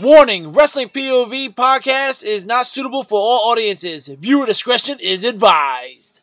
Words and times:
Warning 0.00 0.50
Wrestling 0.50 0.88
POV 0.88 1.54
podcast 1.54 2.24
is 2.24 2.44
not 2.46 2.66
suitable 2.66 3.04
for 3.04 3.16
all 3.16 3.52
audiences. 3.52 4.08
Viewer 4.08 4.44
discretion 4.44 4.98
is 4.98 5.22
advised. 5.22 6.20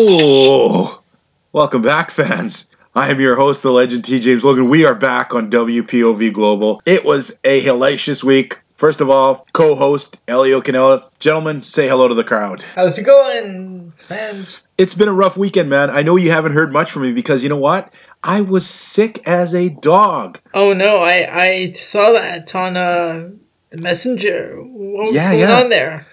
Oh, 0.00 1.02
welcome 1.52 1.82
back, 1.82 2.12
fans. 2.12 2.70
I 2.94 3.10
am 3.10 3.18
your 3.20 3.34
host, 3.34 3.64
the 3.64 3.72
legend 3.72 4.04
T. 4.04 4.20
James 4.20 4.44
Logan. 4.44 4.68
We 4.68 4.84
are 4.84 4.94
back 4.94 5.34
on 5.34 5.50
WPOV 5.50 6.32
Global. 6.32 6.80
It 6.86 7.04
was 7.04 7.36
a 7.42 7.60
hellacious 7.62 8.22
week. 8.22 8.60
First 8.76 9.00
of 9.00 9.10
all, 9.10 9.44
co-host 9.54 10.20
Elio 10.28 10.60
Canella. 10.60 11.02
Gentlemen, 11.18 11.64
say 11.64 11.88
hello 11.88 12.06
to 12.06 12.14
the 12.14 12.22
crowd. 12.22 12.62
How's 12.76 12.96
it 12.96 13.06
going, 13.06 13.92
fans? 14.06 14.62
It's 14.78 14.94
been 14.94 15.08
a 15.08 15.12
rough 15.12 15.36
weekend, 15.36 15.68
man. 15.68 15.90
I 15.90 16.02
know 16.02 16.14
you 16.14 16.30
haven't 16.30 16.52
heard 16.52 16.72
much 16.72 16.92
from 16.92 17.02
me 17.02 17.10
because 17.10 17.42
you 17.42 17.48
know 17.48 17.56
what? 17.58 17.92
I 18.22 18.40
was 18.42 18.64
sick 18.70 19.26
as 19.26 19.52
a 19.52 19.68
dog. 19.68 20.38
Oh 20.54 20.74
no, 20.74 20.98
I 21.02 21.26
I 21.28 21.70
saw 21.72 22.12
that 22.12 22.54
on 22.54 22.76
uh 22.76 23.30
the 23.70 23.78
messenger. 23.78 24.62
What 24.62 25.06
was 25.08 25.16
Yeah, 25.16 25.32
going 25.32 25.40
yeah. 25.40 25.60
on 25.60 25.70
there? 25.70 26.06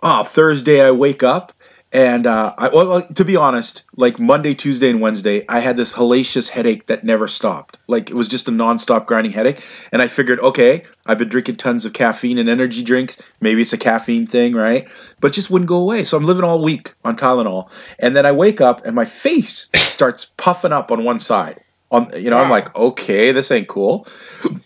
Oh, 0.00 0.22
Thursday 0.22 0.80
I 0.80 0.92
wake 0.92 1.24
up 1.24 1.52
and 1.92 2.26
uh, 2.26 2.54
I, 2.56 2.68
well, 2.68 3.02
to 3.02 3.24
be 3.24 3.36
honest, 3.36 3.82
like 3.96 4.18
Monday, 4.18 4.54
Tuesday, 4.54 4.88
and 4.88 5.00
Wednesday, 5.00 5.44
I 5.48 5.60
had 5.60 5.76
this 5.76 5.92
hellacious 5.92 6.48
headache 6.48 6.86
that 6.86 7.04
never 7.04 7.28
stopped. 7.28 7.78
Like 7.86 8.08
it 8.08 8.14
was 8.14 8.28
just 8.28 8.48
a 8.48 8.50
nonstop 8.50 9.06
grinding 9.06 9.32
headache, 9.32 9.62
and 9.92 10.00
I 10.00 10.08
figured, 10.08 10.40
okay, 10.40 10.84
I've 11.04 11.18
been 11.18 11.28
drinking 11.28 11.56
tons 11.56 11.84
of 11.84 11.92
caffeine 11.92 12.38
and 12.38 12.48
energy 12.48 12.82
drinks. 12.82 13.20
Maybe 13.40 13.60
it's 13.60 13.74
a 13.74 13.78
caffeine 13.78 14.26
thing, 14.26 14.54
right? 14.54 14.88
But 15.20 15.32
it 15.32 15.34
just 15.34 15.50
wouldn't 15.50 15.68
go 15.68 15.76
away. 15.76 16.04
So 16.04 16.16
I'm 16.16 16.24
living 16.24 16.44
all 16.44 16.62
week 16.62 16.94
on 17.04 17.16
Tylenol, 17.16 17.70
and 17.98 18.16
then 18.16 18.24
I 18.24 18.32
wake 18.32 18.60
up 18.60 18.86
and 18.86 18.94
my 18.94 19.04
face 19.04 19.68
starts 19.74 20.26
puffing 20.38 20.72
up 20.72 20.90
on 20.90 21.04
one 21.04 21.20
side. 21.20 21.60
On 21.90 22.10
you 22.16 22.30
know, 22.30 22.38
I'm 22.38 22.48
like, 22.48 22.74
okay, 22.74 23.32
this 23.32 23.50
ain't 23.50 23.68
cool. 23.68 24.06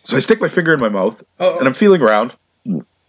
So 0.04 0.16
I 0.16 0.20
stick 0.20 0.40
my 0.40 0.48
finger 0.48 0.72
in 0.72 0.78
my 0.80 0.88
mouth, 0.88 1.24
Oh, 1.40 1.56
and 1.58 1.66
I'm 1.66 1.74
feeling 1.74 2.00
around, 2.00 2.36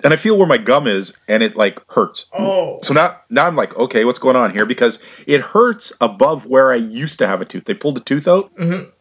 and 0.04 0.14
I 0.14 0.16
feel 0.16 0.38
where 0.38 0.48
my 0.48 0.58
gum 0.58 0.88
is, 0.88 1.14
and 1.28 1.42
it 1.44 1.56
like 1.56 1.80
hurts. 1.92 2.26
oh, 2.38 2.80
So 2.84 2.94
now, 2.94 3.20
now 3.30 3.48
I'm 3.48 3.56
like, 3.56 3.76
okay, 3.78 4.06
what's 4.06 4.20
going 4.20 4.36
on 4.36 4.52
here? 4.52 4.66
Because 4.66 5.02
it 5.26 5.42
hurts 5.42 5.92
above 6.02 6.46
where 6.46 6.72
I 6.72 6.76
used 6.76 7.18
to 7.20 7.28
have 7.28 7.42
a 7.42 7.46
tooth. 7.46 7.66
They 7.66 7.74
pulled 7.74 7.96
the 7.96 8.02
tooth 8.02 8.28
out 8.28 8.54
Mhm. 8.56 8.92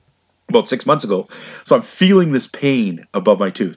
about 0.49 0.69
six 0.69 0.87
months 0.87 1.05
ago, 1.05 1.29
so 1.65 1.77
I'm 1.77 1.83
feeling 1.83 2.33
this 2.33 2.47
pain 2.47 3.05
above 3.15 3.39
my 3.41 3.51
tooth, 3.51 3.77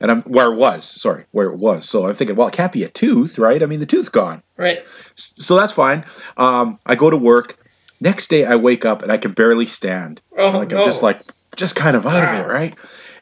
and 0.00 0.10
I'm 0.10 0.22
where 0.22 0.52
it 0.52 0.56
was. 0.56 0.84
Sorry, 0.84 1.24
where 1.30 1.46
it 1.48 1.56
was. 1.58 1.88
So 1.88 2.06
I'm 2.06 2.14
thinking, 2.14 2.36
well, 2.36 2.48
it 2.48 2.54
can't 2.54 2.72
be 2.72 2.84
a 2.84 2.88
tooth, 2.88 3.38
right? 3.38 3.62
I 3.62 3.66
mean, 3.66 3.80
the 3.80 3.86
tooth's 3.86 4.08
gone, 4.08 4.42
right. 4.56 4.84
So 5.14 5.56
that's 5.56 5.72
fine. 5.72 6.04
Um, 6.36 6.78
I 6.86 6.94
go 6.94 7.08
to 7.10 7.16
work. 7.16 7.56
Next 8.00 8.28
day, 8.30 8.44
I 8.44 8.54
wake 8.54 8.84
up 8.84 9.02
and 9.02 9.10
I 9.10 9.16
can 9.16 9.32
barely 9.32 9.66
stand. 9.66 10.20
Oh 10.36 10.50
Like 10.50 10.70
no. 10.70 10.78
I'm 10.78 10.84
just 10.84 11.02
like 11.02 11.20
just 11.56 11.74
kind 11.74 11.96
of 11.96 12.06
out 12.06 12.22
of 12.22 12.32
it, 12.32 12.46
right? 12.52 12.74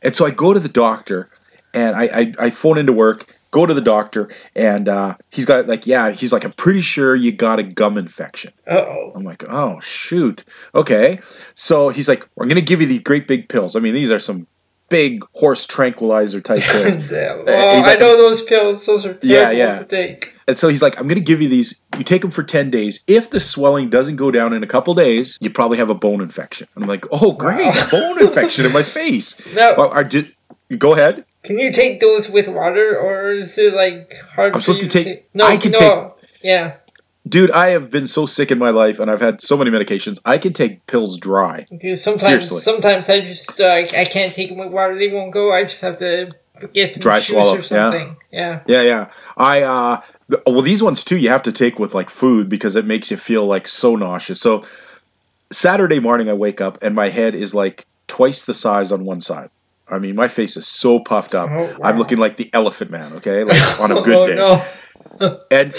And 0.02 0.14
so 0.14 0.26
I 0.26 0.30
go 0.30 0.52
to 0.52 0.60
the 0.60 0.68
doctor, 0.68 1.30
and 1.72 1.94
I 1.96 2.02
I, 2.04 2.34
I 2.46 2.50
phone 2.50 2.76
into 2.76 2.92
work, 2.92 3.24
go 3.50 3.66
to 3.66 3.72
the 3.74 3.80
doctor, 3.80 4.28
and 4.54 4.88
uh, 4.88 5.16
he's 5.30 5.44
got 5.44 5.66
like 5.66 5.86
yeah, 5.86 6.10
he's 6.10 6.32
like 6.32 6.44
I'm 6.44 6.52
pretty 6.52 6.80
sure 6.80 7.14
you 7.14 7.32
got 7.32 7.58
a 7.58 7.62
gum 7.62 7.96
infection. 7.98 8.52
Uh 8.66 8.76
oh. 8.78 9.12
I'm 9.14 9.24
like 9.24 9.44
oh 9.48 9.80
shoot, 9.80 10.44
okay. 10.74 11.20
So 11.54 11.88
he's 11.88 12.08
like 12.08 12.26
I'm 12.40 12.48
gonna 12.48 12.60
give 12.60 12.80
you 12.80 12.86
these 12.86 13.00
great 13.02 13.26
big 13.28 13.48
pills. 13.48 13.76
I 13.76 13.80
mean 13.80 13.94
these 13.94 14.10
are 14.10 14.18
some 14.18 14.46
big 14.88 15.24
horse 15.34 15.66
tranquilizer 15.66 16.40
type 16.40 16.60
pills. 16.64 17.08
Damn. 17.08 17.40
Uh, 17.40 17.44
Oh, 17.48 17.76
he's 17.76 17.86
I 17.88 17.96
know 17.96 18.16
those 18.16 18.42
pills. 18.44 18.86
Those 18.86 19.04
are 19.04 19.18
Yeah, 19.22 19.50
yeah. 19.50 19.80
to 19.80 19.84
take. 19.84 20.32
And 20.48 20.56
so 20.56 20.68
he's 20.68 20.80
like, 20.80 20.96
I'm 21.00 21.08
going 21.08 21.18
to 21.18 21.24
give 21.24 21.42
you 21.42 21.48
these. 21.48 21.74
You 21.98 22.04
take 22.04 22.22
them 22.22 22.30
for 22.30 22.44
10 22.44 22.70
days. 22.70 23.00
If 23.08 23.30
the 23.30 23.40
swelling 23.40 23.90
doesn't 23.90 24.14
go 24.14 24.30
down 24.30 24.52
in 24.52 24.62
a 24.62 24.66
couple 24.68 24.94
days, 24.94 25.38
you 25.40 25.50
probably 25.50 25.76
have 25.78 25.90
a 25.90 25.94
bone 25.96 26.20
infection. 26.20 26.68
I'm 26.76 26.84
like, 26.86 27.04
oh, 27.10 27.32
great. 27.32 27.66
Wow. 27.66 27.88
bone 27.90 28.22
infection 28.22 28.64
in 28.64 28.72
my 28.72 28.84
face. 28.84 29.34
Now, 29.56 29.74
Well, 29.76 29.88
are, 29.88 30.04
ju- 30.04 30.28
go 30.78 30.94
ahead. 30.94 31.24
can 31.42 31.58
you 31.58 31.72
take 31.72 32.00
those 32.00 32.30
with 32.30 32.48
water, 32.48 32.98
or 32.98 33.30
is 33.32 33.56
it 33.58 33.74
like 33.74 34.14
hard? 34.34 34.54
I'm 34.54 34.60
supposed 34.60 34.82
to 34.82 34.88
take- 34.88 35.28
No, 35.34 35.46
I 35.46 35.56
can 35.56 35.72
no. 35.72 36.14
Yeah. 36.42 36.76
Dude, 37.28 37.50
I 37.50 37.70
have 37.70 37.90
been 37.90 38.06
so 38.06 38.24
sick 38.24 38.52
in 38.52 38.58
my 38.58 38.70
life 38.70 39.00
and 39.00 39.10
I've 39.10 39.20
had 39.20 39.40
so 39.40 39.56
many 39.56 39.70
medications. 39.72 40.20
I 40.24 40.38
can 40.38 40.52
take 40.52 40.86
pills 40.86 41.18
dry. 41.18 41.66
Because 41.68 42.00
sometimes, 42.00 42.22
Seriously. 42.48 42.60
sometimes 42.60 43.10
I 43.10 43.20
just 43.20 43.60
uh, 43.60 43.64
I 43.64 44.04
can't 44.04 44.32
take 44.32 44.50
them 44.50 44.58
with 44.58 44.70
water. 44.70 44.96
They 44.96 45.12
won't 45.12 45.32
go. 45.32 45.52
I 45.52 45.64
just 45.64 45.80
have 45.80 45.98
to 45.98 46.30
get 46.72 46.94
some 46.94 47.02
Dry 47.02 47.20
swallow, 47.20 47.54
or 47.54 47.56
yeah. 47.56 47.62
something. 47.62 48.16
Yeah. 48.30 48.60
Yeah, 48.66 48.82
yeah. 48.82 49.10
I, 49.36 49.62
uh, 49.62 50.00
well, 50.46 50.62
these 50.62 50.82
ones 50.82 51.02
too, 51.02 51.16
you 51.16 51.28
have 51.28 51.42
to 51.42 51.52
take 51.52 51.78
with 51.78 51.94
like 51.94 52.10
food 52.10 52.48
because 52.48 52.76
it 52.76 52.86
makes 52.86 53.10
you 53.10 53.16
feel 53.16 53.44
like 53.44 53.66
so 53.66 53.96
nauseous. 53.96 54.40
So 54.40 54.64
Saturday 55.50 55.98
morning, 56.00 56.28
I 56.28 56.34
wake 56.34 56.60
up 56.60 56.82
and 56.82 56.94
my 56.94 57.08
head 57.08 57.34
is 57.34 57.54
like 57.54 57.86
twice 58.08 58.44
the 58.44 58.54
size 58.54 58.92
on 58.92 59.04
one 59.04 59.20
side. 59.20 59.50
I 59.88 59.98
mean, 59.98 60.16
my 60.16 60.28
face 60.28 60.56
is 60.56 60.66
so 60.66 60.98
puffed 60.98 61.34
up. 61.34 61.50
Oh, 61.50 61.64
wow. 61.64 61.78
I'm 61.82 61.98
looking 61.98 62.18
like 62.18 62.36
the 62.36 62.50
elephant 62.52 62.90
man, 62.90 63.12
okay? 63.14 63.44
Like 63.44 63.80
on 63.80 63.92
a 63.92 64.02
good 64.02 64.38
oh, 64.38 64.58
day. 65.20 65.38
And 65.50 65.72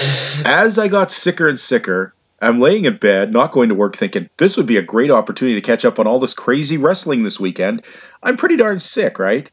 as 0.45 0.79
I 0.79 0.87
got 0.87 1.11
sicker 1.11 1.47
and 1.47 1.59
sicker, 1.59 2.13
I'm 2.41 2.59
laying 2.59 2.85
in 2.85 2.97
bed, 2.97 3.33
not 3.33 3.51
going 3.51 3.69
to 3.69 3.75
work, 3.75 3.95
thinking 3.95 4.29
this 4.37 4.57
would 4.57 4.65
be 4.65 4.77
a 4.77 4.81
great 4.81 5.11
opportunity 5.11 5.59
to 5.59 5.65
catch 5.65 5.85
up 5.85 5.99
on 5.99 6.07
all 6.07 6.19
this 6.19 6.33
crazy 6.33 6.77
wrestling 6.77 7.23
this 7.23 7.39
weekend. 7.39 7.83
I'm 8.23 8.37
pretty 8.37 8.55
darn 8.55 8.79
sick, 8.79 9.19
right? 9.19 9.49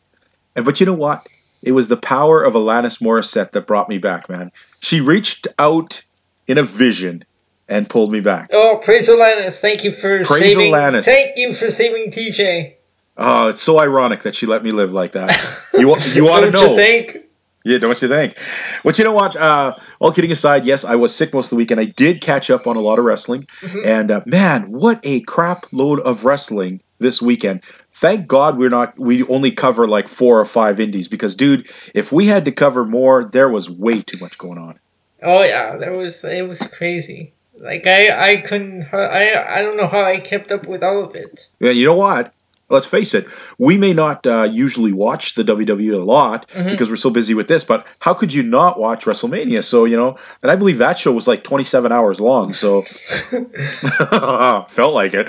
And 0.54 0.64
but 0.64 0.80
you 0.80 0.86
know 0.86 0.94
what? 0.94 1.26
It 1.62 1.72
was 1.72 1.88
the 1.88 1.96
power 1.96 2.42
of 2.42 2.52
Alanis 2.52 3.00
Morissette 3.00 3.52
that 3.52 3.66
brought 3.66 3.88
me 3.88 3.98
back, 3.98 4.28
man. 4.28 4.52
She 4.80 5.00
reached 5.00 5.48
out 5.58 6.04
in 6.46 6.58
a 6.58 6.62
vision 6.62 7.24
and 7.68 7.88
pulled 7.88 8.12
me 8.12 8.20
back. 8.20 8.50
Oh, 8.52 8.78
praise 8.82 9.08
Alanis! 9.08 9.60
Thank 9.60 9.82
you 9.82 9.90
for 9.90 10.18
Praise 10.18 10.28
saving. 10.28 10.72
Alanis. 10.72 11.06
Thank 11.06 11.38
you 11.38 11.54
for 11.54 11.70
saving 11.70 12.10
TJ. 12.10 12.74
Oh, 13.16 13.48
it's 13.48 13.62
so 13.62 13.78
ironic 13.78 14.22
that 14.22 14.34
she 14.34 14.46
let 14.46 14.64
me 14.64 14.72
live 14.72 14.92
like 14.92 15.12
that. 15.12 15.30
You 15.74 15.80
you 15.80 15.88
want 15.88 16.02
to 16.44 16.50
Don't 16.50 16.52
know? 16.52 16.70
you 16.70 16.76
think? 16.76 17.18
Yeah, 17.64 17.78
don't 17.78 18.00
you 18.00 18.06
think? 18.08 18.38
But 18.84 18.96
you 18.98 19.04
know 19.04 19.12
what? 19.12 19.34
Uh, 19.36 19.74
all 19.98 20.12
kidding 20.12 20.30
aside, 20.30 20.64
yes, 20.64 20.84
I 20.84 20.94
was 20.96 21.14
sick 21.14 21.32
most 21.34 21.46
of 21.46 21.50
the 21.50 21.56
weekend. 21.56 21.80
I 21.80 21.86
did 21.86 22.20
catch 22.20 22.48
up 22.50 22.66
on 22.66 22.76
a 22.76 22.80
lot 22.80 22.98
of 23.00 23.04
wrestling, 23.04 23.46
Mhm. 23.62 23.84
and 23.86 24.10
uh, 24.10 24.20
man, 24.26 24.70
what 24.70 25.00
a 25.02 25.20
crap 25.22 25.66
load 25.72 25.98
of 26.00 26.24
wrestling 26.24 26.80
this 27.00 27.20
weekend. 27.22 27.62
Thank 27.90 28.28
God 28.28 28.56
we're 28.58 28.68
not. 28.70 28.96
We 28.98 29.24
only 29.24 29.50
cover 29.50 29.88
like 29.88 30.06
four 30.08 30.38
or 30.40 30.44
five 30.46 30.78
indies 30.78 31.08
because, 31.08 31.34
dude, 31.34 31.68
if 31.94 32.12
we 32.12 32.26
had 32.26 32.44
to 32.44 32.52
cover 32.52 32.84
more, 32.84 33.24
there 33.24 33.48
was 33.48 33.68
way 33.70 34.02
too 34.02 34.18
much 34.20 34.38
going 34.38 34.58
on. 34.58 34.78
Oh 35.22 35.42
yeah, 35.42 35.76
there 35.76 35.92
was. 35.98 36.22
It 36.24 36.46
was 36.48 36.60
crazy. 36.68 37.32
Like 37.58 37.86
I, 37.86 38.32
I 38.32 38.36
couldn't. 38.38 38.88
I, 38.92 39.56
I 39.58 39.62
don't 39.62 39.76
know 39.76 39.86
how 39.88 40.02
I 40.04 40.18
kept 40.20 40.52
up 40.52 40.66
with 40.68 40.84
all 40.84 41.02
of 41.04 41.14
it. 41.16 41.48
Yeah, 41.60 41.70
you 41.70 41.86
know 41.86 41.94
what? 41.94 42.32
Let's 42.70 42.86
face 42.86 43.12
it. 43.12 43.26
We 43.58 43.76
may 43.76 43.92
not 43.92 44.26
uh, 44.26 44.48
usually 44.50 44.92
watch 44.92 45.34
the 45.34 45.44
WWE 45.44 45.92
a 45.94 45.98
lot 45.98 46.48
Mhm. 46.48 46.70
because 46.70 46.88
we're 46.88 46.96
so 46.96 47.10
busy 47.10 47.34
with 47.34 47.46
this, 47.46 47.62
but 47.62 47.86
how 48.00 48.14
could 48.14 48.32
you 48.32 48.42
not 48.42 48.80
watch 48.80 49.04
WrestleMania? 49.04 49.62
So 49.62 49.84
you 49.84 49.96
know, 49.96 50.16
and 50.42 50.50
I 50.50 50.56
believe 50.56 50.78
that 50.78 50.98
show 50.98 51.12
was 51.12 51.28
like 51.28 51.44
twenty-seven 51.44 51.92
hours 51.92 52.20
long. 52.20 52.50
So 52.52 52.82
felt 54.68 54.94
like 54.94 55.14
it. 55.14 55.26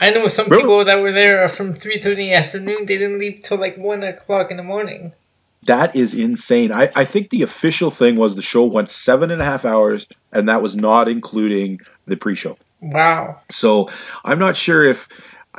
I 0.00 0.10
know 0.14 0.26
some 0.28 0.46
Remember- 0.46 0.56
people 0.62 0.84
that 0.84 1.00
were 1.00 1.12
there 1.12 1.48
from 1.48 1.72
three 1.72 1.98
thirty 1.98 2.22
in 2.24 2.28
the 2.28 2.34
afternoon. 2.34 2.86
They 2.86 2.98
didn't 2.98 3.18
leave 3.18 3.40
till 3.42 3.58
like 3.58 3.76
one 3.78 4.02
o'clock 4.02 4.50
in 4.50 4.56
the 4.56 4.62
morning. 4.62 5.12
That 5.64 5.96
is 5.96 6.14
insane. 6.14 6.72
I, 6.72 6.88
I 6.94 7.04
think 7.04 7.30
the 7.30 7.42
official 7.42 7.90
thing 7.90 8.16
was 8.16 8.36
the 8.36 8.42
show 8.42 8.64
went 8.64 8.90
seven 8.90 9.30
and 9.30 9.42
a 9.42 9.44
half 9.44 9.64
hours, 9.64 10.06
and 10.32 10.48
that 10.48 10.62
was 10.62 10.76
not 10.76 11.08
including 11.08 11.80
the 12.06 12.16
pre-show. 12.16 12.56
Wow. 12.80 13.40
So 13.50 13.90
I'm 14.24 14.38
not 14.38 14.56
sure 14.56 14.84
if 14.84 15.08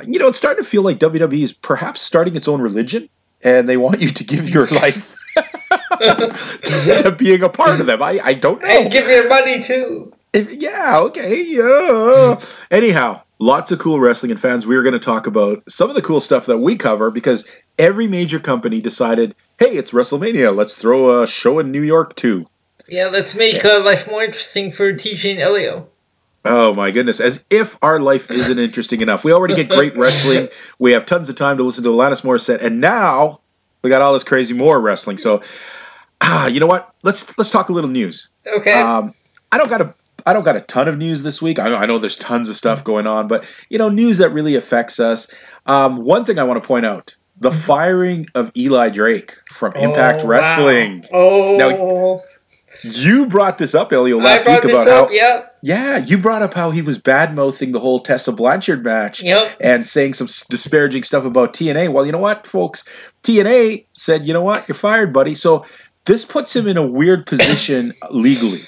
you 0.06 0.18
know. 0.18 0.28
It's 0.28 0.38
starting 0.38 0.62
to 0.62 0.68
feel 0.68 0.82
like 0.82 0.98
WWE 0.98 1.42
is 1.42 1.52
perhaps 1.52 2.00
starting 2.00 2.36
its 2.36 2.48
own 2.48 2.60
religion, 2.60 3.08
and 3.42 3.68
they 3.68 3.76
want 3.76 4.00
you 4.00 4.08
to 4.08 4.24
give 4.24 4.48
your 4.48 4.66
life 4.82 5.16
to, 5.36 7.00
to 7.02 7.12
being 7.16 7.42
a 7.42 7.48
part 7.48 7.80
of 7.80 7.86
them. 7.86 8.02
I, 8.02 8.20
I 8.22 8.34
don't 8.34 8.62
know. 8.62 8.68
And 8.68 8.90
give 8.90 9.08
your 9.08 9.28
money 9.28 9.62
too. 9.62 10.12
If- 10.32 10.52
yeah, 10.52 10.98
okay, 11.00 11.42
yeah. 11.42 12.38
Anyhow, 12.70 13.22
lots 13.38 13.72
of 13.72 13.78
cool 13.78 13.98
wrestling 13.98 14.30
and 14.30 14.40
fans. 14.40 14.66
We're 14.66 14.82
going 14.82 14.92
to 14.92 14.98
talk 14.98 15.26
about 15.26 15.62
some 15.68 15.88
of 15.88 15.96
the 15.96 16.02
cool 16.02 16.20
stuff 16.20 16.46
that 16.46 16.58
we 16.58 16.76
cover 16.76 17.10
because 17.10 17.46
every 17.78 18.06
major 18.06 18.38
company 18.38 18.80
decided, 18.80 19.34
hey, 19.58 19.76
it's 19.76 19.90
WrestleMania. 19.90 20.54
Let's 20.54 20.76
throw 20.76 21.22
a 21.22 21.26
show 21.26 21.58
in 21.58 21.72
New 21.72 21.82
York 21.82 22.14
too. 22.16 22.46
Yeah, 22.88 23.06
let's 23.06 23.36
make 23.36 23.64
uh, 23.64 23.82
life 23.84 24.08
more 24.08 24.22
interesting 24.22 24.70
for 24.70 24.92
TJ 24.92 25.32
and 25.32 25.40
Elio. 25.40 25.88
Oh 26.44 26.74
my 26.74 26.90
goodness! 26.90 27.20
As 27.20 27.44
if 27.50 27.76
our 27.82 28.00
life 28.00 28.30
isn't 28.30 28.58
interesting 28.58 29.02
enough. 29.02 29.24
We 29.24 29.32
already 29.32 29.54
get 29.54 29.68
great 29.68 29.96
wrestling. 29.96 30.48
We 30.78 30.92
have 30.92 31.04
tons 31.04 31.28
of 31.28 31.36
time 31.36 31.58
to 31.58 31.62
listen 31.62 31.84
to 31.84 31.90
Alanis 31.90 32.22
Morissette, 32.22 32.62
and 32.62 32.80
now 32.80 33.40
we 33.82 33.90
got 33.90 34.00
all 34.00 34.14
this 34.14 34.24
crazy 34.24 34.54
more 34.54 34.80
wrestling. 34.80 35.18
So 35.18 35.42
ah, 36.20 36.46
you 36.46 36.60
know 36.60 36.66
what? 36.66 36.94
Let's 37.02 37.36
let's 37.38 37.50
talk 37.50 37.68
a 37.68 37.72
little 37.72 37.90
news. 37.90 38.28
Okay. 38.46 38.72
Um, 38.72 39.14
I 39.52 39.58
don't 39.58 39.68
got 39.68 39.80
a 39.82 39.94
I 40.26 40.32
don't 40.32 40.44
got 40.44 40.56
a 40.56 40.60
ton 40.60 40.88
of 40.88 40.98
news 40.98 41.22
this 41.22 41.40
week. 41.40 41.58
I 41.58 41.68
know, 41.68 41.76
I 41.76 41.86
know 41.86 41.98
there's 41.98 42.16
tons 42.16 42.48
of 42.48 42.56
stuff 42.56 42.84
going 42.84 43.06
on, 43.06 43.28
but 43.28 43.44
you 43.68 43.78
know, 43.78 43.88
news 43.88 44.18
that 44.18 44.30
really 44.30 44.54
affects 44.54 45.00
us. 45.00 45.26
Um, 45.66 46.04
one 46.04 46.24
thing 46.24 46.38
I 46.38 46.44
want 46.44 46.62
to 46.62 46.66
point 46.66 46.86
out: 46.86 47.16
the 47.38 47.50
firing 47.50 48.26
of 48.34 48.50
Eli 48.56 48.90
Drake 48.90 49.34
from 49.50 49.72
Impact 49.76 50.22
Oh, 50.24 50.26
Wrestling. 50.26 51.00
Wow. 51.02 51.08
Oh, 51.12 52.22
You 52.84 53.26
brought 53.26 53.58
this 53.58 53.74
up, 53.74 53.92
Elio, 53.92 54.18
last 54.18 54.46
week 54.46 54.64
about 54.64 54.86
up. 54.88 55.08
how 55.08 55.14
Yep. 55.14 55.56
yeah, 55.62 55.98
you 55.98 56.18
brought 56.18 56.42
up 56.42 56.54
how 56.54 56.70
he 56.70 56.82
was 56.82 56.98
bad 56.98 57.34
mouthing 57.34 57.72
the 57.72 57.80
whole 57.80 58.00
Tessa 58.00 58.32
Blanchard 58.32 58.84
match 58.84 59.22
Yep. 59.22 59.56
and 59.60 59.86
saying 59.86 60.14
some 60.14 60.28
disparaging 60.48 61.02
stuff 61.02 61.24
about 61.24 61.52
TNA. 61.54 61.88
Well, 61.92 62.06
you 62.06 62.12
know 62.12 62.18
what, 62.18 62.46
folks? 62.46 62.84
TNA 63.22 63.84
said, 63.92 64.26
you 64.26 64.32
know 64.32 64.42
what, 64.42 64.66
you're 64.68 64.74
fired, 64.74 65.12
buddy. 65.12 65.34
So 65.34 65.64
this 66.06 66.24
puts 66.24 66.54
him 66.56 66.66
in 66.66 66.76
a 66.76 66.86
weird 66.86 67.26
position 67.26 67.92
legally. 68.10 68.60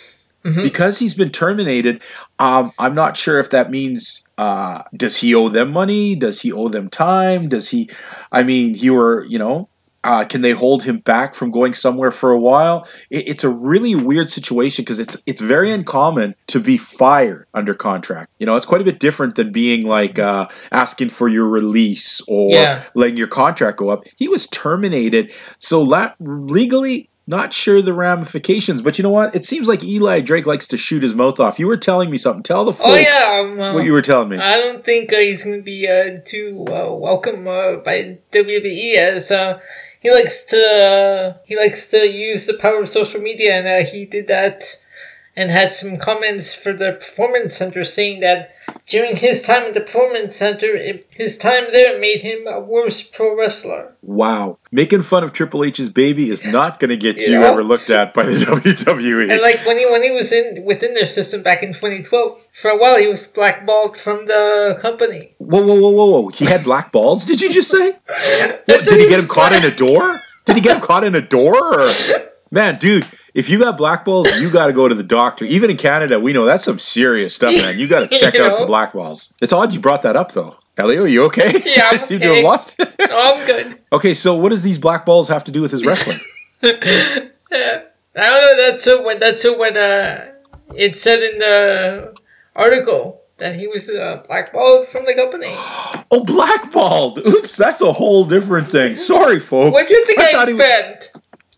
Mhm. 0.45 0.65
Because 0.65 0.99
he's 0.99 1.15
been 1.15 1.31
terminated, 1.31 2.03
um, 2.41 2.73
I'm 2.79 2.97
not 2.97 3.17
sure 3.17 3.39
if 3.39 3.51
that 3.51 3.71
means 3.71 4.23
uh, 4.39 4.83
does 4.97 5.17
he 5.17 5.37
owe 5.37 5.49
them 5.49 5.71
money? 5.71 6.17
Does 6.17 6.41
he 6.41 6.51
owe 6.53 6.67
them 6.69 6.91
time? 6.91 7.49
Does 7.49 7.69
he? 7.69 7.89
I 8.33 8.43
mean, 8.43 8.75
you 8.75 8.95
were, 8.95 9.25
you 9.29 9.39
know, 9.39 9.69
uh, 10.05 10.25
can 10.25 10.41
they 10.41 10.51
hold 10.53 10.83
him 10.83 10.99
back 10.99 11.35
from 11.35 11.51
going 11.51 11.75
somewhere 11.75 12.11
for 12.11 12.31
a 12.31 12.39
while? 12.39 12.87
It, 13.11 13.29
it's 13.29 13.45
a 13.45 13.49
really 13.49 13.95
weird 13.95 14.29
situation 14.31 14.83
because 14.85 14.99
it's 14.99 15.17
it's 15.27 15.41
very 15.41 15.71
uncommon 15.71 16.35
to 16.49 16.61
be 16.61 16.77
fired 16.77 17.47
under 17.55 17.75
contract. 17.75 18.31
You 18.39 18.47
know, 18.47 18.57
it's 18.57 18.67
quite 18.67 18.81
a 18.81 18.85
bit 18.85 18.99
different 19.01 19.37
than 19.37 19.53
being 19.53 19.87
like 19.87 20.19
uh, 20.19 20.49
asking 20.73 21.11
for 21.11 21.29
your 21.29 21.49
release 21.49 22.21
or 22.29 22.51
Yeah. 22.53 22.83
letting 22.95 23.17
your 23.17 23.29
contract 23.29 23.79
go 23.79 23.91
up. 23.91 24.05
He 24.17 24.29
was 24.29 24.47
terminated, 24.49 25.33
so 25.59 25.81
la- 25.83 26.13
legally. 26.21 27.09
Not 27.29 27.53
sure 27.53 27.81
the 27.81 27.95
ramifications, 27.95 28.83
but 28.83 28.99
you 28.99 29.05
know 29.05 29.09
what? 29.11 29.33
It 29.37 29.45
seems 29.45 29.69
like 29.69 29.85
Eli 29.85 30.19
Drake 30.21 30.45
likes 30.45 30.67
to 30.67 30.77
shoot 30.77 31.05
his 31.05 31.15
mouth 31.15 31.39
off. 31.39 31.57
You 31.61 31.69
were 31.69 31.77
telling 31.77 32.11
me 32.11 32.19
something. 32.19 32.43
Tell 32.43 32.65
the 32.65 32.73
folks 32.73 32.91
Oh 32.91 32.97
yeah. 32.97 33.41
Um, 33.41 33.61
uh, 33.61 33.75
what 33.75 33.85
you 33.85 33.93
were 33.93 34.03
telling 34.03 34.29
me. 34.29 34.39
I 34.39 34.59
don't 34.59 34.85
think 34.85 35.13
uh, 35.13 35.19
he's 35.19 35.45
going 35.45 35.59
to 35.59 35.63
be 35.63 35.87
uh, 35.87 36.19
too 36.27 36.65
uh, 36.69 36.93
welcome 36.93 37.47
uh, 37.47 37.77
by 37.77 38.19
WWE 38.33 38.97
as 38.97 39.31
uh, 39.31 39.61
he 40.03 40.11
likes 40.13 40.45
to 40.47 41.39
he 41.47 41.57
likes 41.57 41.91
to 41.91 41.99
use 41.99 42.47
the 42.47 42.59
power 42.59 42.81
of 42.81 42.89
social 42.89 43.21
media, 43.21 43.55
and 43.55 43.67
uh, 43.67 43.89
he 43.89 44.05
did 44.05 44.27
that 44.27 44.81
and 45.37 45.51
has 45.51 45.79
some 45.79 45.97
comments 45.97 46.55
for 46.55 46.73
the 46.73 46.93
performance 46.93 47.55
center 47.55 47.85
saying 47.85 48.21
that 48.21 48.53
during 48.93 49.17
his 49.17 49.41
time 49.43 49.63
at 49.69 49.73
the 49.73 49.81
performance 49.81 50.37
center, 50.37 50.77
his 51.09 51.39
time 51.39 51.65
there 51.73 51.99
made 51.99 52.21
him 52.21 52.47
a 52.47 52.61
worse 52.61 53.03
pro 53.03 53.35
wrestler. 53.35 53.95
Wow. 54.03 54.59
Making 54.71 55.01
fun 55.01 55.25
of 55.25 55.33
Triple 55.33 55.65
H's 55.65 55.89
baby 55.89 56.29
is 56.29 56.53
not 56.53 56.79
going 56.79 56.91
to 56.91 56.99
get 56.99 57.17
you 57.17 57.41
Yeah. 57.41 57.49
ever 57.51 57.65
looked 57.65 57.89
at 57.89 58.13
by 58.13 58.25
the 58.25 58.33
WWE. 58.47 59.31
And 59.33 59.41
like 59.41 59.65
when 59.65 59.79
he 59.79 59.87
when 59.87 60.03
he 60.03 60.11
was 60.11 60.31
in 60.31 60.63
within 60.65 60.93
their 60.93 61.07
system 61.07 61.43
back 61.43 61.63
in 61.63 61.71
2012, 61.73 62.49
for 62.53 62.71
a 62.71 62.77
while 62.77 62.99
he 62.99 63.09
was 63.09 63.27
blackballed 63.27 63.97
from 63.97 64.27
the 64.27 64.79
company. 64.83 65.35
Whoa, 65.39 65.63
whoa, 65.67 65.81
whoa, 65.81 65.91
whoa, 65.91 66.11
whoa. 66.21 66.29
He 66.29 66.45
had 66.45 66.63
black 66.63 66.93
balls? 66.93 67.25
Did 67.25 67.41
you 67.41 67.51
just 67.51 67.71
say? 67.71 67.87
What, 68.67 68.85
did 68.85 69.01
he 69.01 69.09
get 69.09 69.21
him 69.21 69.27
caught 69.27 69.53
in 69.55 69.65
a 69.65 69.75
door? 69.75 70.21
Did 70.45 70.57
he 70.57 70.63
get 70.63 70.77
him 70.77 70.83
caught 70.83 71.05
in 71.05 71.15
a 71.15 71.21
door? 71.21 71.57
Or? 71.81 71.87
Man, 72.51 72.79
dude, 72.79 73.07
if 73.35 73.49
you 73.49 73.59
got 73.59 73.79
black 73.79 74.05
balls, 74.05 74.29
you 74.41 74.53
got 74.53 74.67
to 74.67 74.73
go 74.73 74.89
to 74.89 74.95
the 74.95 75.03
doctor. 75.03 75.45
Even 75.45 75.71
in 75.71 75.77
Canada, 75.77 76.21
we 76.21 76.33
know 76.33 76.45
that's 76.45 76.65
some 76.65 76.79
serious 76.79 77.35
stuff, 77.35 77.55
man. 77.55 77.79
You 77.79 77.89
got 77.89 78.11
to 78.11 78.19
check 78.19 78.35
out 78.35 78.55
the 78.55 78.61
know? 78.61 78.67
black 78.67 78.93
balls. 78.93 79.33
It's 79.41 79.53
odd 79.53 79.73
you 79.73 79.81
brought 79.81 80.03
that 80.03 80.17
up, 80.17 80.33
though. 80.33 80.57
Elio, 80.77 81.05
you 81.05 81.25
okay? 81.25 81.53
Yeah, 81.65 81.89
I'm 81.91 81.95
I 81.95 81.99
seem 81.99 82.21
to 82.21 82.35
have 82.35 82.45
lost 82.45 82.77
it. 82.79 82.95
Oh, 83.15 83.41
I'm 83.41 83.47
good. 83.47 83.79
okay, 83.93 84.15
so 84.15 84.35
what 84.35 84.51
does 84.51 84.63
these 84.63 84.79
black 84.79 85.05
balls 85.05 85.29
have 85.29 85.45
to 85.45 85.53
do 85.53 85.61
with 85.61 85.71
his 85.71 85.85
wrestling? 85.85 86.19
I 86.63 87.29
don't 88.15 88.43
know. 88.43 88.57
That's 88.57 88.83
so 88.83 89.05
when 89.05 89.19
that's 89.19 89.43
so 89.43 89.59
when 89.59 89.77
uh, 89.77 90.33
it 90.75 90.97
said 90.97 91.23
in 91.23 91.39
the 91.39 92.15
article 92.55 93.23
that 93.39 93.57
he 93.57 93.67
was 93.67 93.91
uh, 93.91 94.23
blackballed 94.27 94.89
from 94.89 95.05
the 95.05 95.15
company. 95.15 95.53
Oh, 96.15 96.23
blackballed. 96.23 97.27
Oops, 97.27 97.57
that's 97.57 97.81
a 97.81 97.91
whole 97.91 98.27
different 98.27 98.69
thing. 98.69 98.97
Sorry, 98.97 99.41
folks. 99.41 99.73
What 99.73 99.89
do 99.89 99.95
you 99.95 100.05
think 100.05 100.21
I, 100.21 100.33
thought 100.33 100.49
he 100.49 100.53
meant? 100.53 101.11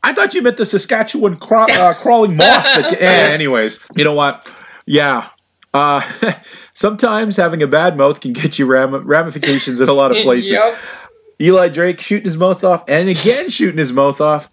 I 0.04 0.12
thought 0.12 0.34
you 0.34 0.42
meant 0.42 0.58
the 0.58 0.66
Saskatchewan 0.66 1.36
craw- 1.36 1.66
uh, 1.70 1.94
crawling 1.94 2.36
moss. 2.36 2.72
That, 2.74 2.92
eh, 3.00 3.32
anyways, 3.32 3.80
you 3.96 4.04
know 4.04 4.14
what? 4.14 4.50
Yeah. 4.86 5.28
Uh, 5.72 6.02
sometimes 6.74 7.36
having 7.36 7.62
a 7.62 7.66
bad 7.66 7.96
mouth 7.96 8.20
can 8.20 8.32
get 8.32 8.58
you 8.58 8.66
ram- 8.66 8.94
ramifications 9.06 9.80
in 9.80 9.88
a 9.88 9.92
lot 9.92 10.10
of 10.10 10.16
places. 10.22 10.52
Yep. 10.52 10.76
Eli 11.40 11.68
Drake 11.68 12.00
shooting 12.00 12.26
his 12.26 12.36
mouth 12.36 12.62
off 12.62 12.84
and 12.86 13.08
again 13.08 13.50
shooting 13.50 13.78
his 13.78 13.92
mouth 13.92 14.20
off. 14.20 14.50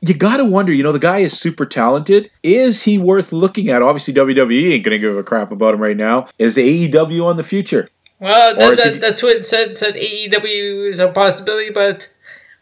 You 0.00 0.14
got 0.14 0.38
to 0.38 0.44
wonder, 0.44 0.72
you 0.72 0.82
know, 0.82 0.92
the 0.92 0.98
guy 0.98 1.18
is 1.18 1.38
super 1.38 1.64
talented. 1.64 2.30
Is 2.42 2.82
he 2.82 2.98
worth 2.98 3.32
looking 3.32 3.68
at? 3.70 3.82
Obviously, 3.82 4.12
WWE 4.14 4.72
ain't 4.72 4.84
going 4.84 4.94
to 4.94 4.98
give 4.98 5.16
a 5.16 5.22
crap 5.22 5.52
about 5.52 5.74
him 5.74 5.80
right 5.80 5.96
now. 5.96 6.26
Is 6.38 6.56
AEW 6.56 7.24
on 7.24 7.36
the 7.36 7.44
future? 7.44 7.88
Well, 8.20 8.54
that, 8.56 8.72
is 8.78 8.84
he- 8.94 8.98
that's 8.98 9.22
what 9.22 9.36
it 9.36 9.44
said. 9.44 9.74
Said 9.76 9.94
AEW 9.94 10.88
is 10.90 10.98
a 10.98 11.08
possibility, 11.12 11.70
but 11.70 12.12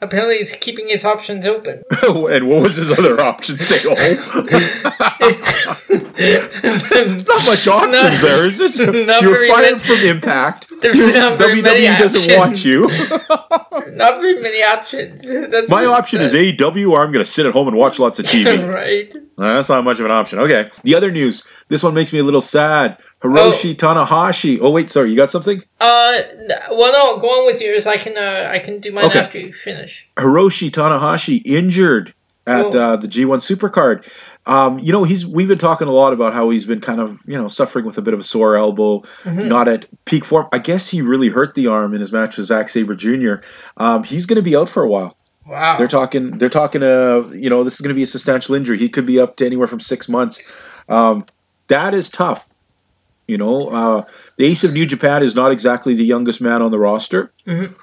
apparently 0.03 0.37
it's 0.37 0.57
keeping 0.57 0.89
its 0.91 1.05
options 1.05 1.47
open. 1.47 1.83
and 2.03 2.49
what 2.49 2.63
was 2.63 2.77
his 2.77 2.99
other 2.99 3.21
option? 3.21 3.57
Stay 3.59 3.89
home. 3.89 4.43
not 7.19 7.27
much 7.47 7.67
options 7.69 7.93
Not- 7.93 8.21
there, 8.21 8.47
is 8.47 8.61
it? 8.61 8.77
You're 9.23 9.47
fired 9.49 9.63
many- 9.63 9.79
from 9.79 10.07
Impact. 10.07 10.67
There's 10.81 11.15
not 11.15 11.39
very 11.39 11.61
WWE 11.61 11.63
many 11.63 11.87
doesn't 11.87 12.37
want 12.39 12.65
you. 12.65 12.83
Not 13.97 14.21
very 14.21 14.41
many 14.41 14.63
options. 14.63 15.33
That's 15.51 15.71
My 15.71 15.85
option 15.87 16.21
is. 16.21 16.33
AEW, 16.33 16.91
or 16.91 17.05
I'm 17.05 17.13
going 17.13 17.25
to 17.25 17.31
sit 17.31 17.47
at 17.47 17.53
home 17.53 17.69
and 17.69 17.77
watch 17.77 17.99
lots 17.99 18.19
of 18.19 18.27
TV. 18.27 18.69
right. 18.69 19.13
That's 19.39 19.69
not 19.69 19.85
much 19.85 19.99
of 20.01 20.07
an 20.07 20.11
option. 20.11 20.39
Okay. 20.41 20.71
The 20.83 20.95
other 20.95 21.11
news. 21.11 21.45
This 21.69 21.83
one 21.83 21.95
makes 21.95 22.13
me 22.13 22.19
a 22.19 22.25
little 22.25 22.41
sad. 22.41 22.99
Hiroshi 23.23 23.75
Tanahashi. 23.77 24.59
Oh 24.61 24.71
wait, 24.71 24.91
sorry. 24.91 25.11
You 25.11 25.17
got 25.17 25.31
something? 25.31 25.63
Uh, 25.81 26.19
well, 26.71 26.93
no, 26.93 27.21
go 27.21 27.29
on 27.29 27.47
with 27.47 27.61
yours. 27.61 27.87
I 27.87 27.97
can, 27.97 28.17
uh, 28.17 28.51
I 28.51 28.59
can 28.59 28.81
do 28.81 28.91
mine 28.93 29.05
Okay. 29.07 29.19
after 29.21 29.39
you 29.39 29.53
finish. 29.53 30.09
Hiroshi 30.17 30.71
Tanahashi 30.71 31.41
injured 31.45 32.15
at 32.47 32.75
Oh. 32.75 32.79
uh, 32.81 32.97
the 32.97 33.07
G1 33.07 33.39
Supercard. 33.39 34.05
Um, 34.45 34.81
you 34.81 34.91
know, 34.91 35.05
he's 35.05 35.25
we've 35.25 35.47
been 35.47 35.59
talking 35.59 35.87
a 35.87 35.93
lot 35.93 36.13
about 36.13 36.35
how 36.35 36.51
he's 36.51 36.65
been 36.65 36.81
kind 36.81 37.01
of 37.01 37.21
you 37.29 37.41
know 37.41 37.47
suffering 37.47 37.85
with 37.85 37.97
a 37.97 38.03
bit 38.03 38.13
of 38.13 38.19
a 38.19 38.25
sore 38.25 38.57
elbow, 38.57 39.03
Mm-hmm. 39.23 39.49
not 39.49 39.69
at 39.69 39.87
peak 40.05 40.25
form. 40.25 40.49
I 40.51 40.59
guess 40.59 40.89
he 40.89 41.01
really 41.01 41.29
hurt 41.29 41.55
the 41.55 41.69
arm 41.69 41.95
in 41.95 42.01
his 42.01 42.11
match 42.11 42.37
with 42.37 42.47
Zack 42.47 42.69
Sabre 42.69 42.97
Jr. 42.97 43.35
Um, 43.77 44.03
he's 44.03 44.27
going 44.27 44.37
to 44.37 44.43
be 44.43 44.57
out 44.57 44.69
for 44.69 44.83
a 44.83 44.89
while. 44.89 45.17
Wow. 45.47 45.77
They're 45.79 45.87
talking. 45.87 46.39
They're 46.39 46.49
talking. 46.49 46.83
Uh, 46.83 47.23
you 47.33 47.49
know, 47.51 47.63
this 47.63 47.75
is 47.75 47.81
going 47.81 47.91
to 47.91 47.95
be 47.95 48.03
a 48.03 48.07
substantial 48.07 48.57
injury. 48.57 48.79
He 48.79 48.89
could 48.89 49.07
be 49.07 49.21
up 49.21 49.37
to 49.37 49.47
anywhere 49.47 49.69
from 49.69 49.79
six 49.79 50.09
months. 50.09 50.61
Um, 50.89 51.25
that 51.69 51.94
is 51.94 52.08
tough. 52.08 52.44
You 53.32 53.39
know, 53.39 53.69
uh, 53.69 54.05
the 54.36 54.44
ace 54.44 54.62
of 54.62 54.74
New 54.74 54.86
Japan 54.86 55.22
is 55.22 55.34
not 55.34 55.53
exactly 55.53 55.94
the 55.94 56.05
youngest 56.05 56.41
man 56.41 56.60
on 56.60 56.70
the 56.70 56.79
roster. 56.79 57.32
Mhm. 57.46 57.74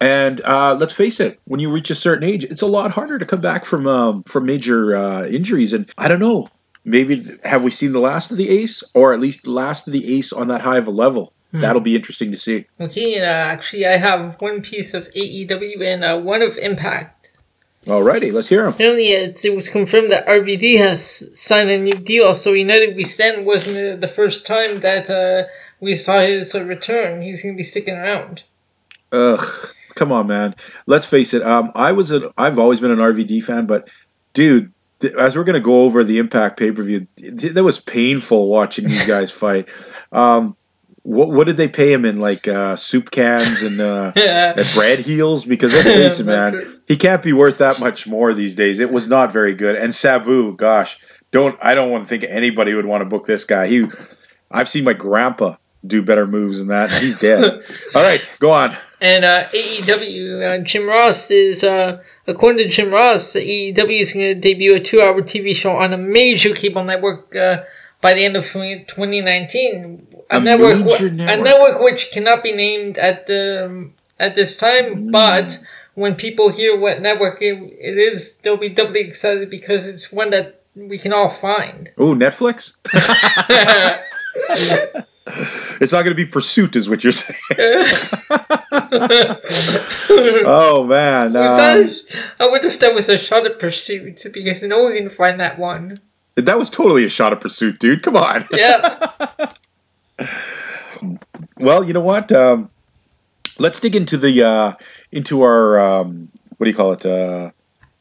And 0.00 0.40
uh, 0.42 0.76
let's 0.78 0.92
face 0.92 1.20
it, 1.20 1.40
when 1.46 1.58
you 1.58 1.70
reach 1.70 1.90
a 1.90 1.94
certain 1.94 2.22
age, 2.22 2.44
it's 2.44 2.62
a 2.62 2.66
lot 2.66 2.90
harder 2.90 3.18
to 3.18 3.24
come 3.24 3.40
back 3.40 3.64
from 3.64 3.86
um, 3.86 4.22
from 4.24 4.44
major 4.44 4.94
uh, 4.94 5.26
injuries. 5.26 5.72
And 5.72 5.90
I 5.96 6.06
don't 6.08 6.20
know, 6.20 6.48
maybe 6.84 7.24
have 7.44 7.62
we 7.64 7.70
seen 7.70 7.92
the 7.92 8.00
last 8.00 8.30
of 8.30 8.36
the 8.36 8.50
ace, 8.50 8.82
or 8.94 9.14
at 9.14 9.20
least 9.20 9.44
the 9.44 9.50
last 9.50 9.86
of 9.86 9.94
the 9.94 10.16
ace 10.18 10.32
on 10.32 10.48
that 10.48 10.60
high 10.60 10.78
of 10.78 10.86
a 10.86 10.90
level? 10.90 11.32
That'll 11.52 11.80
be 11.80 11.96
interesting 11.96 12.30
to 12.30 12.36
see. 12.36 12.66
Okay, 12.78 13.20
uh, 13.20 13.24
actually, 13.24 13.84
I 13.84 13.96
have 13.96 14.36
one 14.40 14.62
piece 14.62 14.94
of 14.94 15.08
AEW 15.14 15.82
and 15.82 16.04
uh, 16.04 16.16
one 16.16 16.42
of 16.42 16.56
Impact. 16.58 17.19
Alrighty, 17.86 18.32
let's 18.32 18.48
hear 18.48 18.64
him. 18.66 18.74
Apparently, 18.74 19.04
it 19.04 19.54
was 19.54 19.70
confirmed 19.70 20.10
that 20.10 20.26
RVD 20.26 20.78
has 20.78 21.38
signed 21.38 21.70
a 21.70 21.78
new 21.78 21.94
deal, 21.94 22.34
so 22.34 22.52
United 22.52 22.94
We 22.94 23.04
Stand 23.04 23.46
wasn't 23.46 24.02
the 24.02 24.08
first 24.08 24.46
time 24.46 24.80
that 24.80 25.08
uh, 25.08 25.48
we 25.80 25.94
saw 25.94 26.20
his 26.20 26.54
uh, 26.54 26.64
return. 26.64 27.22
He's 27.22 27.42
going 27.42 27.54
to 27.54 27.56
be 27.56 27.62
sticking 27.64 27.96
around. 27.96 28.42
Ugh, 29.12 29.42
come 29.94 30.12
on, 30.12 30.26
man. 30.26 30.54
Let's 30.86 31.06
face 31.06 31.32
it. 31.32 31.42
Um, 31.42 31.72
I 31.74 31.92
was 31.92 32.10
an 32.10 32.28
I've 32.36 32.58
always 32.58 32.80
been 32.80 32.90
an 32.90 32.98
RVD 32.98 33.42
fan, 33.42 33.66
but 33.66 33.88
dude, 34.34 34.72
th- 35.00 35.14
as 35.14 35.34
we're 35.34 35.44
gonna 35.44 35.58
go 35.58 35.82
over 35.84 36.04
the 36.04 36.18
Impact 36.18 36.58
pay 36.58 36.70
per 36.70 36.82
view, 36.84 37.06
th- 37.16 37.54
that 37.54 37.64
was 37.64 37.80
painful 37.80 38.48
watching 38.48 38.84
these 38.84 39.06
guys 39.06 39.30
fight. 39.32 39.68
Um, 40.12 40.56
what 41.02 41.30
what 41.30 41.46
did 41.46 41.56
they 41.56 41.68
pay 41.68 41.92
him 41.92 42.04
in 42.04 42.20
like 42.20 42.46
uh, 42.46 42.76
soup 42.76 43.10
cans 43.10 43.62
and 43.62 43.80
uh, 43.80 44.12
and 44.16 44.68
bread 44.74 45.00
heels? 45.00 45.44
Because 45.44 45.72
let's 45.72 45.86
face 45.86 46.20
it, 46.20 46.26
man, 46.26 46.62
he 46.86 46.96
can't 46.96 47.22
be 47.22 47.32
worth 47.32 47.58
that 47.58 47.80
much 47.80 48.06
more 48.06 48.34
these 48.34 48.54
days. 48.54 48.80
It 48.80 48.90
was 48.90 49.08
not 49.08 49.32
very 49.32 49.54
good. 49.54 49.76
And 49.76 49.94
Sabu, 49.94 50.54
gosh, 50.56 51.00
don't 51.30 51.58
I 51.62 51.74
don't 51.74 51.90
want 51.90 52.04
to 52.04 52.08
think 52.08 52.24
anybody 52.28 52.74
would 52.74 52.86
want 52.86 53.02
to 53.02 53.06
book 53.06 53.26
this 53.26 53.44
guy. 53.44 53.66
He, 53.66 53.86
I've 54.50 54.68
seen 54.68 54.84
my 54.84 54.92
grandpa 54.92 55.56
do 55.86 56.02
better 56.02 56.26
moves 56.26 56.58
than 56.58 56.68
that. 56.68 56.90
He's 56.90 57.20
dead. 57.22 57.62
All 57.94 58.02
right, 58.02 58.32
go 58.38 58.50
on. 58.50 58.76
And 59.00 59.24
uh, 59.24 59.44
AEW, 59.44 60.60
uh, 60.60 60.62
Jim 60.62 60.86
Ross 60.86 61.30
is, 61.30 61.64
uh, 61.64 62.02
according 62.26 62.62
to 62.64 62.68
Jim 62.68 62.90
Ross, 62.90 63.34
AEW 63.34 64.00
is 64.00 64.12
going 64.12 64.34
to 64.34 64.38
debut 64.38 64.74
a 64.74 64.80
two 64.80 65.00
hour 65.00 65.22
TV 65.22 65.56
show 65.56 65.76
on 65.76 65.94
a 65.94 65.96
major 65.96 66.54
cable 66.54 66.84
network 66.84 67.34
uh, 67.34 67.62
by 68.02 68.12
the 68.12 68.24
end 68.24 68.36
of 68.36 68.44
2019. 68.44 70.06
A, 70.30 70.40
network, 70.40 70.78
major 70.84 71.06
a 71.08 71.10
network. 71.10 71.44
network 71.44 71.80
which 71.82 72.10
cannot 72.12 72.42
be 72.42 72.52
named 72.52 72.98
at 72.98 73.26
the 73.26 73.90
at 74.18 74.34
this 74.34 74.56
time, 74.56 74.94
Hmm. 74.94 75.10
but 75.10 75.58
when 75.94 76.14
people 76.14 76.50
hear 76.50 76.78
what 76.78 77.00
network 77.02 77.42
it, 77.42 77.54
it 77.80 77.96
is, 77.98 78.38
they'll 78.38 78.56
be 78.56 78.68
doubly 78.68 79.00
excited 79.00 79.50
because 79.50 79.86
it's 79.86 80.12
one 80.12 80.30
that 80.30 80.60
we 80.74 80.98
can 80.98 81.12
all 81.12 81.28
find. 81.28 81.90
Oh, 81.98 82.14
Netflix. 82.14 82.74
it's 85.80 85.92
not 85.92 86.02
going 86.04 86.10
to 86.10 86.14
be 86.14 86.26
Pursuit, 86.26 86.76
is 86.76 86.88
what 86.88 87.02
you're 87.02 87.12
saying. 87.12 87.38
oh 90.46 90.84
man, 90.88 91.36
um, 91.36 91.90
I 92.40 92.48
wonder 92.48 92.68
if 92.68 92.78
that 92.80 92.94
was 92.94 93.08
a 93.08 93.18
shot 93.18 93.44
at 93.46 93.58
pursuit 93.58 94.20
because 94.32 94.62
no 94.62 94.78
one 94.84 94.96
can 94.96 95.08
find 95.08 95.40
that 95.40 95.58
one. 95.58 95.96
that 96.36 96.58
was 96.58 96.70
totally 96.70 97.04
a 97.04 97.08
shot 97.08 97.32
of 97.32 97.40
Pursuit, 97.40 97.78
dude. 97.78 98.02
Come 98.02 98.16
on. 98.16 98.46
Yeah. 98.52 99.52
Well, 101.58 101.84
you 101.84 101.92
know 101.92 102.00
what? 102.00 102.30
Um, 102.32 102.68
let's 103.58 103.80
dig 103.80 103.96
into 103.96 104.16
the 104.16 104.42
uh, 104.42 104.72
into 105.12 105.42
our 105.42 105.78
um, 105.78 106.28
what 106.56 106.64
do 106.64 106.70
you 106.70 106.76
call 106.76 106.92
it? 106.92 107.06
Uh, 107.06 107.50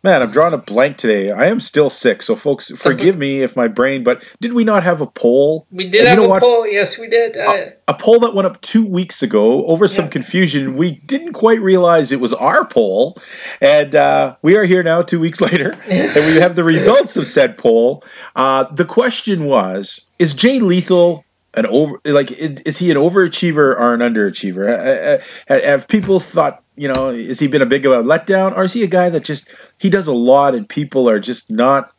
man, 0.04 0.22
I'm 0.22 0.32
drawing 0.32 0.54
a 0.54 0.58
blank 0.58 0.98
today. 0.98 1.32
I 1.32 1.46
am 1.48 1.60
still 1.60 1.90
sick, 1.90 2.22
so 2.22 2.36
folks, 2.36 2.72
forgive 2.78 3.18
me 3.18 3.42
if 3.42 3.56
my 3.56 3.68
brain. 3.70 4.04
But 4.04 4.24
did 4.42 4.54
we 4.54 4.64
not 4.64 4.84
have 4.84 5.00
a 5.02 5.08
poll? 5.08 5.66
We 5.72 5.86
did 5.90 6.02
And 6.02 6.04
you 6.04 6.08
have 6.10 6.18
know 6.20 6.26
a 6.26 6.30
what? 6.30 6.42
poll. 6.42 6.68
Yes, 6.68 6.98
we 7.00 7.08
did. 7.08 7.38
Uh, 7.38 7.72
A 7.88 7.94
poll 7.94 8.20
that 8.22 8.34
went 8.34 8.46
up 8.48 8.60
two 8.62 8.86
weeks 8.86 9.24
ago 9.24 9.64
over 9.66 9.88
some 9.88 10.06
Yes. 10.06 10.14
confusion. 10.14 10.76
We 10.78 10.92
didn't 11.08 11.34
quite 11.34 11.62
realize 11.62 12.12
it 12.12 12.20
was 12.20 12.34
our 12.34 12.66
poll, 12.66 13.18
and 13.62 13.96
uh, 13.96 14.36
we 14.42 14.58
are 14.58 14.64
here 14.66 14.84
now, 14.84 15.02
two 15.02 15.20
weeks 15.20 15.40
later, 15.50 15.72
and 15.90 16.26
we 16.34 16.40
have 16.42 16.56
the 16.56 16.64
results 16.66 17.16
of 17.18 17.28
said 17.28 17.58
poll. 17.58 18.04
Uh, 18.36 18.66
the 18.74 18.86
question 18.86 19.46
was: 19.46 20.10
Is 20.20 20.34
Jay 20.34 20.60
Lethal 20.60 21.24
an 21.60 21.66
over? 21.68 22.00
Like, 22.06 22.32
is, 22.32 22.62
is 22.62 22.78
he 22.78 22.90
an 22.92 22.98
overachiever 22.98 23.80
or 23.80 23.94
an 23.94 24.00
underachiever? 24.00 25.22
Have 25.48 25.88
people 25.88 26.20
thought? 26.20 26.64
You 26.76 26.88
know, 26.88 27.14
has 27.14 27.40
he 27.40 27.48
been 27.48 27.62
a 27.62 27.66
big 27.66 27.86
of 27.86 27.92
a 27.92 28.02
letdown, 28.02 28.56
or 28.56 28.64
is 28.64 28.74
he 28.74 28.84
a 28.84 28.88
guy 28.88 29.10
that 29.10 29.24
just 29.24 29.50
he 29.80 29.90
does 29.90 30.08
a 30.08 30.14
lot 30.14 30.56
and 30.56 30.68
people 30.68 31.10
are 31.10 31.20
just 31.20 31.52
not 31.52 31.94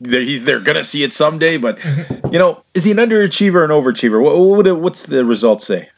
they're, 0.00 0.38
they're 0.40 0.60
gonna 0.60 0.84
see 0.84 1.02
it 1.02 1.12
someday, 1.12 1.56
but 1.56 1.82
you 2.30 2.38
know, 2.38 2.62
is 2.74 2.84
he 2.84 2.90
an 2.90 2.98
underachiever 2.98 3.54
or 3.54 3.64
an 3.64 3.70
overachiever? 3.70 4.22
What, 4.22 4.66
what, 4.66 4.80
what's 4.80 5.04
the 5.04 5.24
results 5.24 5.66
say? 5.66 5.88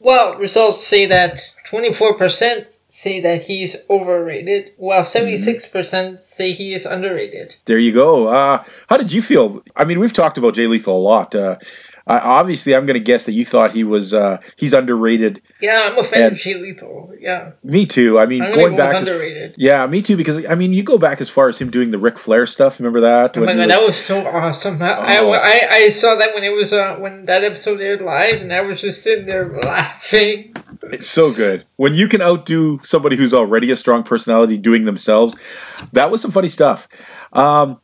well, 0.00 0.36
results 0.38 0.84
say 0.84 1.06
that 1.06 1.36
24% 1.70 2.78
say 2.88 3.20
that 3.20 3.42
he's 3.42 3.76
overrated, 3.88 4.72
while 4.78 5.02
76% 5.02 6.18
say 6.18 6.52
he 6.52 6.72
is 6.72 6.84
underrated. 6.84 7.54
There 7.66 7.78
you 7.78 7.92
go. 7.92 8.26
Uh, 8.26 8.64
how 8.88 8.96
did 8.96 9.12
you 9.12 9.22
feel? 9.22 9.62
I 9.76 9.84
mean, 9.84 10.00
we've 10.00 10.12
talked 10.12 10.38
about 10.38 10.54
Jay 10.54 10.66
Lethal 10.66 10.96
a 10.96 10.98
lot. 10.98 11.34
Uh, 11.34 11.58
I, 12.06 12.18
obviously, 12.18 12.74
I'm 12.74 12.86
going 12.86 12.94
to 12.94 13.00
guess 13.04 13.26
that 13.26 13.32
you 13.32 13.44
thought 13.44 13.72
he 13.72 13.84
was 13.84 14.12
uh, 14.14 14.38
he's 14.56 14.72
underrated. 14.72 15.40
Yeah, 15.60 15.88
I'm 15.90 15.98
a 15.98 16.02
fan 16.02 16.22
And- 16.24 16.32
of 16.32 16.38
Jay 16.38 16.54
Lethal. 16.54 17.12
Yeah. 17.20 17.52
Me 17.62 17.84
too. 17.86 18.18
I 18.18 18.26
mean, 18.26 18.42
I'm 18.42 18.50
gonna 18.54 18.70
go 18.70 18.76
back, 18.76 18.94
with 18.94 19.02
as, 19.02 19.08
underrated. 19.08 19.54
yeah, 19.58 19.86
me 19.86 20.00
too. 20.00 20.16
Because 20.16 20.46
I 20.48 20.54
mean, 20.54 20.72
you 20.72 20.82
go 20.82 20.96
back 20.98 21.20
as 21.20 21.28
far 21.28 21.48
as 21.48 21.58
him 21.58 21.70
doing 21.70 21.90
the 21.90 21.98
Ric 21.98 22.16
Flair 22.18 22.46
stuff. 22.46 22.78
Remember 22.80 23.00
that? 23.02 23.36
Oh 23.36 23.44
my 23.44 23.54
god, 23.54 23.68
that 23.70 23.82
was 23.82 23.96
so 23.96 24.26
awesome! 24.26 24.80
I, 24.82 25.18
Oh. 25.18 25.32
I, 25.32 25.38
I, 25.38 25.68
I 25.84 25.88
saw 25.90 26.14
that 26.16 26.34
when 26.34 26.42
it 26.44 26.48
was 26.52 26.72
uh, 26.72 26.96
when 26.96 27.26
that 27.26 27.44
episode 27.44 27.80
aired 27.80 28.00
live, 28.00 28.40
and 28.40 28.52
I 28.52 28.62
was 28.62 28.80
just 28.80 29.02
sitting 29.02 29.26
there 29.26 29.48
laughing. 29.62 30.54
It's 30.84 31.06
so 31.08 31.30
good. 31.32 31.66
When 31.76 31.92
you 31.92 32.08
can 32.08 32.22
outdo 32.22 32.80
somebody 32.82 33.16
who's 33.16 33.34
already 33.34 33.70
a 33.70 33.76
strong 33.76 34.02
personality 34.02 34.56
doing 34.56 34.86
themselves, 34.86 35.36
that 35.92 36.10
was 36.10 36.22
some 36.22 36.30
funny 36.30 36.48
stuff. 36.48 36.88
Um, 37.34 37.78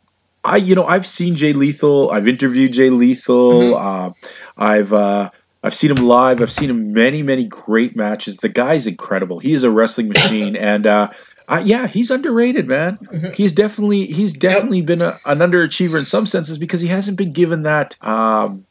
I, 0.46 0.56
you 0.56 0.74
know, 0.74 0.86
I've 0.86 1.06
seen 1.06 1.34
Jay 1.34 1.52
Lethal. 1.52 2.10
I've 2.10 2.28
interviewed 2.28 2.72
Jay 2.72 2.90
Lethal. 2.90 3.74
Uh, 3.74 4.12
I've, 4.56 4.92
uh, 4.92 5.30
I've 5.62 5.74
seen 5.74 5.90
him 5.90 6.06
live. 6.06 6.40
I've 6.40 6.52
seen 6.52 6.70
him 6.70 6.92
many, 6.92 7.22
many 7.22 7.44
great 7.44 7.96
matches. 7.96 8.36
The 8.36 8.48
guy's 8.48 8.86
incredible. 8.86 9.38
He 9.38 9.52
is 9.52 9.64
a 9.64 9.70
wrestling 9.70 10.08
machine, 10.08 10.54
and 10.72 10.86
uh, 10.86 11.10
uh, 11.48 11.62
yeah, 11.64 11.86
he's 11.86 12.10
underrated, 12.10 12.68
man. 12.68 12.98
He's 13.34 13.52
definitely, 13.52 14.04
he's 14.06 14.32
definitely 14.32 14.82
been 14.82 15.02
a, 15.02 15.12
an 15.26 15.38
underachiever 15.38 15.98
in 15.98 16.04
some 16.04 16.26
senses 16.26 16.58
because 16.58 16.80
he 16.80 16.88
hasn't 16.88 17.18
been 17.18 17.32
given 17.32 17.64
that. 17.64 17.96
Um, 18.02 18.66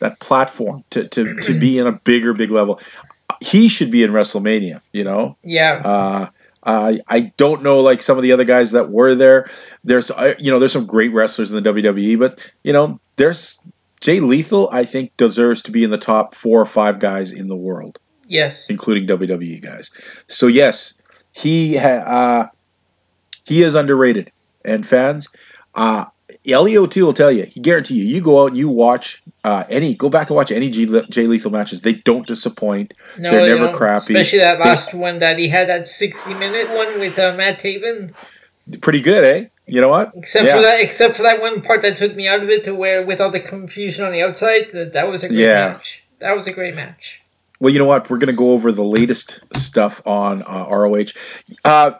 that 0.00 0.18
platform 0.18 0.82
to, 0.90 1.06
to, 1.08 1.34
to 1.42 1.60
be 1.60 1.78
in 1.78 1.86
a 1.86 1.92
bigger, 1.92 2.32
big 2.32 2.50
level. 2.50 2.80
He 3.40 3.68
should 3.68 3.90
be 3.90 4.02
in 4.02 4.12
WrestleMania, 4.12 4.80
you 4.92 5.04
know? 5.04 5.36
Yeah, 5.84 6.30
Uh, 6.62 6.96
I 7.08 7.32
don't 7.36 7.62
know 7.62 7.80
like 7.80 8.02
some 8.02 8.16
of 8.18 8.22
the 8.22 8.32
other 8.32 8.44
guys 8.44 8.72
that 8.72 8.90
were 8.90 9.14
there. 9.14 9.50
There's, 9.82 10.10
uh, 10.10 10.34
you 10.38 10.50
know, 10.50 10.58
there's 10.58 10.72
some 10.72 10.86
great 10.86 11.12
wrestlers 11.12 11.50
in 11.50 11.62
the 11.62 11.72
WWE, 11.72 12.18
but 12.18 12.52
you 12.64 12.72
know, 12.72 13.00
there's 13.16 13.62
Jay 14.00 14.20
Lethal. 14.20 14.68
I 14.70 14.84
think 14.84 15.16
deserves 15.16 15.62
to 15.62 15.70
be 15.70 15.84
in 15.84 15.90
the 15.90 15.98
top 15.98 16.34
four 16.34 16.60
or 16.60 16.66
five 16.66 16.98
guys 16.98 17.32
in 17.32 17.48
the 17.48 17.56
world, 17.56 17.98
yes, 18.26 18.68
including 18.68 19.06
WWE 19.06 19.62
guys. 19.62 19.90
So 20.26 20.46
yes, 20.46 20.94
he 21.32 21.76
ha- 21.76 22.04
uh, 22.06 22.48
he 23.44 23.62
is 23.62 23.74
underrated, 23.74 24.30
and 24.64 24.86
fans, 24.86 25.28
uh, 25.74 26.04
T 26.44 27.02
will 27.02 27.12
tell 27.12 27.30
you. 27.32 27.44
He 27.44 27.60
guarantee 27.60 27.94
you. 27.94 28.04
You 28.04 28.20
go 28.20 28.42
out 28.42 28.46
and 28.48 28.56
you 28.56 28.68
watch 28.68 29.22
uh, 29.44 29.64
any. 29.68 29.94
Go 29.94 30.08
back 30.08 30.28
and 30.30 30.36
watch 30.36 30.50
any 30.50 30.70
G- 30.70 31.02
Jay 31.10 31.26
Lethal 31.26 31.50
matches. 31.50 31.82
They 31.82 31.94
don't 31.94 32.26
disappoint. 32.26 32.94
no, 33.18 33.30
they're 33.30 33.56
never 33.58 33.76
crappy. 33.76 34.14
Especially 34.14 34.38
that 34.40 34.58
They- 34.58 34.64
last 34.68 34.94
one 34.94 35.18
that 35.18 35.38
he 35.38 35.48
had 35.48 35.68
that 35.68 35.86
sixty 35.88 36.34
minute 36.34 36.68
one 36.70 36.98
with 36.98 37.18
uh, 37.18 37.34
Matt 37.36 37.58
Taven. 37.60 38.12
Pretty 38.80 39.00
good, 39.00 39.24
eh? 39.24 39.48
You 39.66 39.80
know 39.80 39.88
what? 39.88 40.12
Except 40.14 40.46
Yeah. 40.46 40.56
for 40.56 40.62
that, 40.62 40.80
except 40.80 41.16
for 41.16 41.22
that 41.22 41.40
one 41.40 41.60
part 41.62 41.82
that 41.82 41.96
took 41.96 42.14
me 42.16 42.26
out 42.26 42.42
of 42.42 42.48
it, 42.48 42.64
to 42.64 42.74
where 42.74 43.04
with 43.04 43.20
all 43.20 43.30
the 43.30 43.40
confusion 43.40 44.04
on 44.04 44.12
the 44.12 44.22
outside, 44.22 44.70
that 44.72 44.92
that 44.92 45.08
was 45.08 45.22
a 45.24 45.28
great 45.28 45.38
Yeah. 45.38 45.68
match. 45.74 46.04
That 46.20 46.34
was 46.36 46.46
a 46.46 46.52
great 46.52 46.74
match. 46.74 47.22
Well, 47.60 47.72
you 47.72 47.78
know 47.78 47.84
what? 47.84 48.08
We're 48.08 48.18
going 48.18 48.28
to 48.28 48.32
go 48.32 48.52
over 48.52 48.72
the 48.72 48.82
latest 48.84 49.40
stuff 49.54 50.00
on 50.06 50.42
uh, 50.42 50.66
ROH. 50.70 51.12
Uh, 51.64 51.92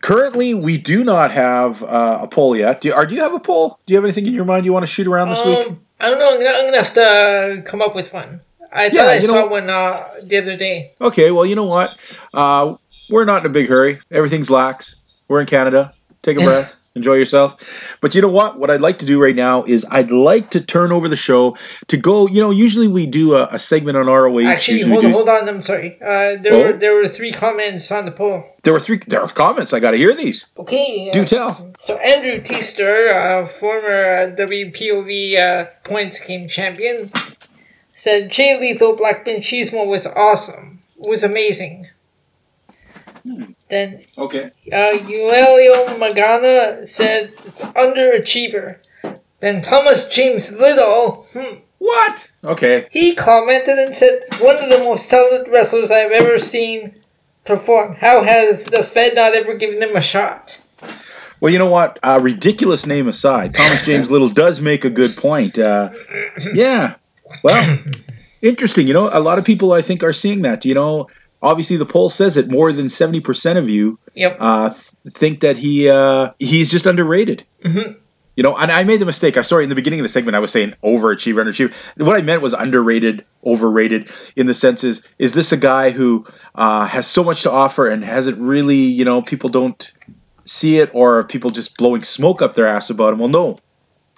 currently, 0.00 0.54
we 0.54 0.78
do 0.78 1.04
not 1.04 1.30
have 1.30 1.82
uh, 1.82 2.20
a 2.22 2.28
poll 2.28 2.56
yet. 2.56 2.80
Do 2.80 2.88
you, 2.88 2.94
or 2.94 3.06
do 3.06 3.14
you 3.14 3.20
have 3.20 3.34
a 3.34 3.40
poll? 3.40 3.78
Do 3.86 3.92
you 3.92 3.96
have 3.96 4.04
anything 4.04 4.26
in 4.26 4.32
your 4.34 4.44
mind 4.44 4.64
you 4.64 4.72
want 4.72 4.84
to 4.84 4.86
shoot 4.92 5.06
around 5.06 5.28
this 5.30 5.44
week? 5.44 5.66
Um, 5.66 5.80
I 6.00 6.10
don't 6.10 6.18
know. 6.18 6.30
I'm 6.34 6.38
gonna, 6.38 6.56
I'm 6.58 6.64
gonna 6.66 6.76
have 6.76 6.94
to 6.94 7.02
uh, 7.02 7.62
come 7.70 7.82
up 7.82 7.94
with 7.94 8.12
one. 8.12 8.40
I 8.72 8.88
thought 8.90 8.94
Yeah, 8.96 9.06
I 9.06 9.18
saw 9.18 9.48
one 9.48 9.70
uh, 9.70 10.04
the 10.22 10.36
other 10.38 10.56
day. 10.56 10.92
Okay, 11.00 11.30
well, 11.30 11.46
you 11.46 11.54
know 11.54 11.64
what? 11.64 11.96
Uh, 12.34 12.76
we're 13.10 13.24
not 13.24 13.42
in 13.42 13.46
a 13.46 13.52
big 13.52 13.68
hurry. 13.68 14.00
Everything's 14.10 14.50
lax. 14.50 14.96
We're 15.26 15.40
in 15.40 15.46
Canada. 15.46 15.94
Take 16.22 16.38
a 16.38 16.40
breath. 16.44 16.76
Enjoy 16.98 17.14
yourself. 17.14 17.56
But 18.02 18.14
you 18.14 18.20
know 18.20 18.28
what? 18.28 18.58
What 18.58 18.70
I'd 18.70 18.80
like 18.82 18.98
to 18.98 19.06
do 19.06 19.22
right 19.22 19.34
now 19.34 19.62
is 19.64 19.86
I'd 19.90 20.10
like 20.10 20.50
to 20.50 20.60
turn 20.60 20.92
over 20.92 21.08
the 21.08 21.16
show 21.16 21.56
to 21.86 21.96
go. 21.96 22.26
You 22.28 22.40
know, 22.42 22.50
usually 22.50 22.88
we 22.88 23.06
do 23.06 23.34
a, 23.34 23.48
a 23.52 23.58
segment 23.58 23.96
on 23.96 24.06
ROH. 24.06 24.40
Actually, 24.46 24.78
Usually 24.78 24.92
hold 24.92 25.04
on, 25.04 25.10
do- 25.10 25.16
hold 25.16 25.28
on. 25.28 25.48
I'm 25.48 25.62
sorry. 25.62 25.96
Uh, 26.02 26.36
there 26.42 26.52
Oh? 26.54 26.62
were 26.66 26.72
there 26.78 26.94
were 26.94 27.08
three 27.08 27.32
comments 27.32 27.90
on 27.90 28.04
the 28.04 28.10
poll. 28.12 28.44
There 28.64 28.72
were 28.72 28.80
three. 28.80 28.98
There 29.06 29.22
are 29.22 29.28
comments. 29.30 29.72
I 29.72 29.80
got 29.80 29.92
to 29.92 29.96
hear 29.96 30.14
these. 30.14 30.50
Okay. 30.58 31.10
Do 31.12 31.20
yes. 31.20 31.30
tell. 31.30 31.72
So 31.78 31.96
Andrew 31.98 32.42
Teaster, 32.42 33.08
uh, 33.08 33.46
former 33.46 33.88
uh, 33.88 34.36
WPOV 34.36 35.38
uh, 35.38 35.64
points 35.84 36.26
game 36.26 36.48
champion, 36.48 37.08
said 37.94 38.30
Jay 38.30 38.58
Lethal 38.60 38.96
Black 38.96 39.24
Machismo 39.24 39.86
was 39.86 40.06
awesome. 40.06 40.82
Was 40.98 41.22
amazing. 41.22 41.86
Then 43.70 44.02
Okay. 44.16 44.50
uh, 44.72 44.98
Eulelio 44.98 45.98
Magana 45.98 46.86
said 46.88 47.34
underachiever. 47.36 48.76
Then 49.40 49.62
Thomas 49.62 50.08
James 50.08 50.58
Little, 50.58 51.26
hmm, 51.32 51.58
What? 51.78 52.32
Okay. 52.44 52.86
he 52.90 53.14
commented 53.14 53.78
and 53.78 53.94
said, 53.94 54.20
one 54.40 54.56
of 54.56 54.68
the 54.68 54.78
most 54.78 55.10
talented 55.10 55.52
wrestlers 55.52 55.90
I've 55.90 56.10
ever 56.12 56.38
seen 56.38 56.94
perform. 57.44 57.96
How 58.00 58.22
has 58.24 58.64
the 58.66 58.82
Fed 58.82 59.14
not 59.14 59.34
ever 59.34 59.54
given 59.54 59.82
him 59.82 59.94
a 59.96 60.00
shot? 60.00 60.62
Well, 61.40 61.52
you 61.52 61.58
know 61.58 61.70
what? 61.70 61.98
Uh, 62.02 62.18
ridiculous 62.20 62.84
name 62.84 63.06
aside, 63.06 63.54
Thomas 63.54 63.84
James 63.86 64.10
Little 64.10 64.28
does 64.28 64.60
make 64.60 64.84
a 64.84 64.90
good 64.90 65.16
point. 65.16 65.56
Uh, 65.58 65.90
yeah. 66.52 66.96
Well, 67.44 67.78
interesting. 68.42 68.88
You 68.88 68.94
know, 68.94 69.08
a 69.12 69.20
lot 69.20 69.38
of 69.38 69.44
people 69.44 69.72
I 69.72 69.80
think 69.82 70.02
are 70.02 70.12
seeing 70.12 70.42
that. 70.42 70.64
You 70.64 70.74
know, 70.74 71.06
obviously 71.42 71.76
the 71.76 71.86
poll 71.86 72.08
says 72.10 72.36
it. 72.36 72.50
More 72.50 72.72
than 72.72 72.88
seventy 72.88 73.20
percent 73.20 73.58
of 73.58 73.68
you 73.68 73.98
Yep. 74.14 74.36
uh, 74.40 74.70
th- 74.70 74.82
think 75.08 75.40
that 75.40 75.56
he 75.56 75.88
uh, 75.88 76.30
he's 76.38 76.70
just 76.70 76.86
underrated. 76.86 77.44
You 78.36 78.44
know, 78.44 78.56
and 78.56 78.70
I 78.70 78.84
made 78.84 79.00
the 79.00 79.04
mistake. 79.06 79.36
I 79.36 79.42
sorry 79.42 79.64
in 79.64 79.68
the 79.68 79.74
beginning 79.74 79.98
of 79.98 80.04
the 80.04 80.08
segment 80.08 80.36
I 80.36 80.38
was 80.38 80.52
saying 80.52 80.72
overachiever, 80.84 81.42
underachiever. 81.42 81.74
What 81.96 82.16
I 82.16 82.22
meant 82.22 82.40
was 82.40 82.52
underrated, 82.52 83.24
overrated. 83.44 84.08
In 84.36 84.46
the 84.46 84.54
sense 84.54 84.84
is, 84.84 85.04
is 85.18 85.34
this 85.34 85.50
a 85.50 85.56
guy 85.56 85.90
who 85.90 86.24
uh, 86.54 86.86
has 86.86 87.08
so 87.08 87.24
much 87.24 87.42
to 87.42 87.50
offer 87.50 87.88
and 87.88 88.04
hasn't 88.04 88.38
really, 88.38 88.76
you 88.76 89.04
know, 89.04 89.22
people 89.22 89.50
don't 89.50 89.90
see 90.44 90.78
it, 90.78 90.88
or 90.94 91.18
are 91.18 91.24
people 91.24 91.50
just 91.50 91.76
blowing 91.78 92.04
smoke 92.04 92.40
up 92.40 92.54
their 92.54 92.68
ass 92.68 92.90
about 92.90 93.12
him? 93.12 93.18
Well, 93.18 93.28
no. 93.28 93.58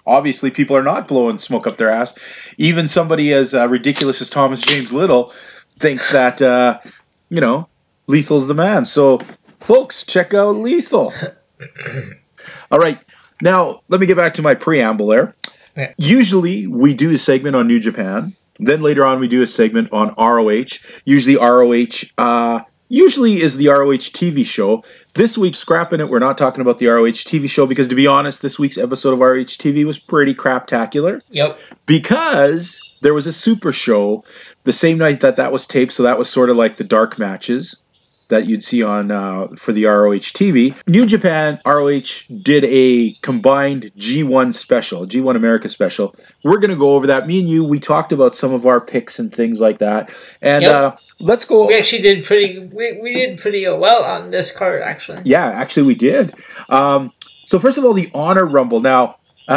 Obviously, 0.05 0.51
people 0.51 0.75
are 0.77 0.83
not 0.83 1.07
blowing 1.07 1.39
smoke 1.39 1.65
up 1.65 1.77
their 1.77 1.89
ass. 1.89 2.13
Even 2.57 2.87
somebody 2.87 3.33
as 3.33 3.55
uh, 3.55 3.67
ridiculous 3.67 4.21
as 4.21 4.29
Thomas 4.29 4.61
James 4.61 4.93
Little 4.93 5.33
thinks 5.79 6.11
that, 6.11 6.41
uh, 6.43 6.79
you 7.31 7.41
know, 7.41 7.67
Lethal's 8.07 8.47
the 8.47 8.53
man. 8.53 8.85
So, 8.85 9.19
folks, 9.61 10.03
check 10.05 10.33
out 10.33 10.57
Lethal. 10.57 11.13
All 12.71 12.79
right. 12.79 12.99
Now, 13.41 13.79
let 13.87 13.99
me 14.01 14.05
get 14.05 14.17
back 14.17 14.33
to 14.35 14.41
my 14.41 14.53
preamble 14.53 15.07
there. 15.07 15.33
Yeah. 15.75 15.93
Usually, 15.97 16.67
we 16.67 16.93
do 16.93 17.09
a 17.11 17.17
segment 17.17 17.55
on 17.55 17.67
New 17.67 17.79
Japan. 17.79 18.35
Then 18.59 18.81
later 18.81 19.05
on, 19.05 19.19
we 19.19 19.27
do 19.27 19.41
a 19.41 19.47
segment 19.47 19.91
on 19.93 20.13
ROH. 20.17 20.77
Usually, 21.05 21.37
ROH 21.37 22.03
uh, 22.17 22.61
usually 22.89 23.41
is 23.41 23.55
the 23.55 23.69
ROH 23.69 24.11
TV 24.11 24.45
show. 24.45 24.83
This 25.13 25.37
week, 25.37 25.55
scrapping 25.55 26.01
it, 26.01 26.09
we're 26.09 26.19
not 26.19 26.37
talking 26.37 26.61
about 26.61 26.79
the 26.79 26.87
ROH 26.87 27.23
TV 27.25 27.49
show 27.49 27.65
because, 27.65 27.87
to 27.87 27.95
be 27.95 28.05
honest, 28.07 28.41
this 28.41 28.59
week's 28.59 28.77
episode 28.77 29.13
of 29.13 29.19
ROH 29.19 29.55
TV 29.57 29.85
was 29.85 29.97
pretty 29.97 30.35
craptacular 30.35 31.21
Yep. 31.29 31.57
because 31.85 32.79
there 33.01 33.13
was 33.13 33.25
a 33.25 33.33
super 33.33 33.71
show 33.71 34.23
the 34.63 34.73
same 34.73 34.97
night 34.97 35.21
that 35.21 35.37
that 35.37 35.51
was 35.51 35.65
taped. 35.65 35.93
So 35.93 36.03
that 36.03 36.17
was 36.17 36.29
sort 36.29 36.49
of 36.49 36.57
like 36.57 36.77
the 36.77 36.83
dark 36.83 37.17
matches 37.17 37.81
that 38.31 38.45
you'd 38.47 38.63
see 38.63 38.81
on 38.81 39.11
uh, 39.11 39.47
for 39.57 39.73
the 39.73 39.85
ROH 39.85 40.31
TV. 40.31 40.73
New 40.87 41.05
Japan 41.05 41.59
ROH 41.65 42.23
did 42.41 42.63
a 42.65 43.11
combined 43.21 43.91
G1 43.97 44.53
special, 44.53 45.05
G1 45.05 45.35
America 45.35 45.67
special. 45.69 46.15
We're 46.43 46.57
gonna 46.59 46.77
go 46.77 46.95
over 46.95 47.07
that. 47.07 47.27
Me 47.27 47.39
and 47.39 47.49
you, 47.49 47.63
we 47.63 47.79
talked 47.79 48.11
about 48.11 48.33
some 48.33 48.53
of 48.53 48.65
our 48.65 48.79
picks 48.81 49.19
and 49.19 49.33
things 49.35 49.59
like 49.61 49.79
that. 49.79 50.13
And 50.41 50.63
Yep. 50.63 50.73
uh, 50.73 50.95
let's 51.19 51.45
go. 51.45 51.67
We 51.67 51.77
actually 51.77 52.01
did 52.01 52.23
pretty. 52.23 52.69
We, 52.75 52.99
we 53.01 53.13
did 53.13 53.37
pretty 53.37 53.67
well 53.67 54.03
on 54.03 54.31
this 54.31 54.55
card, 54.55 54.81
actually. 54.81 55.21
Yeah, 55.25 55.47
actually, 55.47 55.83
we 55.83 55.95
did. 55.95 56.33
Um, 56.69 57.11
so 57.45 57.59
first 57.59 57.77
of 57.77 57.83
all, 57.83 57.93
the 57.93 58.09
Honor 58.13 58.45
Rumble. 58.45 58.79
Now, 58.79 59.17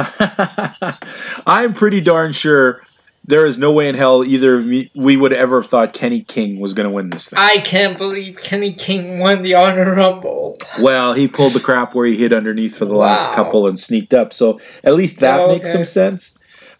I'm 1.46 1.74
pretty 1.74 2.00
darn 2.00 2.32
sure 2.32 2.82
there 3.26 3.46
is 3.46 3.56
no 3.58 3.72
way 3.72 3.88
in 3.88 3.94
hell 3.94 4.22
either 4.24 4.58
of 4.58 4.66
me, 4.66 4.90
we 4.94 5.16
would 5.16 5.32
ever 5.32 5.62
have 5.62 5.70
thought 5.70 5.92
Kenny 5.92 6.20
King 6.20 6.60
was 6.60 6.74
going 6.74 6.86
to 6.88 6.92
win 6.94 7.08
this 7.10 7.28
thing. 7.28 7.38
I 7.38 7.58
can't 7.58 7.96
believe 7.96 8.38
Kenny 8.42 8.72
King 8.72 9.18
won 9.18 9.42
the 9.42 9.54
Honor 9.54 9.94
Rumble. 9.94 10.56
well, 10.82 11.12
he 11.14 11.26
pulled 11.28 11.52
the 11.52 11.60
crap 11.60 11.94
where 11.94 12.06
he 12.06 12.16
hid 12.16 12.32
underneath 12.32 12.76
for 12.76 12.84
the 12.84 12.94
last 12.96 13.32
couple 13.32 13.66
and 13.66 13.78
sneaked 13.80 14.12
up. 14.14 14.32
So 14.32 14.60
at 14.82 14.94
least 14.94 15.20
that 15.20 15.40
Oh, 15.40 15.52
makes 15.52 15.72
some 15.72 15.84
sense. 15.84 16.36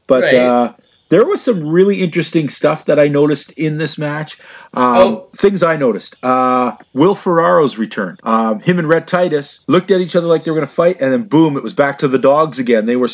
But 0.07 0.25
Right. 0.25 0.35
uh, 0.35 0.73
there 1.15 1.25
was 1.25 1.41
some 1.41 1.65
really 1.65 2.03
interesting 2.03 2.49
stuff 2.49 2.87
that 2.87 2.99
I 2.99 3.07
noticed 3.07 3.53
in 3.53 3.77
this 3.77 3.97
match. 3.97 4.37
Um, 4.73 4.97
Oh. 4.97 5.29
Things 5.37 5.63
I 5.63 5.77
noticed. 5.77 6.17
Uh, 6.25 6.73
Will 6.93 7.15
Ferrara's 7.15 7.79
return. 7.79 8.17
Um, 8.25 8.59
him 8.59 8.81
and 8.81 8.89
Rhett 8.89 9.07
Titus 9.07 9.65
looked 9.69 9.93
at 9.93 10.01
each 10.01 10.17
other 10.17 10.27
like 10.27 10.43
they 10.43 10.51
were 10.51 10.57
going 10.57 10.67
to 10.67 10.75
fight, 10.75 10.97
and 11.01 11.13
then 11.13 11.23
boom, 11.23 11.57
it 11.57 11.63
was 11.63 11.73
back 11.73 12.01
to 12.01 12.09
the 12.09 12.19
dogs 12.19 12.59
again. 12.59 12.87
They 12.87 12.97
were, 12.97 13.09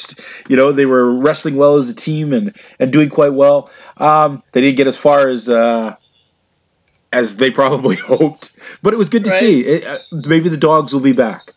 you 0.49 0.57
know, 0.57 0.73
they 0.73 0.87
were 0.87 1.12
wrestling 1.14 1.57
well 1.57 1.76
as 1.76 1.90
a 1.90 1.95
team 1.95 2.33
and 2.33 2.57
and 2.78 2.90
doing 2.90 3.11
quite 3.11 3.35
well. 3.35 3.71
Um, 3.99 4.42
they 4.52 4.62
didn't 4.62 4.78
get 4.78 4.87
as 4.87 4.97
far 4.97 5.28
as. 5.28 5.49
Uh, 5.50 5.95
as 7.12 7.37
they 7.37 7.50
probably 7.50 7.97
hoped, 8.12 8.52
but 8.83 8.95
it 8.95 8.97
was 8.97 9.09
good 9.11 9.25
to 9.25 9.30
Right. 9.30 9.40
see. 9.40 9.61
It, 9.66 9.85
uh, 9.85 9.99
maybe 10.26 10.49
the 10.49 10.57
dogs 10.57 10.95
will 10.95 11.00
be 11.00 11.12
back. 11.12 11.52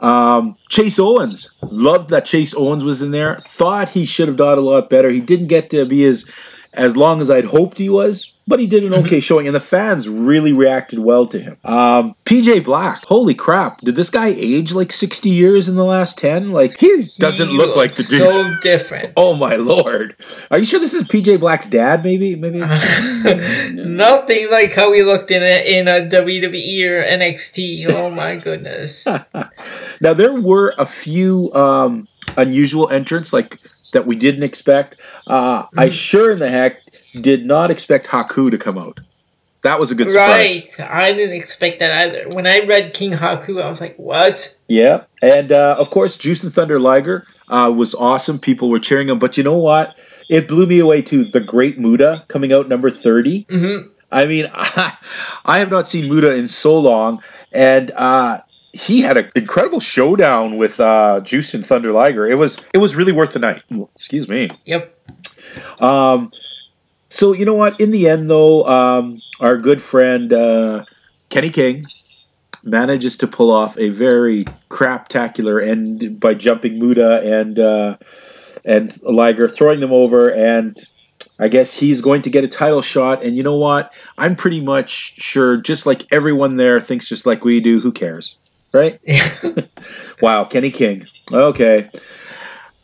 Um, 0.00 0.56
Chase 0.68 0.98
Owens 0.98 1.50
loved 1.62 2.10
that 2.10 2.24
Chase 2.24 2.54
Owens 2.54 2.84
was 2.84 3.00
in 3.00 3.10
there. 3.10 3.36
Thought 3.36 3.88
he 3.88 4.06
should 4.06 4.28
have 4.28 4.36
done 4.36 4.58
a 4.58 4.62
lot 4.62 4.90
better. 4.90 5.08
He 5.08 5.20
didn't 5.20 5.46
get 5.46 5.70
to 5.70 5.84
be 5.86 6.04
as 6.04 6.28
as 6.74 6.96
long 6.96 7.20
as 7.20 7.30
I'd 7.30 7.44
hoped 7.44 7.78
he 7.78 7.88
was, 7.88 8.32
but 8.46 8.60
he 8.60 8.66
did 8.66 8.84
an 8.84 8.94
okay 8.94 9.20
showing, 9.20 9.46
and 9.46 9.54
the 9.54 9.60
fans 9.60 10.08
really 10.08 10.52
reacted 10.52 10.98
well 10.98 11.26
to 11.26 11.38
him. 11.38 11.56
Um, 11.64 12.14
PJ 12.24 12.64
Black, 12.64 13.04
holy 13.04 13.34
crap! 13.34 13.80
Did 13.80 13.96
this 13.96 14.10
guy 14.10 14.34
age 14.36 14.72
like 14.72 14.92
sixty 14.92 15.30
years 15.30 15.68
in 15.68 15.76
the 15.76 15.84
last 15.84 16.18
ten? 16.18 16.50
Like 16.50 16.76
he 16.78 16.88
doesn't 17.18 17.48
He 17.48 17.56
look 17.56 17.76
like 17.76 17.94
the 17.94 18.02
looks 18.02 18.08
dude. 18.10 18.20
So 18.20 18.56
different. 18.62 19.12
Oh 19.24 19.34
my 19.34 19.56
lord! 19.56 20.16
Are 20.50 20.58
you 20.58 20.64
sure 20.64 20.80
this 20.80 20.92
is 20.92 21.04
PJ 21.04 21.40
Black's 21.40 21.66
dad? 21.66 22.04
Maybe, 22.04 22.36
maybe. 22.36 22.58
Nothing 23.72 24.50
like 24.50 24.74
how 24.74 24.92
he 24.92 25.02
looked 25.02 25.30
in 25.30 25.42
a 25.42 25.78
in 25.78 25.88
a 25.88 26.06
WWE 26.08 26.86
or 26.86 27.02
NXT. 27.02 27.90
Oh 27.90 28.10
my 28.10 28.36
goodness. 28.36 29.06
Now 30.00 30.12
there 30.12 30.34
were 30.34 30.74
a 30.76 30.84
few 30.84 31.52
um, 31.54 32.08
unusual 32.36 32.88
entrants 32.90 33.32
like 33.32 33.58
that 33.92 34.06
we 34.06 34.16
didn't 34.16 34.42
expect. 34.42 35.00
Uh, 35.26 35.64
I 35.78 35.88
sure 35.90 36.32
in 36.32 36.40
the 36.40 36.50
heck 36.50 36.83
did 37.20 37.46
not 37.46 37.70
expect 37.70 38.06
Haku 38.06 38.50
to 38.50 38.58
come 38.58 38.78
out. 38.78 39.00
That 39.62 39.80
was 39.80 39.90
a 39.90 39.94
good 39.94 40.10
surprise. 40.10 40.76
right. 40.78 40.90
I 40.90 41.14
didn't 41.14 41.34
expect 41.36 41.78
that 41.78 42.06
either. 42.06 42.28
When 42.28 42.46
I 42.46 42.60
read 42.66 42.92
King 42.92 43.12
Haku, 43.12 43.62
I 43.62 43.68
was 43.70 43.80
like, 43.80 43.96
what? 43.96 44.54
Yeah, 44.68 45.04
and 45.22 45.52
uh, 45.52 45.76
of 45.78 45.88
course, 45.88 46.18
Jushin 46.18 46.52
Thunder 46.52 46.78
Liger 46.78 47.26
uh, 47.48 47.72
was 47.74 47.94
awesome. 47.94 48.38
People 48.38 48.68
were 48.68 48.78
cheering 48.78 49.08
him, 49.08 49.18
but 49.18 49.38
you 49.38 49.42
know 49.42 49.56
what? 49.56 49.96
It 50.28 50.48
blew 50.48 50.66
me 50.66 50.78
away 50.80 51.00
too. 51.02 51.24
The 51.24 51.40
Great 51.40 51.78
Muta 51.78 52.24
coming 52.28 52.52
out 52.52 52.68
number 52.68 52.90
30 52.90 53.44
Mhm. 53.44 53.90
I 54.12 54.26
mean, 54.26 54.50
I, 54.54 55.58
have 55.58 55.70
not 55.70 55.88
seen 55.88 56.08
Muta 56.08 56.32
in 56.34 56.46
so 56.48 56.78
long, 56.78 57.22
and 57.52 57.90
uh, 57.92 58.40
he 58.72 59.00
had 59.00 59.16
an 59.16 59.30
incredible 59.34 59.80
showdown 59.80 60.56
with 60.56 60.78
uh, 60.78 61.20
Jushin 61.24 61.64
Thunder 61.64 61.90
Liger. 61.92 62.26
It 62.26 62.36
was 62.36 62.58
it 62.74 62.78
was 62.78 62.94
really 62.94 63.12
worth 63.12 63.32
the 63.32 63.38
night. 63.38 63.64
Excuse 63.94 64.28
me. 64.28 64.50
Yep. 64.66 64.94
Um, 65.80 66.30
so 67.08 67.32
you 67.32 67.44
know 67.44 67.54
what? 67.54 67.80
In 67.80 67.90
the 67.90 68.08
end, 68.08 68.30
though, 68.30 68.64
um, 68.64 69.20
our 69.40 69.56
good 69.56 69.80
friend 69.80 70.32
uh, 70.32 70.84
Kenny 71.28 71.50
King 71.50 71.86
manages 72.62 73.16
to 73.18 73.26
pull 73.26 73.50
off 73.50 73.76
a 73.78 73.90
very 73.90 74.44
craptacular 74.70 75.64
end 75.64 76.18
by 76.18 76.34
jumping 76.34 76.78
Muta 76.78 77.20
and 77.40 77.58
uh, 77.58 77.96
and 78.64 79.00
Liger, 79.02 79.48
throwing 79.48 79.80
them 79.80 79.92
over, 79.92 80.32
and 80.32 80.76
I 81.38 81.48
guess 81.48 81.72
he's 81.72 82.00
going 82.00 82.22
to 82.22 82.30
get 82.30 82.44
a 82.44 82.48
title 82.48 82.82
shot. 82.82 83.24
And 83.24 83.36
you 83.36 83.42
know 83.42 83.56
what? 83.56 83.92
I'm 84.18 84.34
pretty 84.34 84.60
much 84.60 85.14
sure, 85.20 85.56
just 85.56 85.86
like 85.86 86.10
everyone 86.12 86.56
there 86.56 86.80
thinks, 86.80 87.08
just 87.08 87.26
like 87.26 87.44
we 87.44 87.60
do. 87.60 87.80
Who 87.80 87.92
cares, 87.92 88.38
right? 88.72 89.00
Wow, 90.20 90.44
Kenny 90.44 90.70
King. 90.70 91.06
Okay. 91.32 91.90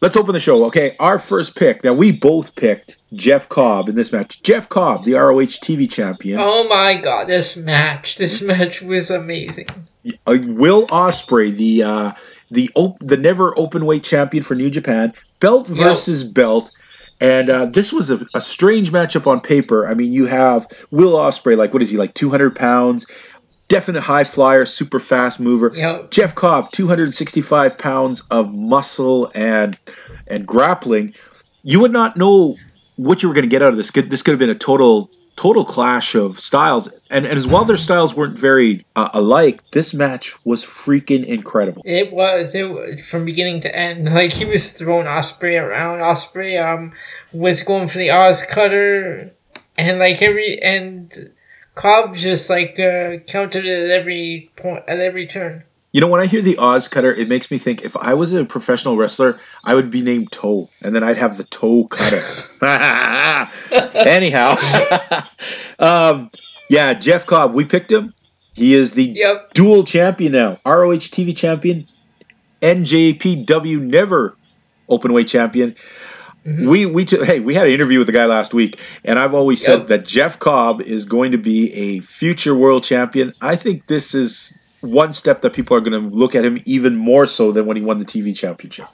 Let's 0.00 0.16
open 0.16 0.32
the 0.32 0.40
show. 0.40 0.64
Okay, 0.64 0.96
our 0.98 1.18
first 1.18 1.56
pick. 1.56 1.84
Now, 1.84 1.92
we 1.92 2.12
both 2.12 2.54
picked 2.54 2.96
Jeff 3.14 3.48
Cobb 3.48 3.88
in 3.88 3.94
this 3.94 4.12
match. 4.12 4.42
Jeff 4.42 4.68
Cobb, 4.68 5.04
the 5.04 5.14
ROH 5.14 5.58
TV 5.60 5.90
champion. 5.90 6.38
Oh 6.40 6.68
my 6.68 6.96
god, 6.96 7.26
this 7.28 7.56
match. 7.56 8.16
This 8.18 8.40
match 8.42 8.82
was 8.82 9.10
amazing. 9.10 9.66
Uh, 10.26 10.38
Will 10.42 10.86
Ospreay, 10.88 11.50
the 11.54 11.82
uh, 11.82 12.12
the 12.50 12.70
op- 12.74 12.98
the 13.00 13.16
never 13.16 13.56
open 13.58 13.84
weight 13.86 14.04
champion 14.04 14.42
for 14.44 14.54
New 14.54 14.70
Japan, 14.70 15.12
belt 15.40 15.68
Yep. 15.68 15.78
versus 15.78 16.24
belt. 16.24 16.70
And 17.22 17.50
uh, 17.50 17.66
this 17.66 17.92
was 17.92 18.08
a, 18.08 18.26
a 18.34 18.40
strange 18.40 18.92
matchup 18.92 19.26
on 19.26 19.40
paper. 19.42 19.86
I 19.86 19.92
mean, 19.92 20.10
you 20.12 20.24
have 20.26 20.66
Will 20.90 21.12
Ospreay, 21.12 21.54
like 21.56 21.74
what 21.74 21.82
is 21.82 21.90
he, 21.90 21.98
like 21.98 22.14
200 22.14 22.56
pounds, 22.56 23.04
definite 23.68 24.00
high 24.00 24.24
flyer, 24.24 24.64
super 24.64 24.98
fast 24.98 25.38
mover. 25.38 25.70
Yep. 25.74 26.10
Jeff 26.12 26.34
Cobb, 26.34 26.72
265 26.72 27.76
pounds 27.76 28.22
of 28.30 28.54
muscle 28.54 29.30
and 29.34 29.76
and 30.28 30.46
grappling. 30.46 31.12
You 31.62 31.80
would 31.80 31.92
not 31.92 32.16
know 32.16 32.56
what 33.00 33.22
you 33.22 33.28
were 33.28 33.34
going 33.34 33.44
to 33.44 33.48
get 33.48 33.62
out 33.62 33.70
of 33.70 33.76
this. 33.76 33.90
This 33.90 34.22
could 34.22 34.32
have 34.32 34.38
been 34.38 34.50
a 34.50 34.54
total 34.54 35.10
total 35.36 35.64
clash 35.64 36.14
of 36.14 36.38
styles. 36.38 36.88
And, 37.10 37.24
and 37.24 37.38
as 37.38 37.46
while 37.46 37.64
their 37.64 37.78
styles 37.78 38.14
weren't 38.14 38.36
very 38.36 38.84
uh, 38.94 39.08
alike, 39.14 39.62
this 39.70 39.94
match 39.94 40.34
was 40.44 40.62
freaking 40.62 41.24
incredible. 41.24 41.80
It 41.86 42.12
was. 42.12 42.54
It 42.54 42.70
was 42.70 43.08
from 43.08 43.24
beginning 43.24 43.60
to 43.60 43.74
end. 43.74 44.10
Like 44.20 44.32
he 44.32 44.44
was 44.44 44.72
throwing 44.72 45.06
Ospreay 45.06 45.62
around. 45.62 46.00
Ospreay 46.00 46.62
um 46.62 46.92
was 47.32 47.62
going 47.62 47.88
for 47.88 47.98
the 47.98 48.10
Oz 48.10 48.44
cutter, 48.44 49.32
and 49.78 49.98
like 49.98 50.20
every 50.20 50.60
and 50.62 51.32
Cobb 51.74 52.14
just 52.14 52.50
like 52.50 52.78
uh, 52.78 53.18
countered 53.26 53.64
it 53.64 53.84
at 53.84 53.90
every 53.90 54.50
point 54.56 54.84
at 54.86 55.00
every 55.00 55.26
turn. 55.26 55.64
You 55.92 56.00
know, 56.00 56.06
when 56.06 56.20
I 56.20 56.26
hear 56.26 56.40
the 56.40 56.56
Oz 56.58 56.86
cutter, 56.86 57.12
it 57.12 57.28
makes 57.28 57.50
me 57.50 57.58
think 57.58 57.82
if 57.82 57.96
I 57.96 58.14
was 58.14 58.32
a 58.32 58.44
professional 58.44 58.96
wrestler, 58.96 59.40
I 59.64 59.74
would 59.74 59.90
be 59.90 60.02
named 60.02 60.30
Toe, 60.30 60.70
and 60.82 60.94
then 60.94 61.02
I'd 61.02 61.16
have 61.16 61.36
the 61.36 61.44
Toe 61.44 61.88
cutter. 61.88 62.20
Anyhow, 63.96 64.54
um, 65.80 66.30
yeah, 66.68 66.94
Jeff 66.94 67.26
Cobb, 67.26 67.54
we 67.54 67.64
picked 67.64 67.90
him. 67.90 68.14
He 68.54 68.74
is 68.74 68.92
the 68.92 69.04
Yep. 69.04 69.54
dual 69.54 69.84
champion 69.84 70.32
now, 70.32 70.58
ROH 70.66 71.08
TV 71.10 71.36
champion, 71.36 71.88
NJPW 72.62 73.80
never 73.80 74.36
open 74.88 75.12
weight 75.12 75.28
champion. 75.28 75.74
We 76.44 76.86
we 76.86 77.04
t- 77.04 77.22
hey 77.24 77.40
we 77.40 77.52
had 77.54 77.66
an 77.66 77.72
interview 77.74 77.98
with 77.98 78.06
the 78.06 78.14
guy 78.14 78.24
last 78.26 78.54
week, 78.54 78.80
and 79.04 79.18
I've 79.18 79.34
always 79.34 79.62
said 79.62 79.88
that 79.88 80.06
Jeff 80.06 80.38
Cobb 80.38 80.80
is 80.80 81.04
going 81.04 81.32
to 81.32 81.38
be 81.38 81.70
a 81.74 82.00
future 82.00 82.54
world 82.54 82.82
champion. 82.82 83.32
I 83.42 83.56
think 83.56 83.86
this 83.88 84.14
is 84.14 84.54
one 84.82 85.12
step 85.12 85.42
that 85.42 85.52
people 85.52 85.76
are 85.76 85.80
going 85.80 85.92
to 85.92 86.16
look 86.16 86.34
at 86.34 86.44
him 86.44 86.58
even 86.64 86.96
more 86.96 87.26
so 87.26 87.52
than 87.52 87.66
when 87.66 87.76
he 87.76 87.82
won 87.82 87.98
the 87.98 88.04
TV 88.04 88.36
championship. 88.36 88.86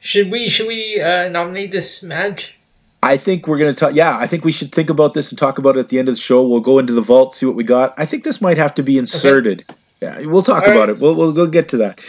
Should 0.00 0.30
we 0.30 0.48
should 0.48 0.68
we 0.68 1.00
uh, 1.00 1.28
nominate 1.28 1.70
this 1.70 2.02
match? 2.02 2.58
I 3.02 3.16
think 3.16 3.46
we're 3.46 3.58
going 3.58 3.74
to 3.74 3.78
talk. 3.78 3.94
Yeah, 3.94 4.16
I 4.16 4.26
think 4.26 4.44
we 4.44 4.52
should 4.52 4.72
think 4.72 4.90
about 4.90 5.14
this 5.14 5.30
and 5.30 5.38
talk 5.38 5.58
about 5.58 5.76
it 5.76 5.80
at 5.80 5.88
the 5.88 5.98
end 5.98 6.08
of 6.08 6.14
the 6.16 6.20
show. 6.20 6.42
We'll 6.46 6.60
go 6.60 6.78
into 6.78 6.92
the 6.92 7.00
vault, 7.00 7.34
see 7.34 7.46
what 7.46 7.54
we 7.54 7.64
got. 7.64 7.94
I 7.96 8.06
think 8.06 8.24
this 8.24 8.40
might 8.40 8.56
have 8.56 8.74
to 8.74 8.82
be 8.82 8.98
inserted. 8.98 9.64
Yeah, 10.00 10.20
we'll 10.20 10.42
talk 10.42 10.64
All 10.64 10.70
about 10.70 10.88
right. 10.88 10.90
it. 10.90 10.98
We'll 10.98 11.14
we'll 11.14 11.32
go 11.32 11.46
get 11.46 11.68
to 11.70 11.76
that. 11.78 12.00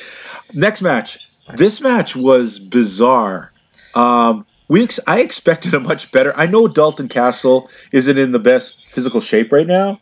Next 0.53 0.81
match. 0.81 1.19
This 1.55 1.81
match 1.81 2.15
was 2.15 2.59
bizarre. 2.59 3.51
Um, 3.95 4.45
we 4.67 4.83
ex- 4.83 4.99
I 5.07 5.21
expected 5.21 5.73
a 5.73 5.79
much 5.79 6.11
better. 6.11 6.33
I 6.37 6.45
know 6.45 6.67
Dalton 6.67 7.09
Castle 7.09 7.69
isn't 7.91 8.17
in 8.17 8.31
the 8.31 8.39
best 8.39 8.85
physical 8.85 9.19
shape 9.19 9.51
right 9.51 9.65
now, 9.67 9.99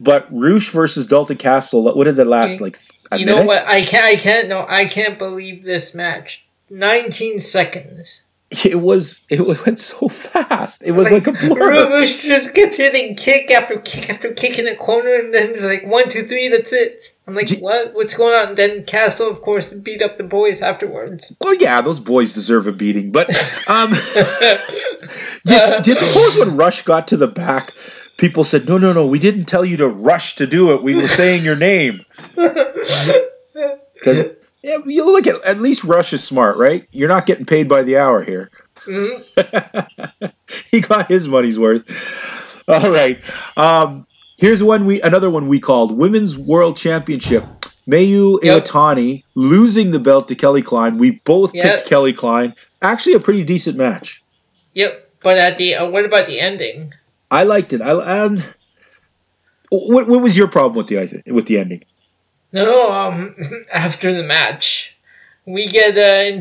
but 0.00 0.26
Rush 0.30 0.70
versus 0.70 1.06
Dalton 1.06 1.36
Castle. 1.36 1.84
What 1.84 2.04
did 2.04 2.16
that 2.16 2.26
last 2.26 2.60
like? 2.60 2.78
A 3.10 3.18
you 3.18 3.26
minute? 3.26 3.40
know 3.40 3.46
what? 3.46 3.66
I 3.66 3.82
can't. 3.82 4.04
I 4.04 4.16
can't. 4.16 4.48
No, 4.48 4.66
I 4.68 4.86
can't 4.86 5.18
believe 5.18 5.62
this 5.62 5.94
match. 5.94 6.46
Nineteen 6.70 7.38
seconds. 7.38 8.28
it 8.64 8.80
was 8.80 9.24
it 9.30 9.40
went 9.66 9.78
so 9.78 10.08
fast. 10.08 10.82
It 10.82 10.92
was 10.92 11.10
like, 11.10 11.26
like 11.26 11.42
a 11.42 11.46
blur. 11.54 11.90
Rush 11.90 12.22
just 12.22 12.54
kept 12.54 12.76
hitting 12.76 13.16
kick 13.16 13.50
after 13.50 13.78
kick 13.78 14.10
after 14.10 14.32
kick 14.32 14.58
in 14.58 14.64
the 14.64 14.76
corner, 14.76 15.14
and 15.14 15.32
then 15.32 15.62
like 15.62 15.86
one, 15.86 16.08
two, 16.08 16.22
three. 16.22 16.48
That's 16.48 16.72
it. 16.72 17.00
I'm 17.26 17.34
like, 17.34 17.58
what? 17.58 17.94
What's 17.94 18.16
going 18.16 18.34
on? 18.34 18.48
And 18.48 18.56
then 18.56 18.84
Castle, 18.84 19.30
of 19.30 19.40
course, 19.40 19.72
beat 19.72 20.02
up 20.02 20.16
the 20.16 20.24
boys 20.24 20.62
afterwards. 20.62 21.34
Well, 21.40 21.54
yeah, 21.54 21.80
those 21.80 22.00
boys 22.00 22.32
deserve 22.32 22.66
a 22.66 22.72
beating, 22.72 23.12
but 23.12 23.28
um, 23.68 23.92
did, 25.44 25.82
did 25.82 25.96
suppose 25.96 26.38
when 26.38 26.56
Rush 26.56 26.82
got 26.82 27.08
to 27.08 27.16
the 27.16 27.26
back, 27.26 27.72
people 28.16 28.44
said, 28.44 28.68
"No, 28.68 28.78
no, 28.78 28.92
no, 28.92 29.06
we 29.06 29.18
didn't 29.18 29.44
tell 29.44 29.64
you 29.64 29.76
to 29.78 29.88
rush 29.88 30.36
to 30.36 30.46
do 30.46 30.72
it. 30.72 30.82
We 30.82 30.94
were 30.94 31.08
saying 31.08 31.44
your 31.44 31.56
name." 31.56 32.00
Yeah, 34.64 34.78
you 34.86 35.04
look 35.04 35.26
at 35.26 35.44
at 35.44 35.60
least 35.60 35.84
Rush 35.84 36.14
is 36.14 36.24
smart, 36.24 36.56
right? 36.56 36.88
You're 36.90 37.08
not 37.08 37.26
getting 37.26 37.44
paid 37.44 37.68
by 37.68 37.82
the 37.82 37.98
hour 37.98 38.22
here. 38.22 38.50
Mm-hmm. 38.86 40.26
he 40.70 40.80
got 40.80 41.10
his 41.10 41.28
money's 41.28 41.58
worth. 41.58 41.84
All 42.66 42.90
right. 42.90 43.20
Um, 43.58 44.06
here's 44.38 44.62
one 44.62 44.86
we 44.86 45.02
another 45.02 45.28
one 45.28 45.48
we 45.48 45.60
called 45.60 45.92
Women's 45.92 46.38
World 46.38 46.78
Championship. 46.78 47.44
Mayu 47.86 48.42
yep. 48.42 48.64
Iwatani 48.64 49.24
losing 49.34 49.90
the 49.90 49.98
belt 49.98 50.28
to 50.28 50.34
Kelly 50.34 50.62
Klein. 50.62 50.96
We 50.96 51.20
both 51.26 51.54
yes. 51.54 51.76
picked 51.76 51.90
Kelly 51.90 52.14
Klein. 52.14 52.54
Actually, 52.80 53.16
a 53.16 53.20
pretty 53.20 53.44
decent 53.44 53.76
match. 53.76 54.24
Yep, 54.72 55.10
but 55.22 55.36
at 55.36 55.58
the 55.58 55.74
uh, 55.74 55.90
what 55.90 56.06
about 56.06 56.26
the 56.26 56.40
ending? 56.40 56.94
I 57.34 57.42
liked 57.42 57.72
it. 57.72 57.82
I 57.82 57.90
um, 57.90 58.42
what, 59.70 60.08
what 60.08 60.22
was 60.22 60.36
your 60.36 60.46
problem 60.46 60.76
with 60.76 60.86
the 60.86 61.22
with 61.32 61.46
the 61.46 61.58
ending? 61.58 61.82
No, 62.52 62.92
um, 62.92 63.34
after 63.72 64.12
the 64.12 64.22
match, 64.22 64.96
we 65.44 65.66
get 65.66 65.98
uh, 65.98 66.40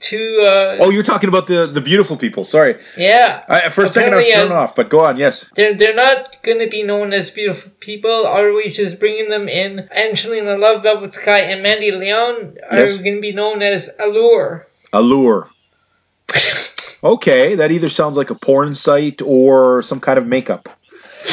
two. 0.00 0.38
Uh, 0.42 0.78
oh, 0.80 0.90
you're 0.90 1.04
talking 1.04 1.28
about 1.28 1.46
the 1.46 1.66
the 1.66 1.80
beautiful 1.80 2.16
people. 2.16 2.42
Sorry. 2.42 2.74
Yeah. 2.96 3.44
I, 3.48 3.68
for 3.70 3.84
a 3.84 3.88
second, 3.88 4.14
I 4.14 4.16
was 4.16 4.26
thrown 4.26 4.50
uh, 4.50 4.56
off, 4.56 4.74
but 4.74 4.90
go 4.90 5.04
on. 5.04 5.16
Yes. 5.18 5.48
They're 5.54 5.74
they're 5.74 5.94
not 5.94 6.42
gonna 6.42 6.66
be 6.66 6.82
known 6.82 7.12
as 7.12 7.30
beautiful 7.30 7.70
people. 7.78 8.26
Are 8.26 8.52
we 8.52 8.70
just 8.70 8.98
bringing 8.98 9.30
them 9.30 9.48
in? 9.48 9.88
Angelina 9.94 10.56
Love, 10.56 10.82
Velvet 10.82 11.14
Sky, 11.14 11.40
and 11.40 11.62
Mandy 11.62 11.92
Leon 11.92 12.58
are 12.70 12.78
yes. 12.78 12.98
gonna 12.98 13.20
be 13.20 13.32
known 13.32 13.62
as 13.62 13.94
Allure. 14.00 14.66
Allure. 14.92 15.48
Okay, 17.04 17.54
that 17.54 17.70
either 17.70 17.88
sounds 17.88 18.16
like 18.16 18.30
a 18.30 18.34
porn 18.34 18.74
site 18.74 19.22
or 19.22 19.82
some 19.82 20.00
kind 20.00 20.18
of 20.18 20.26
makeup. 20.26 20.68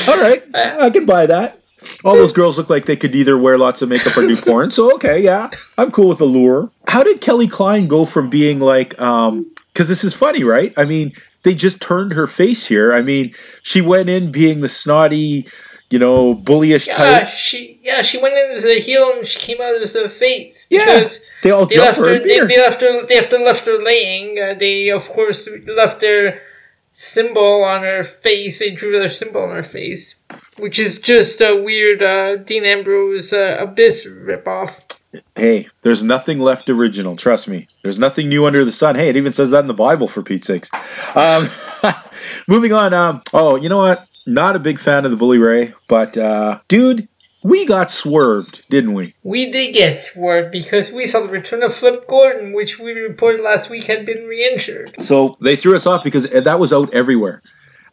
All 0.10 0.22
right, 0.22 0.44
I 0.54 0.90
can 0.90 1.06
buy 1.06 1.26
that 1.26 1.62
all 2.04 2.16
those 2.16 2.34
girls 2.34 2.58
look 2.58 2.70
like 2.70 2.86
they 2.86 2.96
could 2.96 3.16
either 3.16 3.38
wear 3.38 3.58
lots 3.58 3.82
of 3.82 3.90
makeup 3.90 4.16
or 4.18 4.22
do 4.28 4.36
porn. 4.46 4.70
So 4.70 4.94
okay, 4.96 5.22
yeah, 5.22 5.50
I'm 5.78 5.92
cool 5.92 6.08
with 6.08 6.20
the 6.20 6.26
lure. 6.26 6.70
How 6.88 7.04
did 7.04 7.22
Kelly 7.22 7.48
Klein 7.48 7.88
go 7.88 8.06
from 8.06 8.30
being 8.30 8.60
like, 8.60 9.00
um, 9.02 9.50
because 9.74 9.88
this 9.88 10.04
is 10.04 10.14
funny, 10.14 10.44
right? 10.44 10.74
I 10.78 10.86
mean, 10.86 11.14
they 11.44 11.54
just 11.54 11.82
turned 11.82 12.12
her 12.14 12.28
face 12.28 12.66
here. 12.66 12.94
I 12.94 13.02
mean, 13.02 13.32
she 13.64 13.82
went 13.82 14.10
in 14.10 14.32
being 14.32 14.62
the 14.62 14.70
snotty, 14.70 15.48
you 15.92 16.00
know, 16.00 16.36
bullyish 16.36 16.88
yeah, 16.88 16.96
type. 16.96 17.28
She 17.28 17.80
yeah, 17.82 18.02
she 18.02 18.18
went 18.22 18.36
in 18.38 18.52
as 18.52 18.66
a 18.66 18.80
heel 18.80 19.12
and 19.16 19.26
she 19.26 19.40
came 19.40 19.62
out 19.62 19.76
as 19.82 19.96
a 19.96 20.10
face. 20.10 20.68
Because 20.70 21.24
yeah, 21.24 21.30
they 21.44 21.52
all 21.52 21.66
they 21.66 21.80
left 21.80 21.98
her. 21.98 22.20
They, 22.20 22.40
they, 22.40 22.58
left 22.58 22.82
her. 22.82 23.06
They 23.06 23.18
after 23.18 23.38
left 23.38 23.66
her 23.66 23.82
laying. 23.84 24.40
Uh, 24.40 24.54
they 24.54 24.90
of 24.90 25.08
course 25.10 25.50
left 25.68 26.02
their 26.02 26.42
symbol 26.92 27.64
on 27.64 27.84
her 27.84 28.04
face. 28.04 28.60
They 28.60 28.72
drew 28.72 28.92
their 28.92 29.10
symbol 29.10 29.44
on 29.44 29.56
her 29.56 29.64
face 29.64 30.22
which 30.62 30.78
is 30.78 31.02
just 31.02 31.42
a 31.42 31.60
weird 31.60 32.04
uh, 32.04 32.38
Dean 32.38 32.64
Ambrose 32.66 33.34
uh, 33.34 33.58
Abyss 33.60 34.08
ripoff. 34.08 34.82
Hey, 35.36 35.68
there's 35.82 36.04
nothing 36.04 36.40
left 36.40 36.70
original. 36.70 37.16
Trust 37.16 37.48
me. 37.48 37.68
There's 37.82 37.98
nothing 37.98 38.30
new 38.30 38.46
under 38.46 38.64
the 38.64 38.72
sun. 38.72 38.96
Hey, 38.96 39.10
it 39.10 39.18
even 39.18 39.34
says 39.34 39.50
that 39.50 39.60
in 39.60 39.68
the 39.68 39.74
Bible 39.74 40.08
for 40.08 40.22
Pete's 40.22 40.48
sakes. 40.48 40.70
Um, 41.16 41.50
moving 42.48 42.74
on. 42.74 42.94
Um, 42.94 43.24
oh, 43.34 43.56
you 43.56 43.70
know 43.70 43.80
what? 43.80 44.08
Not 44.26 44.56
a 44.56 44.60
big 44.60 44.80
fan 44.80 45.06
of 45.06 45.12
the 45.12 45.18
Bully 45.18 45.40
Ray, 45.40 45.74
but 45.88 46.18
uh, 46.18 46.60
dude, 46.68 47.08
we 47.44 47.66
got 47.66 47.90
swerved, 47.90 48.70
didn't 48.70 48.94
we? 48.94 49.16
We 49.24 49.52
did 49.52 49.74
get 49.74 49.98
swerved 49.98 50.52
because 50.52 50.92
we 50.92 51.08
saw 51.08 51.22
the 51.22 51.30
return 51.30 51.64
of 51.64 51.74
Flip 51.74 52.06
Gordon, 52.08 52.54
which 52.54 52.80
we 52.80 52.92
reported 52.94 53.42
last 53.42 53.70
week 53.70 53.86
had 53.86 54.06
been 54.06 54.28
re-injured. 54.28 55.02
So 55.02 55.38
they 55.42 55.56
threw 55.56 55.76
us 55.76 55.88
off 55.88 56.04
because 56.04 56.30
that 56.30 56.60
was 56.60 56.72
out 56.72 56.94
everywhere 56.94 57.42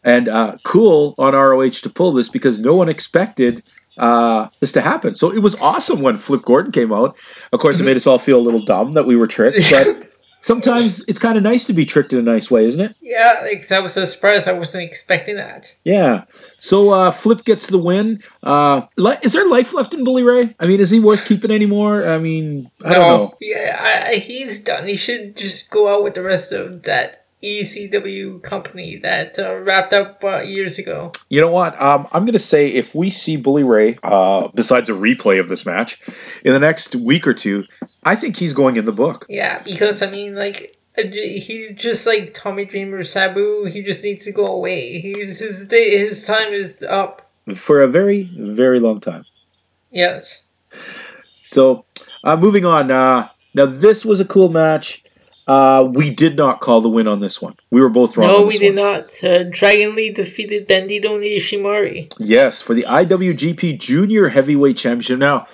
and 0.03 0.27
uh, 0.27 0.57
cool 0.63 1.15
on 1.17 1.33
ROH 1.33 1.69
to 1.69 1.89
pull 1.89 2.13
this 2.13 2.29
because 2.29 2.59
no 2.59 2.75
one 2.75 2.89
expected 2.89 3.63
uh, 3.97 4.47
this 4.59 4.71
to 4.73 4.81
happen. 4.81 5.13
So 5.13 5.31
it 5.31 5.39
was 5.39 5.55
awesome 5.55 6.01
when 6.01 6.17
Flip 6.17 6.41
Gordon 6.43 6.71
came 6.71 6.93
out. 6.93 7.17
Of 7.51 7.59
course, 7.59 7.79
it 7.79 7.83
made 7.83 7.97
us 7.97 8.07
all 8.07 8.19
feel 8.19 8.39
a 8.39 8.41
little 8.41 8.63
dumb 8.63 8.93
that 8.93 9.05
we 9.05 9.15
were 9.15 9.27
tricked, 9.27 9.57
but 9.71 10.08
sometimes 10.39 11.03
it's 11.07 11.19
kind 11.19 11.37
of 11.37 11.43
nice 11.43 11.65
to 11.65 11.73
be 11.73 11.85
tricked 11.85 12.13
in 12.13 12.19
a 12.19 12.23
nice 12.23 12.49
way, 12.49 12.65
isn't 12.65 12.83
it? 12.83 12.95
Yeah, 13.01 13.47
because 13.49 13.71
I 13.71 13.79
was 13.79 13.93
so 13.93 14.03
surprised. 14.03 14.47
I 14.47 14.53
wasn't 14.53 14.83
expecting 14.83 15.35
that. 15.35 15.75
Yeah. 15.83 16.25
So 16.59 16.91
uh, 16.91 17.11
Flip 17.11 17.43
gets 17.45 17.67
the 17.67 17.77
win. 17.77 18.21
Uh, 18.43 18.81
is 19.21 19.33
there 19.33 19.47
life 19.47 19.73
left 19.73 19.93
in 19.93 20.03
Bully 20.03 20.23
Ray? 20.23 20.55
I 20.59 20.67
mean, 20.67 20.79
is 20.79 20.89
he 20.89 20.99
worth 20.99 21.27
keeping 21.27 21.51
anymore? 21.51 22.07
I 22.07 22.17
mean, 22.19 22.69
I 22.83 22.89
no. 22.89 22.99
don't 22.99 23.19
know. 23.19 23.37
Yeah, 23.41 23.77
I, 23.79 24.15
he's 24.15 24.63
done. 24.63 24.87
He 24.87 24.97
should 24.97 25.37
just 25.37 25.69
go 25.71 25.95
out 25.95 26.03
with 26.03 26.15
the 26.15 26.23
rest 26.23 26.51
of 26.51 26.83
that 26.83 27.25
ECW 27.43 28.41
company 28.43 28.97
that 28.97 29.39
uh, 29.39 29.59
wrapped 29.59 29.93
up 29.93 30.23
uh, 30.23 30.41
years 30.41 30.77
ago. 30.77 31.11
You 31.29 31.39
know 31.39 31.51
what? 31.51 31.79
Um, 31.81 32.07
I'm 32.11 32.23
going 32.23 32.33
to 32.33 32.39
say 32.39 32.69
if 32.69 32.93
we 32.93 33.09
see 33.09 33.37
Bully 33.37 33.63
Ray, 33.63 33.97
uh, 34.03 34.49
besides 34.49 34.89
a 34.89 34.93
replay 34.93 35.39
of 35.39 35.47
this 35.47 35.65
match, 35.65 36.01
in 36.43 36.53
the 36.53 36.59
next 36.59 36.95
week 36.95 37.25
or 37.25 37.33
two, 37.33 37.63
I 38.03 38.15
think 38.15 38.35
he's 38.35 38.53
going 38.53 38.75
in 38.75 38.85
the 38.85 38.91
book. 38.91 39.25
Yeah, 39.29 39.61
because 39.63 40.03
I 40.03 40.09
mean, 40.09 40.35
like 40.35 40.77
uh, 40.97 41.03
he 41.03 41.71
just 41.75 42.05
like 42.05 42.33
Tommy 42.33 42.65
Dreamer, 42.65 43.03
Sabu. 43.03 43.65
He 43.65 43.83
just 43.83 44.03
needs 44.03 44.25
to 44.25 44.31
go 44.31 44.45
away. 44.45 44.99
He's 44.99 45.39
his 45.39 45.67
day. 45.67 45.91
His 45.91 46.25
time 46.25 46.51
is 46.51 46.83
up 46.83 47.29
for 47.55 47.81
a 47.81 47.87
very 47.87 48.23
very 48.35 48.79
long 48.79 48.99
time. 48.99 49.25
Yes. 49.91 50.47
So, 51.41 51.85
uh, 52.23 52.35
moving 52.35 52.65
on. 52.65 52.91
Uh, 52.91 53.29
now 53.53 53.65
this 53.65 54.05
was 54.05 54.19
a 54.19 54.25
cool 54.25 54.49
match. 54.49 55.03
Uh, 55.49 55.83
we 55.95 56.11
did 56.11 56.37
not 56.37 56.61
call 56.61 56.79
the 56.79 56.89
win 56.89 57.07
on 57.07 57.21
this 57.21 57.41
one. 57.41 57.55
We 57.71 57.81
were 57.81 57.89
both 57.89 58.15
wrong. 58.15 58.27
No, 58.27 58.45
we 58.45 58.59
did 58.59 58.75
one. 58.75 58.85
not. 58.85 59.23
Uh, 59.23 59.45
Dragon 59.49 59.95
Lee 59.95 60.13
defeated 60.13 60.67
Bandito 60.67 61.15
and 61.15 61.23
Ishimori. 61.23 62.13
Yes, 62.19 62.61
for 62.61 62.75
the 62.75 62.83
IWGP 62.83 63.79
Junior 63.79 64.29
Heavyweight 64.29 64.77
Championship. 64.77 65.17
Now, 65.17 65.47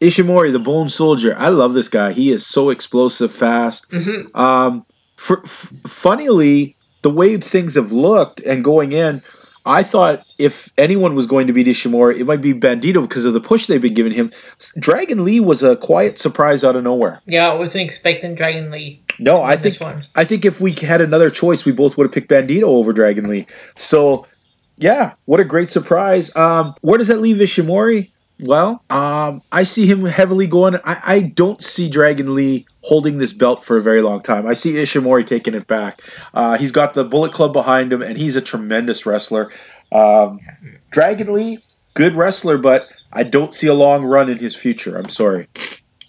Ishimori, 0.00 0.50
the 0.50 0.58
Bone 0.58 0.88
Soldier, 0.88 1.36
I 1.38 1.48
love 1.50 1.74
this 1.74 1.88
guy. 1.88 2.10
He 2.12 2.32
is 2.32 2.44
so 2.44 2.70
explosive, 2.70 3.32
fast. 3.32 3.88
Mm-hmm. 3.92 4.36
Um, 4.36 4.84
for, 5.14 5.42
f- 5.44 5.72
funnily, 5.86 6.74
the 7.02 7.10
way 7.10 7.36
things 7.36 7.76
have 7.76 7.92
looked 7.92 8.40
and 8.40 8.64
going 8.64 8.90
in, 8.90 9.20
I 9.68 9.82
thought 9.82 10.26
if 10.38 10.72
anyone 10.78 11.14
was 11.14 11.26
going 11.26 11.46
to 11.46 11.52
beat 11.52 11.66
Ishimori, 11.66 12.18
it 12.18 12.24
might 12.24 12.40
be 12.40 12.54
Bandito 12.54 13.02
because 13.02 13.26
of 13.26 13.34
the 13.34 13.40
push 13.40 13.66
they've 13.66 13.82
been 13.82 13.92
giving 13.92 14.12
him. 14.12 14.32
Dragon 14.78 15.26
Lee 15.26 15.40
was 15.40 15.62
a 15.62 15.76
quiet 15.76 16.18
surprise 16.18 16.64
out 16.64 16.74
of 16.74 16.84
nowhere. 16.84 17.20
Yeah, 17.26 17.50
I 17.50 17.54
wasn't 17.54 17.84
expecting 17.84 18.34
Dragon 18.34 18.70
Lee. 18.70 19.02
No, 19.18 19.42
I 19.42 19.56
think 19.56 19.76
I 20.16 20.24
think 20.24 20.46
if 20.46 20.58
we 20.58 20.72
had 20.72 21.02
another 21.02 21.28
choice, 21.28 21.66
we 21.66 21.72
both 21.72 21.98
would 21.98 22.04
have 22.04 22.12
picked 22.12 22.30
Bandito 22.30 22.62
over 22.62 22.94
Dragon 22.94 23.28
Lee. 23.28 23.46
So, 23.76 24.26
yeah, 24.78 25.14
what 25.26 25.38
a 25.38 25.44
great 25.44 25.70
surprise. 25.70 26.34
Um, 26.34 26.74
where 26.80 26.96
does 26.96 27.08
that 27.08 27.20
leave 27.20 27.36
Ishimori? 27.36 28.10
Well, 28.40 28.82
um, 28.88 29.42
I 29.50 29.64
see 29.64 29.86
him 29.86 30.04
heavily 30.04 30.46
going. 30.46 30.76
I, 30.84 31.00
I 31.04 31.20
don't 31.20 31.62
see 31.62 31.88
Dragon 31.88 32.34
Lee 32.34 32.66
holding 32.82 33.18
this 33.18 33.32
belt 33.32 33.64
for 33.64 33.76
a 33.76 33.82
very 33.82 34.00
long 34.00 34.22
time. 34.22 34.46
I 34.46 34.52
see 34.52 34.74
Ishimori 34.74 35.26
taking 35.26 35.54
it 35.54 35.66
back. 35.66 36.02
Uh, 36.34 36.56
he's 36.56 36.70
got 36.70 36.94
the 36.94 37.04
Bullet 37.04 37.32
Club 37.32 37.52
behind 37.52 37.92
him, 37.92 38.00
and 38.00 38.16
he's 38.16 38.36
a 38.36 38.40
tremendous 38.40 39.04
wrestler. 39.04 39.50
Um, 39.90 40.40
Dragon 40.92 41.32
Lee, 41.32 41.64
good 41.94 42.14
wrestler, 42.14 42.58
but 42.58 42.86
I 43.12 43.24
don't 43.24 43.52
see 43.52 43.66
a 43.66 43.74
long 43.74 44.04
run 44.04 44.30
in 44.30 44.38
his 44.38 44.54
future. 44.54 44.96
I'm 44.96 45.08
sorry. 45.08 45.48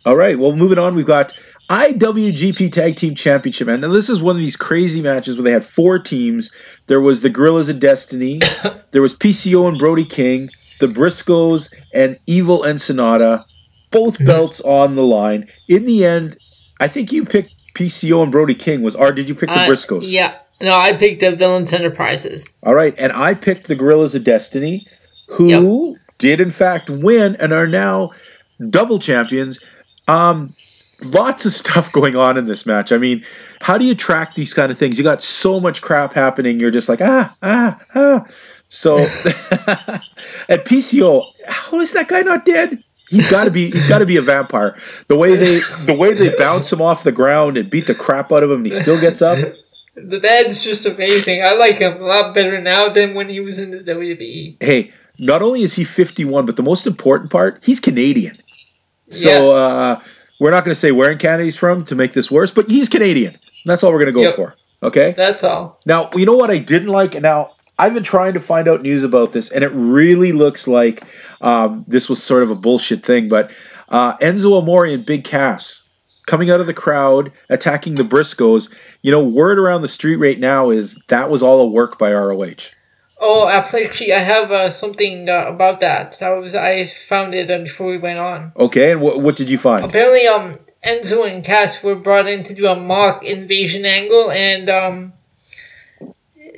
All 0.06 0.16
right, 0.16 0.38
well, 0.38 0.56
moving 0.56 0.78
on, 0.78 0.96
we've 0.96 1.06
got 1.06 1.34
IWGP 1.70 2.72
Tag 2.72 2.96
Team 2.96 3.16
Championship. 3.16 3.68
And 3.68 3.82
now 3.82 3.90
this 3.90 4.10
is 4.10 4.22
one 4.22 4.36
of 4.36 4.42
these 4.42 4.56
crazy 4.56 5.02
matches 5.02 5.36
where 5.36 5.44
they 5.44 5.52
had 5.52 5.66
four 5.66 6.00
teams. 6.00 6.52
There 6.88 7.02
was 7.02 7.22
the 7.22 7.30
Guerrillas 7.30 7.70
of 7.70 7.80
Destiny, 7.80 8.40
there 8.92 9.02
was 9.02 9.16
PCO 9.16 9.68
and 9.68 9.78
Brody 9.78 10.06
King, 10.06 10.50
the 10.80 10.88
Briscoes, 10.88 11.74
and 11.94 12.20
Evil 12.26 12.64
and 12.64 12.80
Sanada, 12.80 13.46
both 13.92 14.16
mm-hmm. 14.16 14.26
belts 14.26 14.62
on 14.62 14.96
the 14.96 15.04
line. 15.04 15.48
In 15.68 15.86
the 15.86 16.06
end, 16.06 16.38
I 16.80 16.88
think 16.88 17.12
you 17.12 17.26
picked 17.26 17.54
PCO 17.76 18.24
and 18.24 18.32
Brody 18.32 18.56
King. 18.56 18.82
Was 18.82 18.96
or 18.96 19.12
did 19.12 19.30
you 19.30 19.36
pick 19.36 19.50
the 19.50 19.56
uh, 19.56 19.68
Briscoes? 19.68 20.02
Yeah, 20.04 20.38
no, 20.62 20.76
I 20.76 20.94
picked 20.94 21.22
the 21.22 21.36
Villains 21.36 21.74
Enterprises. 21.74 22.58
All 22.64 22.76
right, 22.76 22.98
and 23.00 23.14
I 23.14 23.34
picked 23.34 23.68
the 23.68 23.76
Guerrillas 23.76 24.16
of 24.16 24.24
Destiny, 24.24 24.88
who 25.28 25.92
yep. 25.92 26.02
did 26.18 26.42
in 26.42 26.52
fact 26.52 26.90
win 26.90 27.36
and 27.38 27.54
are 27.54 27.68
now 27.68 28.12
double 28.70 29.00
champions. 29.00 29.60
Um, 30.08 30.54
lots 31.06 31.46
of 31.46 31.54
stuff 31.54 31.92
going 31.92 32.16
on 32.16 32.38
in 32.38 32.46
this 32.46 32.66
match. 32.66 32.92
I 32.92 32.98
mean, 32.98 33.24
how 33.62 33.78
do 33.78 33.86
you 33.86 33.96
track 33.96 34.36
these 34.36 34.54
kind 34.54 34.72
of 34.72 34.78
things? 34.78 34.98
You 34.98 35.04
got 35.04 35.24
so 35.24 35.60
much 35.60 35.82
crap 35.82 36.14
happening. 36.14 36.60
You're 36.60 36.72
just 36.72 36.90
like 36.90 37.02
ah 37.02 37.34
ah 37.42 37.80
ah. 37.96 38.26
So 38.70 38.98
at 40.50 40.66
PCO, 40.66 41.24
how 41.48 41.80
is 41.80 41.94
that 41.94 42.08
guy 42.10 42.22
not 42.22 42.44
dead? 42.46 42.84
He's 43.10 43.32
got 43.32 43.46
to 43.46 43.52
be. 43.52 43.72
He's 43.72 43.88
got 43.90 44.00
to 44.00 44.06
be 44.06 44.18
a 44.18 44.22
vampire. 44.22 44.78
The 45.08 45.16
way 45.16 45.36
they, 45.36 45.60
the 45.86 45.96
way 45.98 46.14
they 46.14 46.36
bounce 46.38 46.72
him 46.72 46.82
off 46.82 47.04
the 47.04 47.12
ground 47.12 47.58
and 47.58 47.70
beat 47.70 47.88
the 47.88 47.96
crap 47.96 48.32
out 48.32 48.44
of 48.44 48.52
him, 48.52 48.58
and 48.58 48.66
he 48.68 48.72
still 48.72 49.00
gets 49.02 49.22
up. 49.22 49.38
The 49.96 50.20
man's 50.22 50.64
just 50.64 50.86
amazing. 50.86 51.44
I 51.44 51.54
like 51.54 51.76
him 51.78 52.02
a 52.02 52.06
lot 52.06 52.34
better 52.36 52.62
now 52.62 52.90
than 52.90 53.16
when 53.16 53.28
he 53.28 53.40
was 53.40 53.58
in 53.60 53.72
the 53.72 53.80
WWE. 53.80 54.58
Hey, 54.62 54.94
not 55.18 55.42
only 55.42 55.64
is 55.64 55.74
he 55.74 55.84
51, 55.84 56.46
but 56.46 56.56
the 56.56 56.64
most 56.64 56.86
important 56.88 57.32
part, 57.32 57.64
he's 57.66 57.80
Canadian. 57.80 58.38
So 59.10 59.28
Yes. 59.30 59.56
uh, 59.56 60.02
we're 60.40 60.52
not 60.52 60.64
going 60.64 60.72
to 60.74 60.80
say 60.80 60.92
where 60.92 61.12
in 61.12 61.18
Canada 61.18 61.44
he's 61.46 61.58
from 61.58 61.84
to 61.86 61.96
make 61.96 62.14
this 62.14 62.30
worse, 62.32 62.52
but 62.52 62.70
he's 62.70 62.88
Canadian. 62.88 63.36
That's 63.66 63.84
all 63.84 63.92
we're 63.92 63.98
going 64.06 64.14
to 64.14 64.14
go 64.14 64.22
Yep. 64.22 64.36
for. 64.36 64.56
Okay. 64.84 65.14
That's 65.18 65.44
all. 65.44 65.82
Now, 65.86 66.10
you 66.16 66.26
know 66.26 66.38
what 66.38 66.50
I 66.52 66.60
didn't 66.60 66.90
like? 66.90 67.20
Now, 67.20 67.52
I've 67.80 67.94
been 67.94 68.04
trying 68.04 68.34
to 68.34 68.40
find 68.40 68.68
out 68.68 68.82
news 68.82 69.04
about 69.04 69.32
this, 69.32 69.52
and 69.52 69.64
it 69.64 69.72
really 69.74 70.34
looks 70.34 70.68
like 70.68 71.04
um, 71.42 71.86
this 71.88 72.10
was 72.10 72.22
sort 72.22 72.44
of 72.44 72.52
a 72.52 72.56
bullshit 72.56 73.04
thing. 73.04 73.30
But 73.30 73.52
uh, 73.88 74.18
Enzo 74.18 74.60
Amore 74.60 74.86
and 74.86 75.06
Big 75.06 75.24
Cass 75.24 75.84
coming 76.28 76.52
out 76.52 76.60
of 76.60 76.68
the 76.68 76.74
crowd, 76.74 77.32
attacking 77.50 77.96
the 77.96 78.04
Briscoes. 78.04 78.72
You 79.02 79.12
know, 79.12 79.24
word 79.24 79.58
around 79.58 79.82
the 79.82 79.88
street 79.88 80.18
right 80.18 80.40
now 80.40 80.70
is 80.70 81.02
that 81.08 81.30
was 81.30 81.42
all 81.42 81.62
a 81.62 81.68
work 81.68 81.98
by 81.98 82.14
ROH. 82.14 82.70
Oh, 83.22 83.50
actually, 83.50 84.14
I 84.14 84.20
have 84.20 84.52
uh, 84.52 84.70
something 84.70 85.28
uh, 85.28 85.46
about 85.48 85.82
that. 85.82 86.18
That 86.20 86.30
was 86.30 86.56
I 86.56 86.86
found 86.86 87.34
it 87.34 87.50
uh, 87.50 87.60
before 87.60 87.88
we 87.88 87.98
went 87.98 88.20
on. 88.20 88.54
Okay, 88.58 88.92
and 88.92 89.02
what 89.02 89.22
what 89.22 89.36
did 89.36 89.50
you 89.50 89.58
find? 89.58 89.84
Apparently, 89.84 90.28
um, 90.28 90.60
Enzo 90.86 91.30
and 91.30 91.44
Cass 91.44 91.84
were 91.84 91.96
brought 91.96 92.28
in 92.28 92.44
to 92.44 92.54
do 92.54 92.68
a 92.68 92.76
mock 92.76 93.26
invasion 93.26 93.86
angle, 93.86 94.32
and 94.32 94.70
um, 94.70 95.14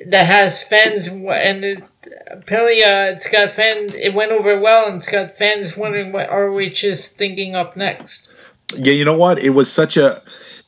that 0.07 0.25
has 0.25 0.63
fans, 0.63 1.07
and 1.07 1.63
it, 1.63 1.83
apparently, 2.27 2.83
uh, 2.83 3.11
it's 3.11 3.29
got 3.29 3.51
fans. 3.51 3.93
It 3.95 4.13
went 4.13 4.31
over 4.31 4.59
well, 4.59 4.87
and 4.87 4.97
it's 4.97 5.09
got 5.09 5.31
fans 5.31 5.77
wondering 5.77 6.11
what 6.11 6.29
ROH 6.29 6.83
is 6.83 7.07
thinking 7.07 7.55
up 7.55 7.75
next. 7.75 8.31
Yeah, 8.75 8.93
you 8.93 9.05
know 9.05 9.17
what? 9.17 9.39
It 9.39 9.51
was 9.51 9.71
such 9.71 9.97
a 9.97 10.21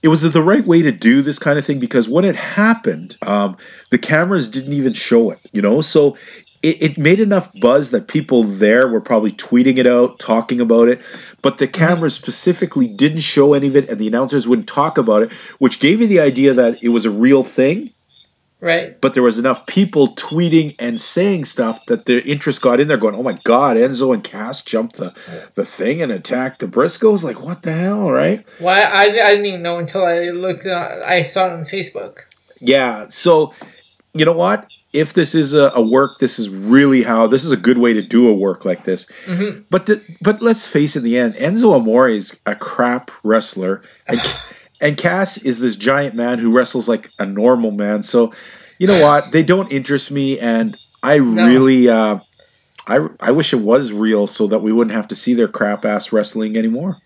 it 0.04 0.10
was 0.10 0.22
the 0.22 0.44
right 0.44 0.66
way 0.66 0.82
to 0.82 0.92
do 0.92 1.22
this 1.22 1.40
kind 1.40 1.58
of 1.58 1.66
thing 1.66 1.80
because 1.80 2.10
when 2.10 2.26
it 2.26 2.36
happened, 2.36 3.16
um, 3.26 3.56
the 3.90 3.98
cameras 3.98 4.50
didn't 4.50 4.74
even 4.74 4.92
show 4.92 5.32
it, 5.32 5.40
you 5.54 5.62
know? 5.62 5.80
So 5.80 6.18
it, 6.62 6.82
it 6.82 6.98
made 6.98 7.22
enough 7.22 7.50
buzz 7.62 7.92
that 7.92 8.10
people 8.10 8.44
there 8.44 8.90
were 8.90 9.00
probably 9.00 9.32
tweeting 9.32 9.78
it 9.78 9.88
out, 9.88 10.20
talking 10.20 10.60
about 10.60 10.90
it, 10.90 11.02
but 11.42 11.58
the 11.58 11.70
cameras 11.70 12.14
specifically 12.14 12.94
didn't 12.94 13.22
show 13.22 13.54
any 13.54 13.68
of 13.68 13.78
it 13.78 13.90
and 13.90 13.98
the 13.98 14.08
announcers 14.08 14.46
wouldn't 14.46 14.68
talk 14.68 14.98
about 14.98 15.24
it, 15.24 15.32
which 15.60 15.80
gave 15.80 16.02
you 16.02 16.08
the 16.08 16.20
idea 16.20 16.54
that 16.54 16.84
it 16.84 16.90
was 16.90 17.06
a 17.06 17.12
real 17.12 17.44
thing 17.46 17.90
Right? 18.64 19.02
but 19.02 19.14
there 19.14 19.24
was 19.24 19.38
enough 19.38 19.66
people 19.68 20.16
tweeting 20.16 20.74
and 20.80 21.02
saying 21.02 21.44
stuff 21.44 21.86
that 21.88 22.06
their 22.06 22.22
interest 22.22 22.62
got 22.62 22.80
in 22.80 22.88
there 22.88 22.96
going, 22.96 23.14
oh 23.14 23.22
my 23.22 23.38
God, 23.44 23.76
Enzo 23.76 24.14
and 24.14 24.24
Cass 24.24 24.64
jumped 24.64 24.96
the, 24.96 25.14
the 25.56 25.66
thing 25.66 26.02
and 26.02 26.14
attacked 26.14 26.60
the 26.60 26.68
Briscoes? 26.68 27.26
Like, 27.26 27.44
what 27.44 27.64
the 27.64 27.74
hell, 27.74 28.10
right? 28.10 28.46
Why? 28.60 28.82
I, 28.84 29.02
I 29.02 29.10
didn't 29.10 29.48
even 29.48 29.64
know 29.64 29.80
until 29.80 30.06
I 30.06 30.30
looked. 30.30 30.66
Uh, 30.66 31.02
I 31.06 31.24
saw 31.24 31.48
it 31.48 31.52
on 31.52 31.64
Facebook. 31.64 32.20
Yeah. 32.62 33.08
So, 33.10 33.54
you 34.14 34.24
know 34.24 34.32
what? 34.32 34.70
If 34.94 35.14
this 35.14 35.36
is 35.36 35.54
a, 35.54 35.72
a 35.76 35.82
work, 35.82 36.20
this 36.20 36.40
is 36.40 36.48
really 36.48 37.04
how 37.04 37.28
this 37.28 37.44
is 37.44 37.52
a 37.52 37.58
good 37.58 37.80
way 37.80 37.92
to 37.92 38.02
do 38.02 38.30
a 38.30 38.34
work 38.34 38.64
like 38.64 38.86
this. 38.86 39.08
Mhm. 39.26 39.66
But 39.70 39.88
the, 39.88 40.18
but 40.22 40.42
let's 40.42 40.66
face 40.66 40.96
it, 40.96 41.00
in 41.00 41.04
the 41.04 41.18
end, 41.18 41.34
Enzo 41.36 41.76
Amore 41.76 42.08
is 42.08 42.40
a 42.46 42.56
crap 42.56 43.12
wrestler, 43.24 43.82
and, 44.08 44.22
and 44.84 44.98
Cass 44.98 45.38
is 45.40 45.60
this 45.60 45.76
giant 45.76 46.14
man 46.14 46.38
who 46.38 46.52
wrestles 46.52 46.88
like 46.88 47.10
a 47.18 47.26
normal 47.26 47.72
man. 47.72 48.04
So, 48.04 48.34
you 48.78 48.88
know 48.88 49.02
what? 49.02 49.32
They 49.32 49.42
don't 49.44 49.72
interest 49.72 50.12
me, 50.12 50.38
and 50.40 50.78
I 51.02 51.18
No. 51.18 51.46
really, 51.48 51.88
uh, 51.90 52.20
I 52.86 53.08
I 53.20 53.32
wish 53.32 53.54
it 53.54 53.62
was 53.62 53.92
real 53.92 54.28
so 54.28 54.46
that 54.48 54.60
we 54.60 54.72
wouldn't 54.72 54.96
have 54.96 55.08
to 55.08 55.16
see 55.16 55.34
their 55.34 55.48
crap 55.48 55.86
ass 55.86 56.12
wrestling 56.12 56.58
anymore. 56.58 56.98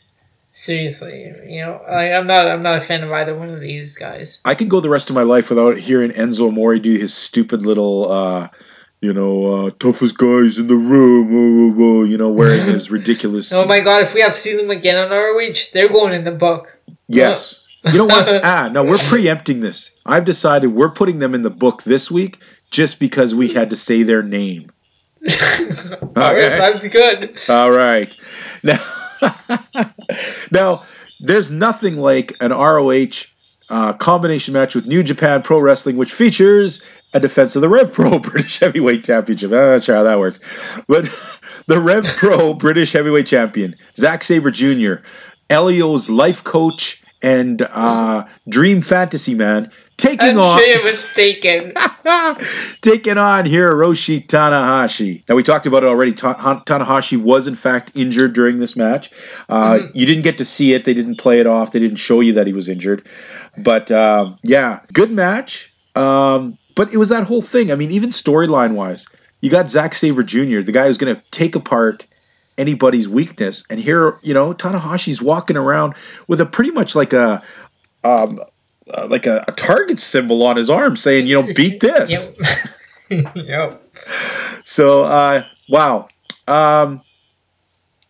Seriously, 0.49 1.31
you 1.47 1.61
know, 1.61 1.73
I, 1.87 2.13
I'm 2.13 2.25
not. 2.25 2.47
I'm 2.47 2.63
not 2.63 2.77
a 2.77 2.81
fan 2.81 3.03
of 3.03 3.11
either 3.11 3.35
one 3.37 3.49
of 3.49 3.59
these 3.61 3.95
guys. 3.95 4.41
I 4.43 4.55
could 4.55 4.69
go 4.69 4.79
the 4.79 4.89
rest 4.89 5.09
of 5.11 5.15
my 5.15 5.21
life 5.21 5.49
without 5.49 5.77
hearing 5.77 6.09
Enzo 6.11 6.47
Amore 6.47 6.79
do 6.79 6.97
his 6.97 7.13
stupid 7.13 7.63
little, 7.63 8.11
uh, 8.11 8.47
you 8.99 9.13
know, 9.13 9.67
uh, 9.67 9.69
toughest 9.77 10.17
guys 10.17 10.57
in 10.57 10.67
the 10.67 10.75
room, 10.75 12.09
you 12.09 12.17
know, 12.17 12.29
wearing 12.29 12.73
his 12.73 12.89
ridiculous. 12.97 13.53
Oh 13.53 13.65
my 13.65 13.81
god! 13.81 14.01
If 14.01 14.15
we 14.15 14.21
have 14.21 14.33
seen 14.33 14.57
see 14.57 14.61
them 14.63 14.71
again 14.71 14.97
on 14.97 15.11
ROH, 15.11 15.69
they're 15.73 15.89
going 15.89 16.13
in 16.15 16.23
the 16.23 16.31
book. 16.31 16.79
yes. 17.07 17.66
You 17.91 18.00
know 18.00 18.06
what? 18.06 18.28
ah, 18.43 18.69
no, 18.71 18.84
we're 18.84 18.97
preempting 18.97 19.62
this. 19.62 19.91
I've 20.06 20.26
decided 20.26 20.67
we're 20.67 20.91
putting 20.91 21.19
them 21.19 21.34
in 21.34 21.41
the 21.41 21.50
book 21.50 21.84
this 21.84 22.10
week 22.12 22.39
just 22.71 23.00
because 23.00 23.34
we 23.34 23.54
had 23.54 23.69
to 23.69 23.76
say 23.76 24.04
their 24.04 24.23
name. 24.23 24.71
Alright, 26.17 26.54
sounds 26.54 26.88
good. 26.89 27.39
All 27.50 27.71
right. 27.71 28.15
Now, 28.63 28.80
now 30.52 30.84
there's 31.19 31.50
nothing 31.52 31.97
like 31.97 32.36
an 32.39 32.52
ROH 32.52 33.26
uh, 33.69 33.93
combination 33.93 34.54
match 34.54 34.76
with 34.76 34.86
New 34.86 35.04
Japan 35.04 35.41
Pro 35.41 35.60
Wrestling, 35.60 35.97
which 35.97 36.13
features 36.13 36.82
a 37.13 37.19
defense 37.19 37.56
of 37.56 37.62
the 37.62 37.69
Rev 37.69 37.91
Pro 37.91 38.19
British 38.19 38.60
Heavyweight 38.60 39.04
Championship. 39.04 39.52
I'm 39.52 39.58
not 39.58 39.84
sure 39.84 39.95
how 39.95 40.04
that 40.04 40.19
works, 40.19 40.39
but 40.88 41.06
the 41.67 41.80
Rev 41.80 42.06
Pro 42.06 42.54
British 42.54 42.93
Heavyweight 42.93 43.28
Champion, 43.28 43.76
Zack 43.95 44.23
Sabre 44.23 44.52
Jr., 44.52 44.95
Elio's 45.50 46.10
life 46.10 46.43
coach 46.43 47.02
and 47.21 47.62
uh, 47.71 48.25
dream 48.49 48.82
fantasy 48.82 49.34
man, 49.34 49.71
taking 49.97 50.30
I'm 50.30 50.39
on 50.39 50.60
sure 50.60 50.67
it 50.80 50.84
was 50.84 51.08
taken. 51.13 51.73
taking 52.82 53.17
on 53.17 53.45
Hiroshi 53.45 54.25
Tanahashi. 54.27 55.23
Now 55.27 55.36
we 55.36 55.43
talked 55.43 55.65
about 55.65 55.84
it 55.84 55.88
already. 55.88 56.13
Ta- 56.13 56.63
Tanahashi 56.65 57.21
was 57.21 57.47
in 57.47 57.56
fact 57.56 57.91
injured 57.95 58.34
during 58.34 58.60
this 58.60 58.75
match. 58.75 59.12
Uh, 59.49 59.80
You 59.93 60.06
didn't 60.06 60.23
get 60.23 60.38
to 60.38 60.45
see 60.45 60.73
it. 60.73 60.86
They 60.86 60.93
didn't 60.93 61.17
play 61.17 61.39
it 61.39 61.47
off. 61.47 61.71
They 61.71 61.80
didn't 61.80 61.97
show 61.97 62.19
you 62.21 62.34
that 62.34 62.47
he 62.47 62.53
was 62.53 62.69
injured. 62.69 63.08
But 63.58 63.91
um, 63.91 64.38
yeah, 64.43 64.82
good 64.93 65.12
match. 65.12 65.73
Um, 65.95 66.58
but 66.75 66.93
it 66.93 66.97
was 66.97 67.10
that 67.10 67.23
whole 67.23 67.41
thing. 67.41 67.71
I 67.71 67.75
mean, 67.75 67.89
even 67.91 68.10
storyline 68.10 68.73
wise, 68.75 69.08
you 69.41 69.49
got 69.49 69.69
Zack 69.69 69.95
Sabre 69.95 70.21
Jr., 70.23 70.62
the 70.62 70.71
guy 70.71 70.86
who's 70.86 70.97
going 70.99 71.15
to 71.15 71.21
take 71.32 71.56
apart 71.56 72.06
anybody's 72.57 73.07
weakness. 73.07 73.63
And 73.69 73.79
here, 73.79 74.17
you 74.21 74.33
know, 74.33 74.53
Tanahashi's 74.53 75.21
walking 75.21 75.57
around 75.57 75.95
with 76.27 76.41
a 76.41 76.45
pretty 76.45 76.71
much 76.71 76.95
like 76.95 77.13
a. 77.13 77.41
Um, 78.03 78.39
uh, 78.93 79.05
like 79.09 79.25
a, 79.25 79.43
a 79.49 79.51
target 79.51 79.99
symbol 79.99 80.43
on 80.43 80.55
his 80.55 80.69
arm 80.69 80.95
saying, 80.95 81.27
you 81.27 81.33
know, 81.41 81.53
beat 81.55 81.79
this. 81.81 82.31
Yep. 83.09 83.35
yep. 83.35 83.97
So, 84.63 85.03
uh, 85.03 85.43
wow. 85.67 86.07
Um, 86.47 87.01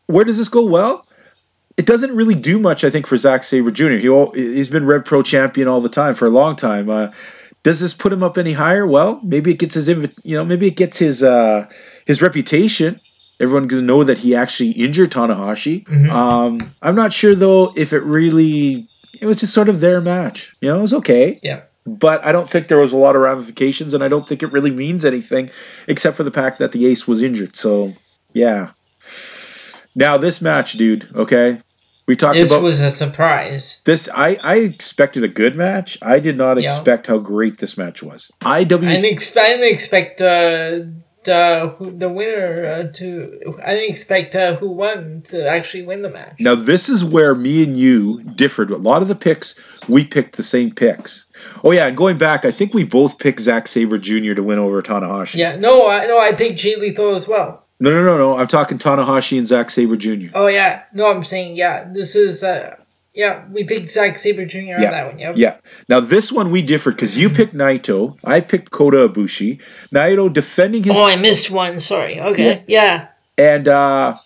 where 0.05 0.23
does 0.23 0.37
this 0.37 0.49
go? 0.49 0.63
Well, 0.63 1.07
it 1.77 1.85
doesn't 1.85 2.15
really 2.15 2.35
do 2.35 2.59
much, 2.59 2.83
I 2.83 2.89
think, 2.89 3.07
for 3.07 3.17
Zack 3.17 3.43
Sabre 3.43 3.71
Jr. 3.71 3.93
He 3.93 4.09
he's 4.33 4.69
been 4.69 4.85
Rev 4.85 5.05
Pro 5.05 5.21
champion 5.21 5.67
all 5.67 5.81
the 5.81 5.89
time 5.89 6.15
for 6.15 6.25
a 6.25 6.31
long 6.31 6.55
time. 6.55 6.89
Uh, 6.89 7.11
does 7.63 7.79
this 7.79 7.93
put 7.93 8.13
him 8.13 8.23
up 8.23 8.37
any 8.37 8.53
higher? 8.53 8.87
Well, 8.87 9.19
maybe 9.23 9.51
it 9.51 9.59
gets 9.59 9.75
his, 9.75 9.87
you 9.87 10.35
know, 10.35 10.45
maybe 10.45 10.67
it 10.67 10.75
gets 10.75 10.97
his 10.97 11.21
uh, 11.21 11.67
his 12.05 12.21
reputation. 12.21 12.99
Everyone's 13.39 13.67
gonna 13.71 13.83
know 13.83 14.03
that 14.03 14.17
he 14.17 14.35
actually 14.35 14.71
injured 14.71 15.11
Tanahashi. 15.11 15.85
Mhm. 15.85 16.09
Um, 16.09 16.73
I'm 16.81 16.95
not 16.95 17.13
sure 17.13 17.35
though 17.35 17.71
if 17.75 17.93
it 17.93 18.03
really. 18.03 18.87
It 19.19 19.25
was 19.25 19.37
just 19.37 19.53
sort 19.53 19.67
of 19.69 19.79
their 19.79 19.99
match. 20.01 20.55
You 20.61 20.69
know, 20.69 20.77
it 20.77 20.81
was 20.81 20.93
okay 20.93 21.39
Yeah. 21.41 21.61
but 21.87 22.23
I 22.25 22.31
don't 22.31 22.47
think 22.49 22.67
there 22.67 22.77
was 22.77 22.93
a 22.93 22.97
lot 22.97 23.15
of 23.15 23.21
ramifications, 23.23 23.93
and 23.95 24.03
I 24.03 24.07
don't 24.07 24.27
think 24.27 24.43
it 24.43 24.51
really 24.51 24.69
means 24.71 25.05
anything 25.05 25.49
except 25.87 26.17
for 26.17 26.23
the 26.23 26.31
fact 26.31 26.59
that 26.59 26.71
the 26.71 26.85
ace 26.85 27.07
was 27.07 27.23
injured. 27.23 27.55
So, 27.57 27.89
yeah. 28.33 28.69
Now 29.95 30.17
this 30.17 30.41
match, 30.41 30.73
dude. 30.73 31.07
Okay, 31.15 31.59
we 32.07 32.15
talked 32.15 32.35
This 32.35 32.51
about 32.51 32.61
was 32.63 32.81
a 32.81 32.89
surprise. 32.89 33.81
this. 33.85 34.07
I 34.15 34.37
I 34.43 34.55
expected 34.57 35.23
a 35.23 35.27
good 35.27 35.55
match. 35.55 35.97
I 36.01 36.19
did 36.19 36.37
not 36.37 36.61
Yeah. 36.61 36.65
expect 36.69 37.07
how 37.07 37.17
great 37.17 37.57
this 37.57 37.77
match 37.77 38.03
was. 38.03 38.29
I 38.41 38.63
IW. 38.63 38.81
didn't, 38.81 39.05
ex- 39.05 39.35
I 39.35 39.47
didn't 39.47 39.73
expect 39.73 40.21
uh, 40.21 40.81
the 41.27 41.75
who, 41.77 41.91
the 41.91 42.09
winner 42.09 42.65
uh, 42.65 42.91
to. 42.93 43.59
I 43.63 43.75
didn't 43.75 43.91
expect 43.91 44.35
uh, 44.35 44.55
who 44.55 44.71
won 44.71 45.21
to 45.25 45.47
actually 45.47 45.83
win 45.83 46.01
the 46.01 46.09
match. 46.09 46.35
Now 46.39 46.55
this 46.55 46.89
is 46.89 47.05
where 47.05 47.35
me 47.35 47.63
and 47.63 47.77
you 47.77 48.23
differed. 48.23 48.71
A 48.71 48.77
lot 48.77 49.01
of 49.01 49.07
the 49.07 49.15
picks 49.15 49.53
we 49.87 50.05
picked 50.05 50.35
the 50.35 50.43
same 50.43 50.71
picks. 50.71 51.27
Oh 51.63 51.71
yeah, 51.71 51.87
and 51.87 51.95
going 51.95 52.17
back, 52.17 52.43
I 52.43 52.51
think 52.51 52.73
we 52.73 52.83
both 52.83 53.19
picked 53.19 53.39
Zack 53.39 53.67
Sabre 53.67 53.99
Jr. 53.99 54.33
to 54.33 54.41
win 54.41 54.59
over 54.59 54.81
Tanahashi. 54.81 55.35
Yeah, 55.35 55.55
no, 55.55 55.87
I 55.87 56.07
no, 56.07 56.19
I 56.19 56.31
picked 56.31 56.59
Jay 56.59 56.75
Lethal 56.75 57.13
as 57.13 57.27
well. 57.27 57.63
No, 57.79 57.91
no, 57.91 58.03
no, 58.03 58.17
no. 58.17 58.37
I'm 58.37 58.47
talking 58.47 58.79
Tanahashi 58.79 59.37
and 59.37 59.47
Zack 59.47 59.69
Sabre 59.69 59.95
Jr. 59.95 60.31
Oh 60.33 60.47
yeah, 60.47 60.83
no, 60.93 61.11
I'm 61.11 61.23
saying 61.23 61.55
yeah. 61.55 61.83
This 61.91 62.15
is 62.15 62.43
uh, 62.43 62.75
yeah, 63.17 63.45
we 63.49 63.63
picked 63.63 63.89
Zack 63.89 64.15
Sabre 64.15 64.45
Jr. 64.45 64.57
on 64.57 64.65
Yeah, 64.67 64.91
that 64.91 65.07
one. 65.07 65.17
Yep. 65.19 65.37
Yeah. 65.37 65.57
Now 65.89 65.99
this 65.99 66.31
one 66.31 66.51
we 66.51 66.61
differed 66.61 66.95
because 66.95 67.17
you 67.17 67.29
picked 67.29 67.55
Naito, 67.55 68.15
I 68.23 68.41
picked 68.41 68.69
Kota 68.69 69.09
Ibushi. 69.09 69.59
Naito 69.91 70.31
defending 70.31 70.83
his 70.83 70.95
Oh, 70.95 71.05
I 71.05 71.15
missed 71.15 71.49
one. 71.49 71.79
Sorry. 71.79 72.19
Okay. 72.21 72.63
Yeah. 72.67 73.07
and 73.37 73.67
uh 73.67 74.17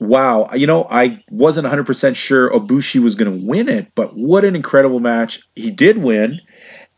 wow, 0.00 0.48
you 0.54 0.66
know 0.66 0.86
I 0.90 1.22
wasn't 1.30 1.64
100 1.64 1.84
percent 1.84 2.16
sure 2.16 2.50
Ibushi 2.50 3.02
was 3.02 3.16
going 3.16 3.38
to 3.38 3.46
win 3.46 3.68
it, 3.68 3.92
but 3.94 4.16
what 4.16 4.44
an 4.46 4.56
incredible 4.56 5.00
match! 5.00 5.42
He 5.54 5.70
did 5.70 5.98
win, 5.98 6.40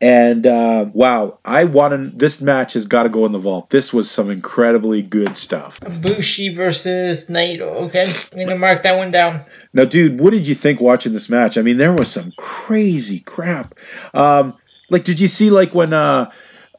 And 0.01 0.47
uh, 0.47 0.87
wow, 0.93 1.37
I 1.45 1.63
wanted 1.63 2.17
this 2.17 2.41
match 2.41 2.73
has 2.73 2.87
got 2.87 3.03
to 3.03 3.09
go 3.09 3.23
in 3.27 3.33
the 3.33 3.39
vault. 3.39 3.69
This 3.69 3.93
was 3.93 4.09
some 4.09 4.31
incredibly 4.31 5.03
good 5.03 5.37
stuff. 5.37 5.79
Bushi 6.01 6.53
versus 6.53 7.29
Naito. 7.29 7.61
Okay, 7.85 8.11
I'm 8.31 8.39
gonna 8.39 8.57
mark 8.57 8.81
that 8.81 8.97
one 8.97 9.11
down. 9.11 9.41
Now, 9.73 9.85
dude, 9.85 10.19
what 10.19 10.31
did 10.31 10.47
you 10.47 10.55
think 10.55 10.81
watching 10.81 11.13
this 11.13 11.29
match? 11.29 11.55
I 11.55 11.61
mean, 11.61 11.77
there 11.77 11.93
was 11.93 12.11
some 12.11 12.33
crazy 12.37 13.19
crap. 13.19 13.75
Um, 14.15 14.57
like, 14.89 15.03
did 15.03 15.19
you 15.19 15.27
see 15.27 15.51
like 15.51 15.75
when 15.75 15.93
uh, 15.93 16.31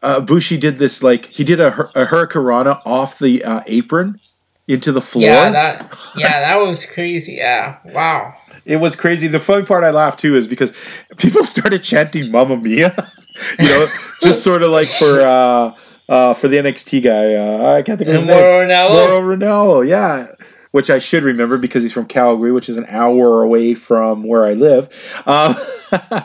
uh, 0.02 0.20
Bushi 0.20 0.58
did 0.58 0.78
this? 0.78 1.04
Like, 1.04 1.26
he 1.26 1.44
did 1.44 1.60
a, 1.60 1.68
a 1.68 2.04
hurricanrana 2.04 2.82
off 2.84 3.20
the 3.20 3.44
uh, 3.44 3.62
apron 3.68 4.20
into 4.68 4.92
the 4.92 5.00
floor. 5.00 5.24
Yeah, 5.24 5.50
that 5.50 5.98
yeah, 6.16 6.40
that 6.40 6.56
was 6.56 6.84
crazy. 6.84 7.34
Yeah, 7.34 7.78
wow. 7.84 8.34
It 8.64 8.76
was 8.76 8.94
crazy. 8.94 9.26
The 9.26 9.40
funny 9.40 9.64
part 9.64 9.82
I 9.82 9.90
laughed 9.90 10.20
too 10.20 10.36
is 10.36 10.46
because 10.46 10.72
people 11.16 11.44
started 11.56 11.82
chanting 11.82 12.30
"Mamma 12.30 12.56
Mia," 12.56 13.11
you 13.58 13.64
know, 13.64 13.86
just 14.22 14.42
sort 14.42 14.62
of 14.62 14.70
like 14.70 14.88
for 14.88 15.20
uh, 15.20 15.74
uh, 16.08 16.34
for 16.34 16.48
the 16.48 16.56
NXT 16.58 17.02
guy. 17.02 17.34
Uh, 17.34 17.74
I 17.76 17.82
can't 17.82 17.98
think 17.98 18.08
of 18.10 18.16
his 18.16 18.26
name. 18.26 18.36
Mauro 18.36 18.66
Ranallo. 18.66 19.38
Mauro 19.40 19.80
yeah. 19.82 20.28
Which 20.72 20.88
I 20.88 20.98
should 21.00 21.22
remember 21.22 21.58
because 21.58 21.82
he's 21.82 21.92
from 21.92 22.06
Calgary, 22.06 22.50
which 22.50 22.70
is 22.70 22.78
an 22.78 22.86
hour 22.88 23.42
away 23.42 23.74
from 23.74 24.22
where 24.22 24.46
I 24.46 24.54
live. 24.54 24.88
Um, 25.26 25.54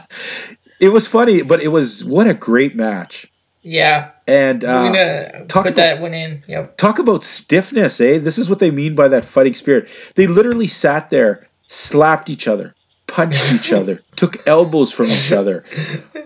it 0.80 0.90
was 0.90 1.06
funny, 1.06 1.42
but 1.42 1.62
it 1.62 1.68
was 1.70 2.04
what 2.06 2.28
a 2.28 2.34
great 2.34 2.76
match. 2.76 3.30
Yeah, 3.64 4.12
And 4.26 4.64
uh, 4.64 5.32
talk 5.50 5.64
put 5.66 5.74
about- 5.74 5.76
that 5.76 6.00
one 6.00 6.14
in. 6.14 6.42
Yep. 6.48 6.78
talk 6.78 7.00
about 7.00 7.26
stiffness, 7.26 8.00
eh? 8.00 8.18
This 8.20 8.38
is 8.38 8.48
what 8.48 8.60
they 8.60 8.72
mean 8.72 8.96
by 8.96 9.10
that 9.10 9.26
fighting 9.26 9.54
spirit. 9.56 9.90
They 10.16 10.26
literally 10.26 10.68
sat 10.68 11.10
there, 11.10 11.46
slapped 11.68 12.30
each 12.30 12.48
other, 12.48 12.74
punched 13.08 13.54
each 13.54 13.74
other, 13.74 14.04
took 14.16 14.46
elbows 14.48 14.92
from 14.92 15.08
each 15.08 15.32
other. 15.32 15.64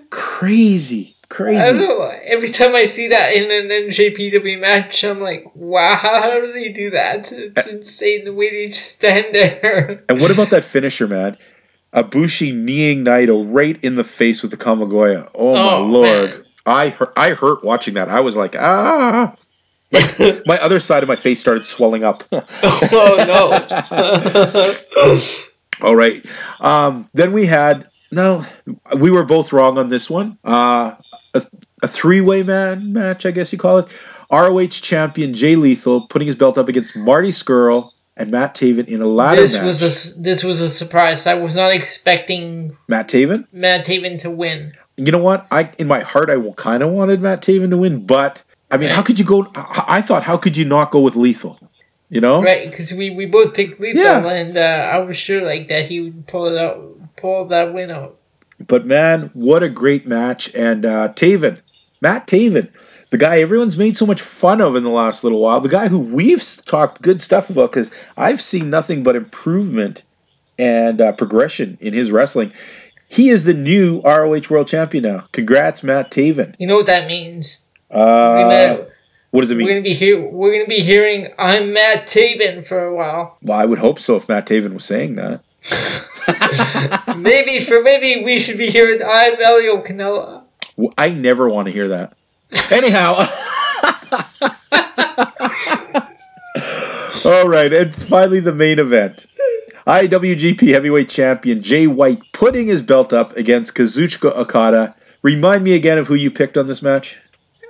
Crazy, 0.09 1.15
I 1.15 1.35
don't 1.35 1.37
crazy. 1.37 1.77
know. 1.77 2.11
Every 2.25 2.49
time 2.49 2.75
I 2.75 2.85
see 2.85 3.07
that 3.09 3.33
in 3.33 3.43
an 3.49 3.69
NJPW 3.89 4.59
match, 4.59 5.03
I'm 5.03 5.21
like, 5.21 5.45
wow, 5.55 5.95
how 5.95 6.41
do 6.41 6.51
they 6.51 6.71
do 6.71 6.89
that? 6.91 7.31
It's 7.31 7.67
insane 7.67 8.25
the 8.25 8.33
way 8.33 8.49
they 8.49 8.67
just 8.69 8.95
stand 8.95 9.33
there. 9.33 10.03
And 10.09 10.19
what 10.19 10.31
about 10.31 10.49
that 10.49 10.63
finisher, 10.65 11.07
man? 11.07 11.37
Ibushi 11.93 12.53
kneeing 12.53 13.03
Naito 13.05 13.45
right 13.49 13.81
in 13.83 13.95
the 13.95 14.03
face 14.03 14.41
with 14.41 14.51
the 14.51 14.57
Kamigoye. 14.57 15.29
Oh, 15.35 15.55
Oh, 15.55 15.55
my 15.55 15.77
lord. 15.87 16.29
man. 16.29 16.43
I 16.65 16.89
hurt, 16.89 17.13
I 17.17 17.31
hurt 17.31 17.63
watching 17.63 17.95
that. 17.95 18.07
I 18.09 18.19
was 18.21 18.35
like, 18.35 18.55
ah. 18.55 19.35
Like, 19.91 20.45
my 20.45 20.57
other 20.59 20.79
side 20.79 21.03
of 21.03 21.09
my 21.09 21.17
face 21.17 21.41
started 21.41 21.65
swelling 21.65 22.03
up. 22.05 22.23
oh 22.31 23.25
no. 23.27 24.75
All 25.81 25.95
right. 25.95 26.25
Um, 26.59 27.09
then 27.13 27.33
we 27.33 27.45
had 27.45 27.87
no, 28.11 28.45
we 28.97 29.09
were 29.11 29.23
both 29.23 29.53
wrong 29.53 29.77
on 29.77 29.89
this 29.89 30.09
one. 30.09 30.37
Uh, 30.43 30.95
a, 31.33 31.45
a 31.81 31.87
three-way 31.87 32.43
man 32.43 32.93
match, 32.93 33.25
I 33.25 33.31
guess 33.31 33.51
you 33.53 33.57
call 33.59 33.79
it. 33.79 33.87
ROH 34.31 34.67
champion 34.67 35.33
Jay 35.33 35.55
Lethal 35.55 36.07
putting 36.07 36.25
his 36.27 36.35
belt 36.35 36.57
up 36.57 36.67
against 36.69 36.95
Marty 36.95 37.29
Scurll 37.31 37.91
and 38.15 38.31
Matt 38.31 38.55
Taven 38.55 38.87
in 38.87 39.01
a 39.01 39.05
ladder 39.05 39.41
this 39.41 39.55
match. 39.55 39.65
was 39.65 39.81
a 40.17 40.21
this 40.21 40.43
was 40.43 40.61
a 40.61 40.69
surprise. 40.69 41.27
I 41.27 41.33
was 41.33 41.55
not 41.55 41.71
expecting 41.71 42.77
Matt 42.87 43.09
Taven. 43.09 43.45
Matt 43.51 43.85
Taven 43.85 44.19
to 44.19 44.29
win. 44.29 44.73
You 44.97 45.11
know 45.11 45.19
what? 45.23 45.47
I 45.51 45.71
in 45.79 45.87
my 45.87 46.01
heart 46.01 46.29
I 46.29 46.37
kind 46.55 46.83
of 46.83 46.91
wanted 46.91 47.21
Matt 47.21 47.41
Taven 47.41 47.69
to 47.71 47.77
win, 47.77 48.05
but 48.05 48.43
I 48.69 48.77
mean, 48.77 48.87
Right. 48.89 48.95
how 48.95 49.01
could 49.01 49.19
you 49.19 49.25
go? 49.25 49.51
I 49.55 49.85
I 49.97 50.01
thought, 50.01 50.23
how 50.23 50.37
could 50.37 50.55
you 50.55 50.63
not 50.65 50.91
go 50.91 51.01
with 51.01 51.15
Lethal? 51.15 51.59
You 52.11 52.19
know? 52.21 52.43
Right, 52.43 52.69
because 52.69 52.91
we, 52.91 53.09
we 53.09 53.25
both 53.25 53.53
picked 53.55 53.79
Lethal, 53.79 54.03
Yeah. 54.03 54.27
and 54.27 54.57
uh, 54.57 54.59
I 54.59 54.97
was 54.99 55.15
sure 55.15 55.43
like 55.43 55.69
that 55.69 55.85
he 55.85 56.01
would 56.01 56.27
pull 56.27 56.45
it 56.47 56.57
out, 56.59 57.15
pull 57.15 57.45
that 57.45 57.73
win 57.73 57.89
out. 57.89 58.17
But 58.67 58.85
man, 58.85 59.31
what 59.33 59.63
a 59.63 59.69
great 59.69 60.05
match! 60.05 60.53
And 60.53 60.85
uh, 60.85 61.13
Taven, 61.13 61.59
Matt 62.01 62.27
Taven, 62.27 62.69
the 63.11 63.17
guy 63.17 63.39
everyone's 63.39 63.77
made 63.77 63.95
so 63.95 64.05
much 64.05 64.21
fun 64.21 64.59
of 64.61 64.75
in 64.75 64.83
the 64.83 64.89
last 64.89 65.23
little 65.23 65.39
while, 65.39 65.61
the 65.61 65.69
guy 65.69 65.87
who 65.87 65.99
we've 65.99 66.43
talked 66.65 67.01
good 67.01 67.21
stuff 67.21 67.49
about 67.49 67.71
because 67.71 67.89
I've 68.17 68.41
seen 68.41 68.69
nothing 68.69 69.03
but 69.03 69.15
improvement 69.15 70.03
and 70.59 70.99
uh, 70.99 71.13
progression 71.13 71.77
in 71.81 71.93
his 71.93 72.11
wrestling. 72.11 72.51
He 73.07 73.29
is 73.29 73.45
the 73.45 73.53
new 73.53 74.01
ROH 74.01 74.41
World 74.49 74.67
Champion 74.67 75.03
now. 75.05 75.27
Congrats, 75.31 75.81
Matt 75.81 76.11
Taven. 76.11 76.55
You 76.59 76.67
know 76.67 76.75
what 76.75 76.85
that 76.85 77.07
means? 77.07 77.65
Uh, 77.89 78.83
what 79.31 79.41
does 79.41 79.51
it 79.51 79.55
mean? 79.55 79.65
we're 79.65 79.73
gonna 79.73 79.83
be 79.83 79.93
here. 79.93 80.21
We're 80.21 80.53
gonna 80.53 80.67
be 80.67 80.81
hearing 80.81 81.33
"I'm 81.39 81.73
Matt 81.73 82.05
Taven" 82.07 82.65
for 82.65 82.83
a 82.85 82.93
while. 82.93 83.37
Well, 83.41 83.57
I 83.57 83.65
would 83.65 83.79
hope 83.79 83.99
so 83.99 84.15
if 84.17 84.29
Matt 84.29 84.45
Taven 84.45 84.73
was 84.73 84.85
saying 84.85 85.15
that. 85.15 85.41
maybe 87.17 87.63
for 87.63 87.81
maybe 87.81 88.23
we 88.23 88.39
should 88.39 88.57
be 88.57 88.67
hearing 88.67 88.99
"I'm 89.01 89.41
Elio 89.41 89.81
Canella." 89.81 90.43
I 90.97 91.09
never 91.09 91.49
want 91.49 91.67
to 91.67 91.71
hear 91.71 91.87
that. 91.89 92.15
Anyhow. 92.71 93.13
All 97.23 97.47
right, 97.47 97.71
and 97.71 97.95
finally 97.95 98.39
the 98.39 98.53
main 98.53 98.79
event. 98.79 99.27
IWGP 99.87 100.67
Heavyweight 100.69 101.09
Champion 101.09 101.61
Jay 101.61 101.87
White 101.87 102.19
putting 102.33 102.67
his 102.67 102.81
belt 102.81 103.13
up 103.13 103.35
against 103.37 103.75
Kazuchika 103.75 104.35
Okada. 104.35 104.95
Remind 105.21 105.63
me 105.63 105.73
again 105.73 105.97
of 105.97 106.07
who 106.07 106.15
you 106.15 106.31
picked 106.31 106.57
on 106.57 106.67
this 106.67 106.81
match. 106.81 107.19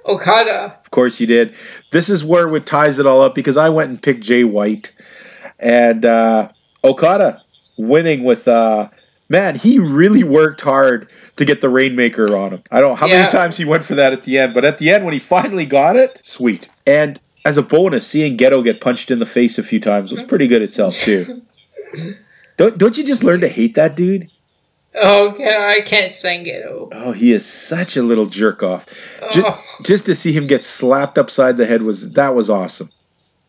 Okada. 0.05 0.77
Of 0.83 0.91
course 0.91 1.19
you 1.19 1.27
did. 1.27 1.55
This 1.91 2.09
is 2.09 2.23
where 2.23 2.53
it 2.55 2.65
ties 2.65 2.99
it 2.99 3.05
all 3.05 3.21
up 3.21 3.35
because 3.35 3.57
I 3.57 3.69
went 3.69 3.89
and 3.89 4.01
picked 4.01 4.21
Jay 4.21 4.43
White 4.43 4.91
and 5.59 6.05
uh, 6.05 6.49
Okada 6.83 7.41
winning 7.77 8.23
with 8.23 8.47
uh, 8.47 8.89
man. 9.29 9.55
He 9.55 9.79
really 9.79 10.23
worked 10.23 10.61
hard 10.61 11.09
to 11.37 11.45
get 11.45 11.61
the 11.61 11.69
Rainmaker 11.69 12.35
on 12.35 12.51
him. 12.53 12.63
I 12.71 12.81
don't 12.81 12.89
know 12.91 12.95
how 12.95 13.07
Yeah. 13.07 13.19
many 13.21 13.31
times 13.31 13.57
he 13.57 13.65
went 13.65 13.83
for 13.83 13.95
that 13.95 14.11
at 14.13 14.23
the 14.23 14.37
end, 14.37 14.53
but 14.53 14.65
at 14.65 14.77
the 14.79 14.89
end 14.89 15.05
when 15.05 15.13
he 15.13 15.19
finally 15.19 15.65
got 15.65 15.95
it, 15.95 16.19
sweet. 16.23 16.67
And 16.87 17.19
as 17.45 17.57
a 17.57 17.61
bonus, 17.63 18.05
seeing 18.07 18.37
Gedo 18.37 18.63
get 18.63 18.81
punched 18.81 19.11
in 19.11 19.19
the 19.19 19.25
face 19.25 19.57
a 19.57 19.63
few 19.63 19.79
times 19.79 20.11
was 20.11 20.23
pretty 20.23 20.47
good 20.47 20.61
itself 20.61 20.95
too. 20.95 21.41
don't 22.57 22.77
don't 22.77 22.97
you 22.97 23.03
just 23.03 23.23
learn 23.23 23.41
to 23.41 23.47
hate 23.47 23.75
that 23.75 23.95
dude? 23.95 24.29
Okay, 24.93 25.77
I 25.77 25.81
can't 25.81 26.11
sing 26.11 26.45
it. 26.45 26.65
Oh, 26.67 26.89
Oh, 26.91 27.11
he 27.13 27.31
is 27.31 27.45
such 27.45 27.95
a 27.95 28.03
little 28.03 28.25
jerk 28.25 28.61
off. 28.61 28.85
Oh. 29.21 29.57
just 29.83 30.05
to 30.07 30.15
see 30.15 30.31
him 30.33 30.47
get 30.47 30.63
slapped 30.63 31.17
upside 31.17 31.57
the 31.57 31.65
head 31.65 31.83
was 31.83 32.11
that 32.11 32.35
was 32.35 32.49
awesome. 32.49 32.89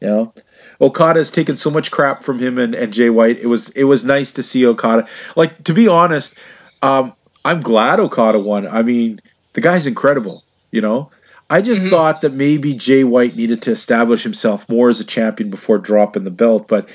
You 0.00 0.09
know, 0.09 0.35
Okada 0.81 1.20
has 1.20 1.31
taken 1.31 1.57
so 1.57 1.70
much 1.70 1.90
crap 1.90 2.22
from 2.22 2.38
him 2.38 2.59
and, 2.59 2.74
and 2.74 2.92
Jay 2.92 3.11
White. 3.11 3.38
It 3.38 3.46
was 3.46 3.70
it 3.70 3.85
was 3.85 4.05
nice 4.05 4.33
to 4.33 4.42
see 4.42 4.66
Okada. 4.66 5.07
Like 5.37 5.64
to 5.64 5.74
be 5.74 5.88
honest, 5.88 6.37
um, 6.83 7.12
I'm 7.44 7.61
glad 7.61 8.00
Okada 8.00 8.38
won. 8.38 8.66
I 8.66 8.83
mean, 8.83 9.20
the 9.52 9.61
guy's 9.61 9.87
incredible. 9.87 10.44
You 10.70 10.81
know, 10.81 11.11
I 11.50 11.61
just 11.61 11.83
thought 11.85 12.22
that 12.22 12.33
maybe 12.33 12.74
Jay 12.74 13.05
White 13.05 13.37
needed 13.37 13.62
to 13.62 13.72
establish 13.72 14.22
himself 14.22 14.68
more 14.68 14.88
as 14.88 15.00
a 15.00 15.05
champion 15.05 15.50
before 15.50 15.78
dropping 15.78 16.24
the 16.24 16.31
belt. 16.31 16.66
But 16.66 16.88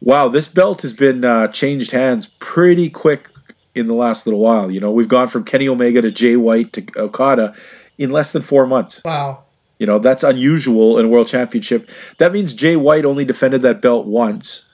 wow, 0.00 0.28
this 0.28 0.48
belt 0.48 0.82
has 0.82 0.92
been 0.92 1.24
uh, 1.24 1.48
changed 1.48 1.90
hands 1.90 2.26
pretty 2.38 2.88
quick 2.90 3.28
in 3.78 3.86
the 3.86 3.94
last 3.94 4.26
little 4.26 4.40
while. 4.40 4.70
You 4.70 4.80
know, 4.80 4.90
we've 4.90 5.08
gone 5.08 5.28
from 5.28 5.44
Kenny 5.44 5.68
Omega 5.68 6.02
to 6.02 6.10
Jay 6.10 6.36
White 6.36 6.72
to 6.74 6.84
Okada 6.96 7.54
in 7.96 8.10
less 8.10 8.32
than 8.32 8.42
four 8.42 8.66
months. 8.66 9.02
wow. 9.04 9.44
You 9.78 9.86
know, 9.86 10.00
that's 10.00 10.24
unusual 10.24 10.98
in 10.98 11.06
a 11.06 11.08
world 11.08 11.28
championship. 11.28 11.88
That 12.18 12.32
means 12.32 12.52
Jay 12.52 12.74
White 12.74 13.04
only 13.04 13.24
defended 13.24 13.62
that 13.62 13.80
belt 13.80 14.06
once 14.06 14.66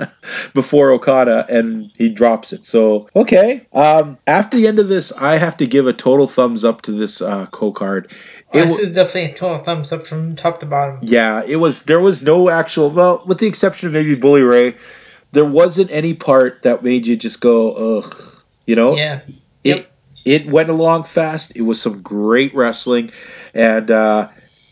before 0.54 0.90
Okada 0.92 1.44
and 1.50 1.90
he 1.94 2.08
drops 2.08 2.54
it. 2.54 2.64
So, 2.64 3.06
okay. 3.14 3.66
Um, 3.74 4.16
after 4.26 4.56
the 4.56 4.66
end 4.66 4.78
of 4.78 4.88
this, 4.88 5.12
I 5.12 5.36
have 5.36 5.58
to 5.58 5.66
give 5.66 5.86
a 5.86 5.92
total 5.92 6.26
thumbs 6.26 6.64
up 6.64 6.80
to 6.82 6.92
this 6.92 7.20
uh, 7.20 7.46
co 7.46 7.70
card. 7.70 8.10
It 8.54 8.60
this 8.60 8.78
is 8.78 8.94
definitely 8.94 9.32
a 9.32 9.34
total 9.34 9.58
thumbs 9.58 9.92
up 9.92 10.02
from 10.02 10.34
top 10.36 10.60
to 10.60 10.66
bottom. 10.66 11.00
yeah, 11.02 11.42
it 11.46 11.56
was. 11.56 11.82
There 11.82 12.00
was 12.00 12.22
no 12.22 12.48
actual. 12.48 12.90
Well, 12.90 13.22
with 13.26 13.38
the 13.38 13.46
exception 13.46 13.88
of 13.88 13.92
maybe 13.92 14.14
Bully 14.14 14.42
Ray, 14.42 14.76
there 15.32 15.44
wasn't 15.44 15.90
any 15.90 16.14
part 16.14 16.62
that 16.62 16.82
made 16.82 17.06
you 17.06 17.16
just 17.16 17.40
go, 17.40 17.98
ugh. 17.98 18.35
You 18.66 18.76
know, 18.76 18.96
Yeah. 18.96 19.20
it 19.64 19.76
Yep. 19.76 19.90
it 20.24 20.46
went 20.46 20.68
along 20.68 21.04
fast. 21.04 21.52
It 21.54 21.62
was 21.62 21.80
some 21.80 22.02
great 22.02 22.54
wrestling, 22.54 23.10
and 23.54 23.90
uh, 23.90 24.28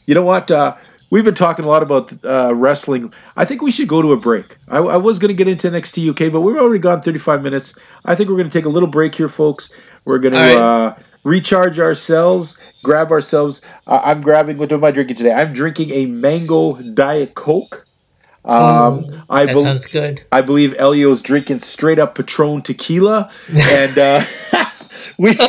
you 0.06 0.14
know 0.14 0.24
what? 0.24 0.50
Uh, 0.50 0.74
we've 1.10 1.24
been 1.24 1.34
talking 1.34 1.64
a 1.64 1.68
lot 1.68 1.82
about 1.82 2.12
uh, 2.24 2.52
wrestling. 2.54 3.12
I 3.36 3.44
think 3.44 3.62
we 3.62 3.70
should 3.70 3.86
go 3.88 4.02
to 4.02 4.12
a 4.12 4.16
break. 4.16 4.56
I, 4.68 4.78
I 4.78 4.96
was 4.96 5.18
going 5.18 5.28
to 5.28 5.34
get 5.34 5.46
into 5.48 5.70
NXT 5.70 6.10
UK, 6.10 6.32
but 6.32 6.40
we've 6.40 6.56
already 6.56 6.80
gone 6.80 7.02
35 7.02 7.42
minutes. 7.42 7.74
I 8.04 8.14
think 8.14 8.28
we're 8.28 8.36
going 8.36 8.50
to 8.50 8.58
take 8.58 8.66
a 8.66 8.68
little 8.70 8.88
break 8.88 9.14
here, 9.14 9.28
folks. 9.28 9.70
We're 10.04 10.18
going 10.18 10.34
to 10.34 10.58
uh, 10.58 10.98
recharge 11.22 11.78
ourselves, 11.78 12.60
grab 12.82 13.10
ourselves. 13.12 13.62
Uh, 13.86 14.00
I'm 14.04 14.20
grabbing. 14.22 14.58
What 14.58 14.72
am 14.72 14.82
I 14.84 14.90
drinking 14.90 15.16
today? 15.16 15.32
I'm 15.32 15.52
drinking 15.52 15.90
a 15.92 16.06
mango 16.06 16.74
diet 16.82 17.34
coke. 17.36 17.86
Um, 18.44 19.04
I 19.30 19.46
That 19.46 19.52
bel 19.54 19.62
sounds 19.62 19.86
good. 19.86 20.24
I 20.30 20.42
believe 20.42 20.74
Elio's 20.78 21.22
drinking 21.22 21.60
straight 21.60 21.98
up 21.98 22.14
Patron 22.14 22.62
tequila, 22.62 23.30
and 23.48 23.98
uh, 23.98 24.24
we. 25.18 25.34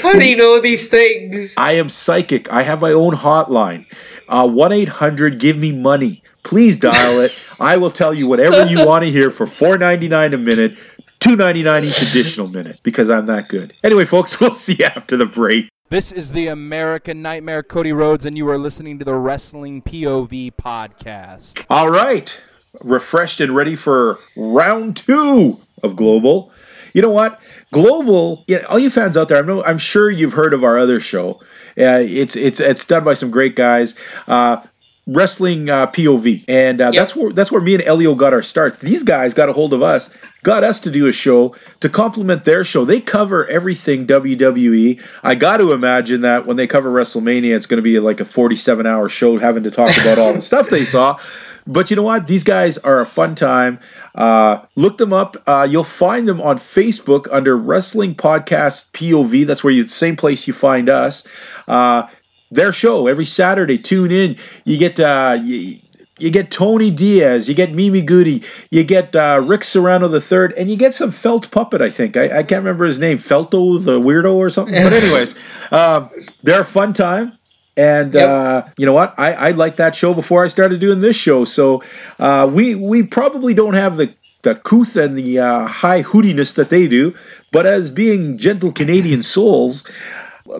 How 0.00 0.14
do 0.14 0.26
you 0.26 0.36
know 0.36 0.60
these 0.60 0.88
things? 0.88 1.54
I 1.58 1.72
am 1.72 1.88
psychic. 1.90 2.50
I 2.52 2.62
have 2.62 2.80
my 2.80 2.92
own 2.92 3.12
hotline. 3.12 3.84
Uh, 4.28 4.48
One 4.48 4.72
eight 4.72 4.88
hundred. 4.88 5.38
Give 5.38 5.58
me 5.58 5.72
money. 5.72 6.22
Please 6.42 6.78
dial 6.78 7.20
it. 7.20 7.54
I 7.60 7.76
will 7.76 7.90
tell 7.90 8.14
you 8.14 8.26
whatever 8.26 8.64
you 8.64 8.86
want 8.86 9.04
to 9.04 9.10
hear 9.10 9.30
for 9.30 9.46
four 9.46 9.76
ninety 9.76 10.08
nine 10.08 10.32
a 10.32 10.38
minute. 10.38 10.78
two 11.18 11.36
ninety 11.36 11.62
nine 11.62 11.84
each 11.84 12.00
additional 12.00 12.48
minute 12.48 12.80
because 12.82 13.10
I'm 13.10 13.26
that 13.26 13.48
good. 13.48 13.74
Anyway, 13.84 14.06
folks, 14.06 14.40
we'll 14.40 14.54
see 14.54 14.76
you 14.78 14.86
after 14.86 15.18
the 15.18 15.26
break. 15.26 15.68
This 15.90 16.12
is 16.12 16.30
the 16.30 16.46
American 16.46 17.20
Nightmare, 17.20 17.64
Cody 17.64 17.92
Rhodes, 17.92 18.24
and 18.24 18.38
you 18.38 18.48
are 18.48 18.56
listening 18.56 19.00
to 19.00 19.04
the 19.04 19.16
Wrestling 19.16 19.82
POV 19.82 20.52
podcast. 20.52 21.66
All 21.68 21.90
right, 21.90 22.40
refreshed 22.82 23.40
and 23.40 23.56
ready 23.56 23.74
for 23.74 24.20
round 24.36 24.96
two 24.98 25.58
of 25.82 25.96
Global. 25.96 26.52
You 26.94 27.02
know 27.02 27.10
what? 27.10 27.40
Global, 27.72 28.44
yeah, 28.46 28.58
all 28.68 28.78
you 28.78 28.88
fans 28.88 29.16
out 29.16 29.26
there, 29.26 29.38
I'm, 29.38 29.50
I'm 29.64 29.78
sure 29.78 30.08
you've 30.08 30.32
heard 30.32 30.54
of 30.54 30.62
our 30.62 30.78
other 30.78 31.00
show. 31.00 31.40
Uh, 31.76 31.98
it's 32.06 32.36
it's 32.36 32.60
it's 32.60 32.84
done 32.84 33.02
by 33.02 33.14
some 33.14 33.32
great 33.32 33.56
guys. 33.56 33.96
Uh, 34.28 34.62
wrestling 35.06 35.68
uh, 35.70 35.86
POV, 35.88 36.44
and 36.48 36.80
uh, 36.80 36.90
Yep. 36.92 36.94
that's 36.94 37.16
where 37.16 37.32
that's 37.32 37.50
where 37.52 37.60
me 37.60 37.74
and 37.74 37.82
Elio 37.84 38.14
got 38.14 38.32
our 38.32 38.42
starts. 38.42 38.78
These 38.78 39.02
guys 39.02 39.34
got 39.34 39.48
a 39.48 39.52
hold 39.52 39.72
of 39.72 39.82
us, 39.82 40.10
got 40.42 40.62
us 40.64 40.78
to 40.80 40.90
do 40.90 41.06
a 41.08 41.12
show 41.12 41.54
to 41.80 41.88
complement 41.88 42.44
their 42.44 42.64
show. 42.64 42.84
They 42.84 43.00
cover 43.00 43.46
everything 43.48 44.06
WWE. 44.06 45.02
I 45.22 45.34
got 45.34 45.56
to 45.58 45.72
imagine 45.72 46.20
that 46.22 46.46
when 46.46 46.56
they 46.56 46.66
cover 46.66 46.90
WrestleMania, 46.90 47.54
it's 47.56 47.66
going 47.66 47.78
to 47.78 47.82
be 47.82 47.98
like 48.00 48.20
a 48.20 48.24
47 48.24 48.86
hour 48.86 49.08
show 49.08 49.38
having 49.38 49.64
to 49.64 49.70
talk 49.70 49.90
about 50.02 50.18
all 50.18 50.32
the 50.32 50.42
stuff 50.42 50.68
they 50.70 50.84
saw. 50.84 51.18
But 51.66 51.90
you 51.90 51.94
know 51.96 52.02
what? 52.02 52.26
These 52.26 52.42
guys 52.42 52.78
are 52.78 53.00
a 53.00 53.06
fun 53.06 53.34
time. 53.34 53.78
Uh, 54.14 54.64
look 54.76 54.98
them 54.98 55.12
up. 55.12 55.36
Uh, 55.46 55.68
you'll 55.70 55.84
find 55.84 56.26
them 56.26 56.40
on 56.40 56.56
Facebook 56.56 57.28
under 57.30 57.56
Wrestling 57.56 58.14
Podcast 58.14 58.90
POV. 58.92 59.46
That's 59.46 59.62
where 59.62 59.72
you 59.72 59.86
same 59.86 60.16
place 60.16 60.48
you 60.48 60.54
find 60.54 60.88
us. 60.88 61.24
Uh, 61.68 62.08
their 62.50 62.72
show 62.72 63.06
every 63.06 63.24
Saturday. 63.24 63.78
Tune 63.78 64.10
in. 64.10 64.36
You 64.64 64.76
get 64.78 64.98
uh, 65.00 65.38
you, 65.42 65.78
you 66.18 66.30
get 66.30 66.50
Tony 66.50 66.90
Diaz, 66.90 67.48
you 67.48 67.54
get 67.54 67.72
Mimi 67.72 68.02
Goody, 68.02 68.42
you 68.70 68.84
get 68.84 69.16
uh, 69.16 69.42
Rick 69.44 69.64
Serrano 69.64 70.06
the 70.08 70.20
third, 70.20 70.52
and 70.54 70.70
you 70.70 70.76
get 70.76 70.94
some 70.94 71.10
Felt 71.10 71.50
Puppet. 71.50 71.80
I 71.80 71.88
think 71.90 72.16
I, 72.16 72.24
I 72.24 72.42
can't 72.42 72.62
remember 72.62 72.84
his 72.84 72.98
name, 72.98 73.18
Felto 73.18 73.82
the 73.82 73.98
weirdo 73.98 74.34
or 74.34 74.50
something. 74.50 74.74
But 74.74 74.92
anyways, 74.92 75.34
um, 75.72 76.10
they're 76.42 76.60
a 76.60 76.64
fun 76.64 76.92
time. 76.92 77.38
And 77.76 78.12
Yep. 78.12 78.28
uh, 78.28 78.62
you 78.76 78.84
know 78.84 78.92
what? 78.92 79.14
I, 79.16 79.32
I 79.32 79.50
liked 79.52 79.78
that 79.78 79.96
show 79.96 80.12
before 80.12 80.44
I 80.44 80.48
started 80.48 80.80
doing 80.80 81.00
this 81.00 81.16
show. 81.16 81.46
So 81.46 81.82
uh, 82.18 82.50
we 82.52 82.74
we 82.74 83.02
probably 83.04 83.54
don't 83.54 83.74
have 83.74 83.96
the 83.96 84.12
the 84.42 84.56
couth 84.56 84.96
and 84.96 85.16
the 85.16 85.38
uh, 85.38 85.66
high 85.66 86.02
hootiness 86.02 86.54
that 86.54 86.68
they 86.68 86.88
do, 86.88 87.14
but 87.52 87.64
as 87.66 87.88
being 87.90 88.36
gentle 88.38 88.72
Canadian 88.72 89.22
souls, 89.22 89.86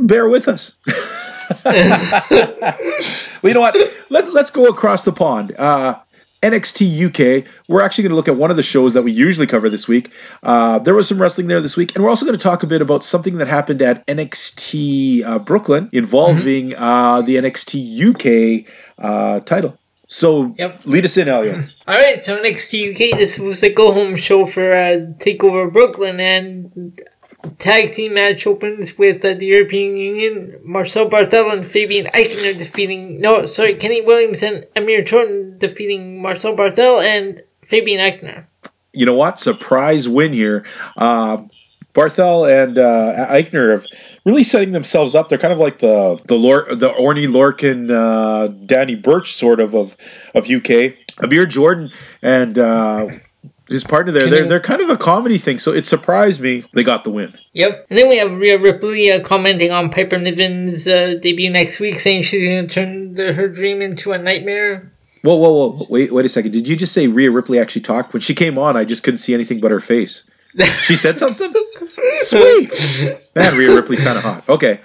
bear 0.01 0.29
with 0.29 0.49
us. 0.49 0.77
well, 1.65 2.77
you 3.43 3.55
know 3.55 3.61
what? 3.61 3.77
Let, 4.09 4.33
let's 4.33 4.51
go 4.51 4.67
across 4.67 5.03
the 5.03 5.13
pond. 5.13 5.55
Uh, 5.59 5.99
NXT 6.43 7.07
UK. 7.07 7.45
We're 7.69 7.83
actually 7.83 8.03
going 8.03 8.11
to 8.11 8.17
look 8.17 8.29
at 8.29 8.37
one 8.37 8.51
of 8.51 8.57
the 8.57 8.63
shows 8.63 8.95
that 8.95 9.03
we 9.03 9.13
usually 9.13 9.47
cover 9.47 9.69
this 9.69 9.87
week. 9.87 10.11
Uh, 10.43 10.79
there 10.79 10.95
was 10.95 11.07
some 11.09 11.21
wrestling 11.21 11.49
there 11.49 11.61
this 11.61 11.77
week, 11.77 11.95
and 11.95 12.03
we're 12.03 12.11
also 12.11 12.25
going 12.25 12.37
to 12.37 12.43
talk 12.43 12.63
a 12.63 12.67
bit 12.67 12.81
about 12.81 13.05
something 13.05 13.37
that 13.39 13.47
happened 13.47 13.83
at 13.83 14.07
NXT 14.07 15.25
uh, 15.25 15.39
Brooklyn 15.39 15.91
involving 15.93 16.75
uh, 16.77 17.21
the 17.23 17.37
NXT 17.37 18.65
UK 18.65 18.73
uh, 18.99 19.41
title. 19.41 19.77
So, 20.07 20.55
Yep. 20.59 20.87
lead 20.87 21.05
us 21.05 21.17
in, 21.17 21.29
Elliot. 21.29 21.73
All 21.87 21.95
right, 21.95 22.19
so 22.19 22.43
NXT 22.43 22.93
UK, 22.95 23.19
this 23.19 23.39
was 23.39 23.63
a 23.63 23.73
go-home 23.73 24.17
show 24.17 24.45
for 24.45 24.73
uh, 24.73 25.07
Takeover 25.19 25.73
Brooklyn, 25.73 26.19
and 26.19 26.99
tag 27.59 27.93
team 27.93 28.15
match 28.15 28.47
opens 28.47 28.99
with 28.99 29.25
uh, 29.25 29.35
the 29.35 29.47
European 29.47 29.97
Union, 29.97 30.59
Marcel 30.65 31.09
Barthel 31.09 31.53
and 31.53 31.67
Fabian 31.67 32.07
Aichner 32.07 32.57
defeating, 32.57 33.21
no, 33.21 33.47
sorry, 33.47 33.75
Kenny 33.75 34.01
Williams 34.01 34.43
and 34.43 34.67
Amir 34.77 35.03
Jordan 35.03 35.59
defeating 35.59 36.21
Marcel 36.21 36.57
Barthel 36.57 37.03
and 37.03 37.43
Fabian 37.65 38.01
Aichner. 38.01 38.47
you 38.93 39.07
know 39.07 39.15
what? 39.15 39.39
Surprise 39.39 40.09
win 40.09 40.33
here. 40.33 40.65
Uh, 40.97 41.43
Barthel 41.95 42.49
and 42.49 42.79
uh, 42.79 43.27
Aichner 43.31 43.73
have 43.73 43.87
really 44.25 44.45
setting 44.45 44.73
themselves 44.73 45.15
up. 45.15 45.29
They're 45.29 45.39
kind 45.39 45.53
of 45.53 45.59
like 45.59 45.79
the 45.79 46.21
the 46.27 46.37
Lor- 46.37 46.73
the 46.73 46.95
Oney 46.95 47.27
Lorcan, 47.27 47.91
uh, 47.91 48.47
Danny 48.67 48.95
Birch 48.95 49.35
sort 49.35 49.59
of 49.61 49.75
of 49.75 49.97
of 50.35 50.49
UK. 50.49 50.95
Amir 51.23 51.47
Jordan 51.47 51.91
and 52.23 52.59
uh, 52.59 53.09
his 53.71 53.85
partner 53.85 54.13
there. 54.13 54.29
They're 54.29 54.47
they're 54.47 54.61
kind 54.61 54.83
of 54.83 54.91
a 54.91 54.97
comedy 54.97 55.39
thing. 55.39 55.59
So 55.59 55.73
it 55.73 55.87
surprised 55.87 56.41
me 56.41 56.65
they 56.75 56.85
got 56.85 57.05
the 57.05 57.11
win. 57.11 57.37
Yep. 57.53 57.87
And 57.89 57.99
then 57.99 58.09
we 58.09 58.19
have 58.19 58.37
Rhea 58.37 58.59
Ripley 58.59 59.11
uh, 59.11 59.23
commenting 59.23 59.71
on 59.71 59.91
Piper 59.91 60.19
Niven's 60.19 60.87
uh, 60.87 61.15
debut 61.21 61.51
next 61.51 61.81
week, 61.81 61.97
saying 61.97 62.23
she's 62.23 62.43
going 62.43 62.67
to 62.67 62.75
turn 62.75 63.15
the, 63.15 63.33
her 63.33 63.49
dream 63.49 63.81
into 63.81 64.13
a 64.13 64.19
nightmare. 64.19 64.91
Whoa, 65.23 65.37
whoa, 65.37 65.53
whoa! 65.53 65.87
Wait, 65.89 66.13
wait 66.13 66.27
a 66.27 66.29
second. 66.29 66.53
Did 66.53 66.67
you 66.67 66.77
just 66.77 66.93
say 66.93 67.07
Rhea 67.07 67.31
Ripley 67.31 67.59
actually 67.59 67.83
talked 67.83 68.13
when 68.13 68.21
she 68.21 68.35
came 68.35 68.59
on? 68.59 68.77
I 68.77 68.85
just 68.85 69.03
couldn't 69.03 69.19
see 69.19 69.35
anything 69.35 69.61
but 69.61 69.71
her 69.71 69.81
face. 69.81 70.29
She 70.65 70.97
said 70.97 71.17
something. 71.17 71.53
Sweet, 72.19 73.21
man. 73.37 73.57
Rhea 73.57 73.75
Ripley's 73.75 74.05
kind 74.05 74.19
of 74.19 74.25
hot. 74.25 74.49
Okay. 74.49 74.81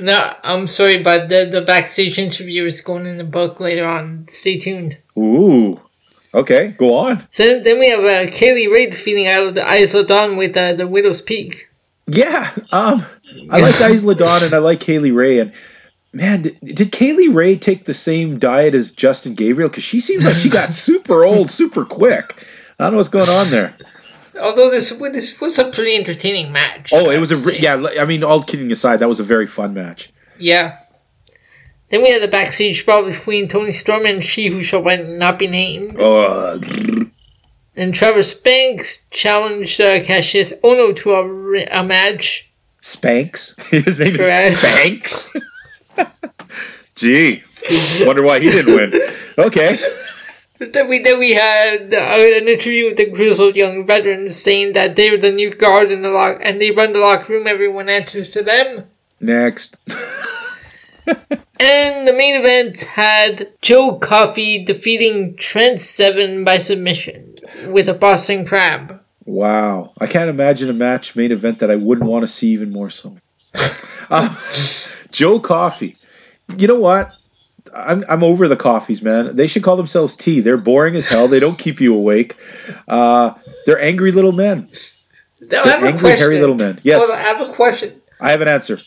No, 0.00 0.34
I'm 0.42 0.66
sorry, 0.66 1.00
but 1.00 1.28
the, 1.28 1.44
the 1.44 1.60
backstage 1.60 2.18
interview 2.18 2.64
is 2.64 2.80
going 2.80 3.06
in 3.06 3.18
the 3.18 3.24
book 3.24 3.60
later 3.60 3.86
on. 3.86 4.26
Stay 4.26 4.58
tuned. 4.58 4.98
Ooh. 5.16 5.80
Okay, 6.34 6.74
go 6.78 6.96
on. 6.96 7.26
So 7.30 7.60
then 7.60 7.78
we 7.78 7.90
have 7.90 8.04
uh, 8.04 8.30
Kay 8.30 8.54
Lee 8.54 8.66
Ray 8.66 8.86
defeating 8.86 9.26
Isla, 9.26 9.52
Isla 9.52 10.04
Dawn 10.04 10.36
with 10.36 10.56
uh, 10.56 10.72
the 10.72 10.88
Widow's 10.88 11.20
Peak. 11.20 11.68
Yeah, 12.06 12.50
um, 12.72 13.04
I 13.50 13.60
like 13.60 13.80
Isla 13.90 14.14
Dawn 14.14 14.42
and 14.44 14.54
I 14.54 14.58
like 14.58 14.80
Kay 14.80 14.98
Lee 14.98 15.10
Ray. 15.10 15.40
And 15.40 15.52
man, 16.12 16.42
did, 16.42 16.58
did 16.62 16.92
Kay 16.92 17.12
Lee 17.12 17.28
Ray 17.28 17.56
take 17.56 17.84
the 17.84 17.94
same 17.94 18.38
diet 18.38 18.74
as 18.74 18.90
Justin 18.90 19.34
Gabriel? 19.34 19.68
Because 19.68 19.84
she 19.84 20.00
seems 20.00 20.24
like 20.24 20.36
she 20.36 20.48
got 20.48 20.68
super 20.72 21.24
old 21.24 21.50
super 21.50 21.84
quick. 21.84 22.46
I 22.78 22.84
don't 22.84 22.92
know 22.92 22.96
what's 22.96 23.08
going 23.08 23.28
on 23.28 23.50
there. 23.50 23.76
Although 24.40 24.70
this 24.70 24.90
this 24.98 25.40
was 25.40 25.58
a 25.58 25.70
pretty 25.70 25.94
entertaining 25.94 26.50
match. 26.50 26.90
Oh, 26.92 27.10
it 27.10 27.18
was 27.18 27.46
a 27.46 27.60
yeah. 27.60 27.84
I 28.00 28.06
mean, 28.06 28.24
all 28.24 28.42
kidding 28.42 28.72
aside, 28.72 28.98
that 28.98 29.08
was 29.08 29.20
a 29.20 29.24
very 29.24 29.46
fun 29.46 29.74
match. 29.74 30.10
Yeah. 30.38 30.78
Then 31.92 32.02
we 32.02 32.10
had 32.10 32.22
the 32.22 32.28
backstage 32.28 32.86
brawl 32.86 33.04
between 33.04 33.48
Toni 33.48 33.70
Storm 33.70 34.06
and 34.06 34.24
she 34.24 34.48
who 34.48 34.62
shall 34.62 34.82
not 34.82 35.38
be 35.38 35.46
named. 35.46 36.00
Uh, 36.00 36.58
And 37.76 37.94
Travis 37.94 38.32
Banks 38.32 39.06
challenged 39.10 39.78
uh, 39.78 40.00
Kassius 40.00 40.58
Ohno 40.62 40.96
to 40.96 41.12
a, 41.12 41.80
a 41.80 41.84
match. 41.84 42.50
Spanks. 42.80 43.54
His 43.70 43.98
name 43.98 44.16
is 44.18 44.58
Spanks. 44.58 45.32
Gee, 46.94 47.42
wonder 48.06 48.22
why 48.22 48.40
he 48.40 48.50
didn't 48.50 48.74
win. 48.74 48.92
Okay. 49.38 49.76
Then 50.58 50.88
we 50.88 51.02
then 51.02 51.18
we 51.18 51.32
had 51.32 51.92
uh, 51.92 51.98
an 51.98 52.48
interview 52.48 52.86
with 52.86 52.96
the 52.96 53.10
grizzled 53.10 53.56
young 53.56 53.84
veterans 53.86 54.36
saying 54.36 54.72
that 54.74 54.96
they're 54.96 55.18
the 55.18 55.32
new 55.32 55.50
guard 55.50 55.90
in 55.90 56.02
the 56.02 56.10
lock 56.10 56.38
and 56.42 56.60
they 56.60 56.70
run 56.70 56.92
the 56.92 57.00
locker 57.00 57.32
room. 57.32 57.46
Everyone 57.46 57.88
answers 57.88 58.30
to 58.32 58.42
them. 58.42 58.84
Next. 59.20 59.76
And 61.06 62.08
the 62.08 62.12
main 62.12 62.40
event 62.40 62.80
had 62.96 63.52
Joe 63.62 63.96
Coffey 63.96 64.64
defeating 64.64 65.36
Trent 65.36 65.80
Seven 65.80 66.42
by 66.42 66.58
submission 66.58 67.36
with 67.68 67.88
a 67.88 67.94
Boston 67.94 68.44
Crab. 68.44 69.00
Wow. 69.24 69.92
I 70.00 70.08
can't 70.08 70.28
imagine 70.28 70.68
a 70.68 70.72
match 70.72 71.14
main 71.14 71.30
event 71.30 71.60
that 71.60 71.70
I 71.70 71.76
wouldn't 71.76 72.10
want 72.10 72.24
to 72.24 72.26
see 72.26 72.48
even 72.48 72.72
more 72.72 72.90
so. 72.90 73.16
um, 74.10 74.36
Joe 75.12 75.38
Coffey. 75.38 75.96
You 76.56 76.66
know 76.66 76.80
what? 76.80 77.12
I'm, 77.72 78.04
I'm 78.08 78.24
over 78.24 78.48
the 78.48 78.56
coffees, 78.56 79.00
man. 79.00 79.36
They 79.36 79.46
should 79.46 79.62
call 79.62 79.76
themselves 79.76 80.16
tea. 80.16 80.40
They're 80.40 80.56
boring 80.56 80.96
as 80.96 81.08
hell. 81.08 81.28
They 81.28 81.38
don't 81.38 81.58
keep 81.58 81.80
you 81.80 81.94
awake. 81.94 82.36
Uh, 82.88 83.34
they're 83.66 83.80
angry 83.80 84.10
little 84.10 84.32
men. 84.32 84.68
Now, 85.42 85.62
They're 85.62 85.84
a 85.84 85.88
angry, 85.88 86.16
hairy 86.16 86.40
little 86.40 86.56
men. 86.56 86.80
Yes, 86.82 87.08
on, 87.08 87.16
I 87.16 87.20
have 87.20 87.40
a 87.40 87.52
question. 87.52 88.02
I 88.20 88.30
have 88.32 88.40
an 88.40 88.48
answer. 88.48 88.80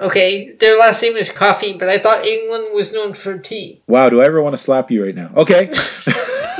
Okay, 0.00 0.52
their 0.58 0.76
last 0.78 1.00
name 1.02 1.16
is 1.16 1.30
Coffee, 1.30 1.76
but 1.76 1.88
I 1.88 1.98
thought 1.98 2.24
England 2.24 2.68
was 2.74 2.92
known 2.92 3.12
for 3.12 3.38
tea. 3.38 3.82
Wow, 3.86 4.08
do 4.08 4.20
I 4.20 4.24
ever 4.24 4.42
want 4.42 4.54
to 4.54 4.58
slap 4.58 4.90
you 4.90 5.04
right 5.04 5.14
now? 5.14 5.30
Okay. 5.36 5.66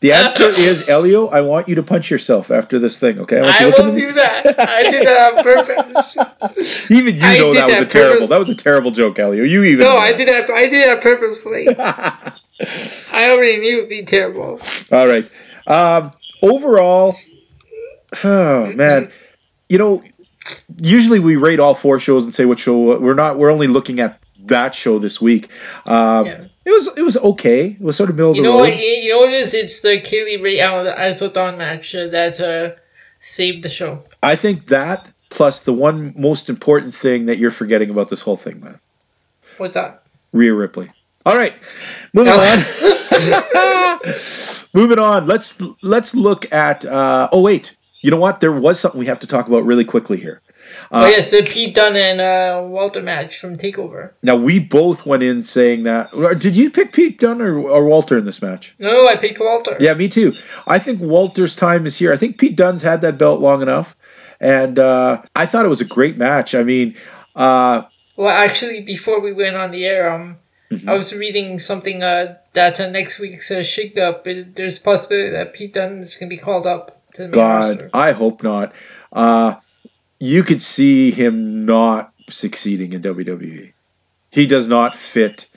the 0.00 0.12
answer 0.12 0.44
is 0.44 0.88
Elio. 0.88 1.26
I 1.28 1.40
want 1.40 1.66
you 1.68 1.74
to 1.76 1.82
punch 1.82 2.10
yourself 2.10 2.50
after 2.52 2.78
this 2.78 2.98
thing. 2.98 3.18
Okay, 3.20 3.40
I 3.40 3.64
look 3.66 3.78
will 3.78 3.92
do 3.94 4.12
that. 4.12 4.46
I 4.58 4.82
did 4.90 5.06
that 5.06 5.34
on 5.34 5.42
purpose. 5.42 6.16
Even 6.90 7.16
you 7.16 7.22
I 7.24 7.38
know 7.38 7.52
did 7.52 7.60
that 7.62 7.68
was 7.70 7.80
a 7.80 7.86
terrible. 7.86 8.14
purpose- 8.14 8.28
That 8.28 8.38
was 8.38 8.48
a 8.48 8.54
terrible 8.54 8.90
joke, 8.92 9.18
Elio. 9.18 9.42
You 9.44 9.64
even. 9.64 9.84
No, 9.84 9.96
I 9.96 10.12
did 10.12 10.28
that. 10.28 10.48
I 10.50 10.68
did 10.68 10.86
that 10.88 11.02
purposely. 11.02 11.66
I 13.12 13.30
already 13.30 13.58
knew 13.58 13.78
it'd 13.78 13.88
be 13.88 14.04
terrible. 14.04 14.60
All 14.92 15.06
right. 15.08 15.28
Um, 15.66 16.12
overall, 16.42 17.14
oh 18.24 18.72
man, 18.74 19.10
you 19.68 19.78
know, 19.78 20.02
usually 20.80 21.18
we 21.18 21.36
rate 21.36 21.60
all 21.60 21.74
four 21.74 21.98
shows 21.98 22.24
and 22.24 22.34
say 22.34 22.44
what 22.44 22.58
show 22.58 22.98
we're 22.98 23.14
not. 23.14 23.38
We're 23.38 23.50
only 23.52 23.66
looking 23.66 24.00
at 24.00 24.20
that 24.46 24.74
show 24.74 24.98
this 24.98 25.20
week. 25.20 25.48
Um, 25.86 26.26
Yeah. 26.26 26.44
It 26.64 26.70
was 26.70 26.96
it 26.96 27.02
was 27.02 27.16
okay. 27.16 27.70
It 27.70 27.80
was 27.80 27.96
sort 27.96 28.08
of 28.08 28.14
middle 28.16 28.30
of 28.30 28.36
You 28.36 28.42
the 28.44 28.48
know 28.48 28.54
road. 28.58 28.70
what? 28.70 28.76
You 28.78 29.08
know 29.10 29.18
what 29.18 29.30
it 29.30 29.34
is? 29.34 29.52
It's 29.52 29.80
the 29.80 29.98
Kay 30.00 30.24
Lee 30.24 30.36
Ray 30.36 30.60
out 30.60 30.84
the 30.84 30.92
Isotron 30.92 31.58
match 31.58 31.92
uh, 31.94 32.06
that 32.06 32.40
uh, 32.40 32.78
saved 33.18 33.64
the 33.64 33.68
show. 33.68 34.00
I 34.22 34.36
think 34.36 34.66
that 34.66 35.10
plus 35.30 35.60
the 35.60 35.72
one 35.72 36.14
most 36.16 36.48
important 36.48 36.94
thing 36.94 37.26
that 37.26 37.38
you're 37.38 37.50
forgetting 37.50 37.90
about 37.90 38.10
this 38.10 38.20
whole 38.20 38.36
thing, 38.36 38.60
man, 38.60 38.78
What's 39.58 39.74
that? 39.74 40.04
Rhea 40.32 40.54
Ripley. 40.54 40.88
All 41.26 41.36
right, 41.36 41.54
moving 42.14 42.32
on. 42.32 42.40
moving 44.72 44.98
on. 44.98 45.26
Let's 45.26 45.60
let's 45.82 46.14
look 46.14 46.52
at. 46.52 46.84
Uh, 46.84 47.28
oh 47.32 47.40
wait, 47.42 47.74
you 48.02 48.10
know 48.10 48.18
what? 48.18 48.40
There 48.40 48.52
was 48.52 48.78
something 48.78 48.98
we 48.98 49.06
have 49.06 49.20
to 49.20 49.26
talk 49.26 49.48
about 49.48 49.64
really 49.64 49.84
quickly 49.84 50.18
here. 50.18 50.42
oh 50.90 51.06
yes, 51.06 51.30
the 51.30 51.42
Pete 51.42 51.74
Dunne 51.74 51.96
and 51.96 52.20
uh, 52.20 52.62
Walter 52.66 53.02
match 53.02 53.38
from 53.38 53.56
Takeover. 53.56 54.12
Now 54.22 54.36
we 54.36 54.58
both 54.60 55.06
went 55.06 55.22
in 55.22 55.44
saying 55.44 55.84
that. 55.84 56.10
Did 56.38 56.56
you 56.56 56.70
pick 56.70 56.92
Pete 56.92 57.18
Dunne 57.18 57.40
or, 57.40 57.58
or 57.58 57.86
Walter 57.86 58.18
in 58.18 58.24
this 58.24 58.42
match? 58.42 58.74
No, 58.78 59.08
I 59.08 59.16
picked 59.16 59.40
Walter. 59.40 59.76
Yeah, 59.80 59.94
me 59.94 60.08
too. 60.08 60.34
I 60.66 60.78
think 60.78 61.00
Walter's 61.00 61.56
time 61.56 61.86
is 61.86 61.96
here. 61.98 62.12
I 62.12 62.16
think 62.16 62.38
Pete 62.38 62.56
Dunne's 62.56 62.82
had 62.82 63.00
that 63.02 63.18
belt 63.18 63.40
long 63.40 63.62
enough, 63.62 63.96
and 64.40 64.78
uh, 64.78 65.22
I 65.36 65.46
thought 65.46 65.64
it 65.64 65.68
was 65.68 65.80
a 65.80 65.86
great 65.86 66.16
match. 66.16 66.54
I 66.54 66.62
mean, 66.62 66.94
uh, 67.36 67.82
Well, 68.16 68.28
actually, 68.30 68.82
before 68.82 69.20
we 69.20 69.32
went 69.32 69.56
on 69.56 69.70
the 69.70 69.84
air, 69.86 70.12
um, 70.12 70.36
Mm-hmm. 70.72 70.88
I 70.88 70.94
was 70.94 71.14
reading 71.14 71.58
something 71.58 72.02
uh, 72.02 72.36
that 72.54 72.80
uh, 72.80 72.88
next 72.88 73.18
week's 73.20 73.50
uh, 73.50 73.62
Shake 73.62 73.98
Up, 73.98 74.26
it, 74.26 74.56
there's 74.56 74.78
a 74.78 74.82
possibility 74.82 75.28
that 75.30 75.52
Pete 75.52 75.74
Dunne 75.74 75.98
is 75.98 76.16
going 76.16 76.30
to 76.30 76.34
be 76.34 76.40
called 76.40 76.66
up 76.66 76.86
to 76.86 76.86
the 76.86 76.92
main 76.94 77.01
God, 77.18 77.32
roster. 77.32 77.90
I 77.94 78.12
hope 78.12 78.42
not. 78.42 78.74
Uh, 79.12 79.56
you 80.18 80.42
could 80.42 80.62
see 80.62 81.10
him 81.10 81.64
not 81.66 82.12
succeeding 82.30 82.92
in 82.92 83.02
WWE. 83.02 83.72
He 84.30 84.46
does 84.46 84.68
not 84.68 84.96
fit 84.96 85.48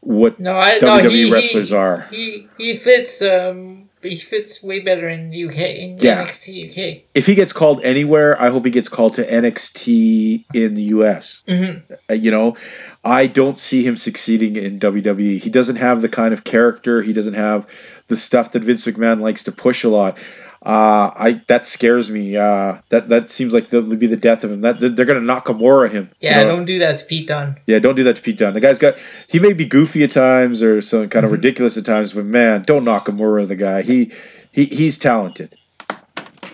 what 0.00 0.38
No, 0.38 0.52
I 0.56 0.78
no, 0.78 0.98
WWE 1.00 1.10
he, 1.10 1.32
wrestlers 1.32 1.70
he, 1.70 1.76
are. 1.76 2.00
He 2.10 2.48
he 2.58 2.76
fits 2.76 3.22
um 3.22 3.88
he 4.02 4.16
fits 4.16 4.62
way 4.62 4.80
better 4.80 5.08
in 5.08 5.28
UK 5.30 5.56
in 5.58 5.96
Yeah. 5.98 6.22
NXT 6.24 6.68
UK. 6.68 7.02
If 7.14 7.24
he 7.24 7.34
gets 7.34 7.54
called 7.54 7.82
anywhere, 7.82 8.40
I 8.40 8.50
hope 8.50 8.66
he 8.66 8.70
gets 8.70 8.88
called 8.90 9.14
to 9.14 9.24
NXT 9.24 10.44
in 10.54 10.74
the 10.74 10.82
US. 10.82 11.42
Mhm. 11.48 11.82
Uh, 12.10 12.14
you 12.14 12.30
know, 12.30 12.54
I 13.02 13.26
don't 13.26 13.58
see 13.58 13.82
him 13.82 13.96
succeeding 13.96 14.56
in 14.56 14.78
WWE. 14.78 15.38
He 15.38 15.48
doesn't 15.50 15.76
have 15.76 16.02
the 16.02 16.08
kind 16.10 16.34
of 16.34 16.44
character. 16.44 17.00
He 17.02 17.14
doesn't 17.14 17.34
have 17.34 17.66
the 18.08 18.16
stuff 18.16 18.52
that 18.52 18.62
Vince 18.62 18.84
McMahon 18.86 19.20
likes 19.20 19.42
to 19.44 19.52
push 19.52 19.84
a 19.84 19.88
lot. 19.88 20.18
Uh, 20.64 21.10
I 21.14 21.42
that 21.48 21.66
scares 21.66 22.10
me. 22.10 22.36
Uh, 22.38 22.78
that 22.88 23.10
that 23.10 23.28
seems 23.28 23.52
like 23.52 23.68
that 23.68 23.82
would 23.82 23.98
be 23.98 24.06
the 24.06 24.16
death 24.16 24.44
of 24.44 24.50
him. 24.50 24.62
That 24.62 24.80
they're 24.80 25.04
going 25.04 25.20
to 25.26 25.32
Nakamura 25.34 25.90
him. 25.90 26.10
you 26.20 26.30
Yeah, 26.30 26.42
know? 26.44 26.56
don't 26.56 26.64
do 26.64 26.78
that 26.78 26.96
to 26.98 27.04
Pete 27.04 27.26
Dunne. 27.28 27.56
Yeah, 27.66 27.78
don't 27.80 27.96
do 27.96 28.04
that 28.04 28.16
to 28.16 28.22
Pete 28.22 28.38
Dunne. 28.38 28.54
The 28.54 28.60
guy's 28.60 28.78
got 28.78 28.94
he 29.28 29.38
may 29.38 29.52
be 29.52 29.66
goofy 29.66 30.04
at 30.04 30.12
times 30.12 30.62
or 30.62 30.80
some 30.80 31.08
kind 31.10 31.26
of 31.26 31.32
ridiculous 31.32 31.76
at 31.76 31.84
times, 31.84 32.14
but 32.14 32.24
man, 32.24 32.62
don't 32.62 32.82
knock 32.84 33.06
Nakamura 33.06 33.46
the 33.46 33.56
guy. 33.56 33.82
He 33.82 34.10
he 34.52 34.64
he's 34.64 34.96
talented. 34.98 35.54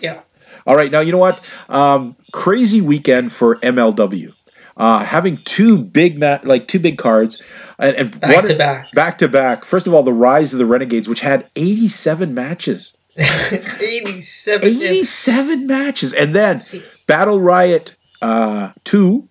Yeah. 0.01 0.21
All 0.67 0.77
right, 0.77 0.91
now 0.91 1.01
you 1.01 1.13
know 1.13 1.19
what? 1.19 1.41
Um, 1.69 2.17
crazy 2.33 2.81
weekend 2.81 3.33
for 3.33 3.57
MLW. 3.57 4.33
Uh, 4.77 5.05
having 5.05 5.37
two 5.45 5.79
big 5.79 6.19
ma- 6.19 6.39
like 6.43 6.67
two 6.69 6.79
big 6.79 6.97
cards, 6.99 7.41
and, 7.79 7.95
and 7.97 8.21
Back 8.21 8.37
what- 8.37 8.47
to 8.47 8.55
back. 8.57 8.91
back 8.93 9.19
to 9.19 9.29
back. 9.29 9.65
First 9.65 9.87
of 9.87 9.95
all, 9.95 10.03
the 10.03 10.13
rise 10.13 10.53
of 10.53 10.59
the 10.59 10.67
Renegades, 10.67 11.09
which 11.09 11.21
had 11.21 11.47
eighty-seven 11.57 12.35
matches, 12.35 12.97
87. 13.17 14.69
eighty-seven 14.69 15.67
matches, 15.67 16.13
and 16.13 16.35
then 16.35 16.61
Battle 17.07 17.41
Riot 17.41 17.97
uh, 18.23 18.73
two, 18.85 19.27